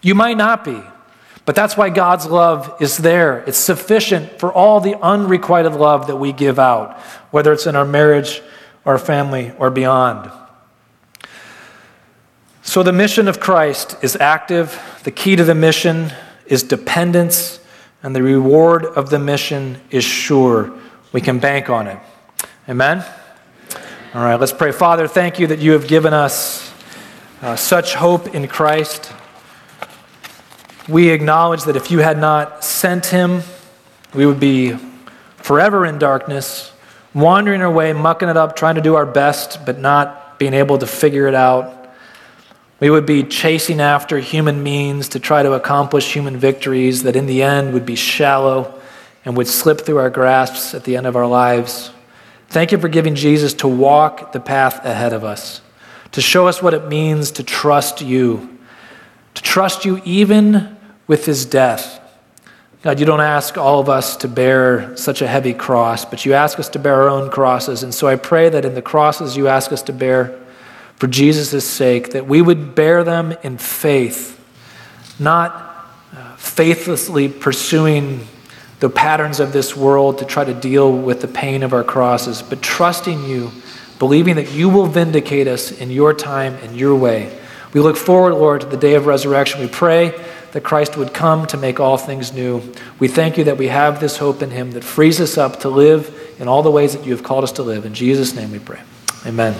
You 0.00 0.14
might 0.14 0.38
not 0.38 0.64
be, 0.64 0.82
but 1.48 1.54
that's 1.54 1.78
why 1.78 1.88
God's 1.88 2.26
love 2.26 2.76
is 2.78 2.98
there. 2.98 3.38
It's 3.46 3.56
sufficient 3.56 4.38
for 4.38 4.52
all 4.52 4.80
the 4.80 4.96
unrequited 5.00 5.72
love 5.72 6.08
that 6.08 6.16
we 6.16 6.30
give 6.30 6.58
out, 6.58 7.00
whether 7.30 7.54
it's 7.54 7.66
in 7.66 7.74
our 7.74 7.86
marriage, 7.86 8.42
our 8.84 8.98
family, 8.98 9.52
or 9.58 9.70
beyond. 9.70 10.30
So 12.60 12.82
the 12.82 12.92
mission 12.92 13.28
of 13.28 13.40
Christ 13.40 13.96
is 14.02 14.14
active, 14.14 14.78
the 15.04 15.10
key 15.10 15.36
to 15.36 15.44
the 15.44 15.54
mission 15.54 16.12
is 16.44 16.62
dependence, 16.62 17.60
and 18.02 18.14
the 18.14 18.22
reward 18.22 18.84
of 18.84 19.08
the 19.08 19.18
mission 19.18 19.80
is 19.90 20.04
sure. 20.04 20.70
We 21.12 21.22
can 21.22 21.38
bank 21.38 21.70
on 21.70 21.86
it. 21.86 21.98
Amen? 22.68 23.02
All 24.12 24.22
right, 24.22 24.38
let's 24.38 24.52
pray. 24.52 24.70
Father, 24.70 25.08
thank 25.08 25.38
you 25.38 25.46
that 25.46 25.60
you 25.60 25.72
have 25.72 25.88
given 25.88 26.12
us 26.12 26.70
uh, 27.40 27.56
such 27.56 27.94
hope 27.94 28.34
in 28.34 28.48
Christ. 28.48 29.14
We 30.88 31.10
acknowledge 31.10 31.64
that 31.64 31.76
if 31.76 31.90
you 31.90 31.98
had 31.98 32.18
not 32.18 32.64
sent 32.64 33.06
him, 33.06 33.42
we 34.14 34.24
would 34.24 34.40
be 34.40 34.74
forever 35.36 35.84
in 35.84 35.98
darkness, 35.98 36.72
wandering 37.12 37.60
our 37.60 37.70
way, 37.70 37.92
mucking 37.92 38.30
it 38.30 38.38
up, 38.38 38.56
trying 38.56 38.76
to 38.76 38.80
do 38.80 38.94
our 38.94 39.04
best, 39.04 39.66
but 39.66 39.78
not 39.78 40.38
being 40.38 40.54
able 40.54 40.78
to 40.78 40.86
figure 40.86 41.26
it 41.26 41.34
out. 41.34 41.90
We 42.80 42.88
would 42.88 43.04
be 43.04 43.22
chasing 43.22 43.80
after 43.80 44.18
human 44.18 44.62
means 44.62 45.10
to 45.10 45.20
try 45.20 45.42
to 45.42 45.52
accomplish 45.52 46.10
human 46.10 46.38
victories 46.38 47.02
that 47.02 47.16
in 47.16 47.26
the 47.26 47.42
end 47.42 47.74
would 47.74 47.84
be 47.84 47.94
shallow 47.96 48.80
and 49.26 49.36
would 49.36 49.48
slip 49.48 49.82
through 49.82 49.98
our 49.98 50.10
grasps 50.10 50.72
at 50.72 50.84
the 50.84 50.96
end 50.96 51.06
of 51.06 51.16
our 51.16 51.26
lives. 51.26 51.90
Thank 52.48 52.72
you 52.72 52.78
for 52.78 52.88
giving 52.88 53.14
Jesus 53.14 53.52
to 53.54 53.68
walk 53.68 54.32
the 54.32 54.40
path 54.40 54.82
ahead 54.86 55.12
of 55.12 55.22
us, 55.22 55.60
to 56.12 56.22
show 56.22 56.46
us 56.46 56.62
what 56.62 56.72
it 56.72 56.88
means 56.88 57.30
to 57.32 57.42
trust 57.42 58.00
you, 58.00 58.58
to 59.34 59.42
trust 59.42 59.84
you 59.84 60.00
even 60.06 60.77
with 61.08 61.26
his 61.26 61.44
death. 61.44 62.00
God, 62.82 63.00
you 63.00 63.06
don't 63.06 63.20
ask 63.20 63.58
all 63.58 63.80
of 63.80 63.88
us 63.88 64.16
to 64.18 64.28
bear 64.28 64.96
such 64.96 65.20
a 65.20 65.26
heavy 65.26 65.52
cross, 65.52 66.04
but 66.04 66.24
you 66.24 66.34
ask 66.34 66.60
us 66.60 66.68
to 66.70 66.78
bear 66.78 67.02
our 67.02 67.08
own 67.08 67.28
crosses. 67.28 67.82
And 67.82 67.92
so 67.92 68.06
I 68.06 68.14
pray 68.14 68.48
that 68.50 68.64
in 68.64 68.74
the 68.74 68.82
crosses 68.82 69.36
you 69.36 69.48
ask 69.48 69.72
us 69.72 69.82
to 69.82 69.92
bear 69.92 70.38
for 70.94 71.08
Jesus' 71.08 71.68
sake, 71.68 72.10
that 72.10 72.28
we 72.28 72.40
would 72.40 72.76
bear 72.76 73.02
them 73.02 73.34
in 73.42 73.58
faith, 73.58 74.40
not 75.18 75.52
uh, 76.14 76.36
faithlessly 76.36 77.28
pursuing 77.28 78.26
the 78.78 78.88
patterns 78.88 79.40
of 79.40 79.52
this 79.52 79.76
world 79.76 80.18
to 80.18 80.24
try 80.24 80.44
to 80.44 80.54
deal 80.54 80.92
with 80.92 81.20
the 81.20 81.28
pain 81.28 81.64
of 81.64 81.72
our 81.72 81.82
crosses, 81.82 82.42
but 82.42 82.62
trusting 82.62 83.24
you, 83.24 83.50
believing 83.98 84.36
that 84.36 84.52
you 84.52 84.68
will 84.68 84.86
vindicate 84.86 85.48
us 85.48 85.72
in 85.72 85.90
your 85.90 86.14
time 86.14 86.54
and 86.62 86.76
your 86.76 86.94
way. 86.94 87.36
We 87.72 87.80
look 87.80 87.96
forward, 87.96 88.34
Lord, 88.34 88.60
to 88.60 88.66
the 88.68 88.76
day 88.76 88.94
of 88.94 89.06
resurrection. 89.06 89.60
We 89.60 89.68
pray 89.68 90.14
that 90.52 90.62
Christ 90.62 90.96
would 90.96 91.12
come 91.12 91.46
to 91.48 91.56
make 91.56 91.80
all 91.80 91.96
things 91.96 92.32
new. 92.32 92.62
We 92.98 93.08
thank 93.08 93.36
you 93.36 93.44
that 93.44 93.58
we 93.58 93.68
have 93.68 94.00
this 94.00 94.16
hope 94.16 94.42
in 94.42 94.50
him 94.50 94.72
that 94.72 94.84
frees 94.84 95.20
us 95.20 95.36
up 95.38 95.60
to 95.60 95.68
live 95.68 96.36
in 96.38 96.48
all 96.48 96.62
the 96.62 96.70
ways 96.70 96.94
that 96.94 97.04
you 97.04 97.12
have 97.12 97.22
called 97.22 97.44
us 97.44 97.52
to 97.52 97.62
live. 97.62 97.84
In 97.84 97.94
Jesus' 97.94 98.34
name 98.34 98.52
we 98.52 98.58
pray. 98.58 98.80
Amen. 99.26 99.54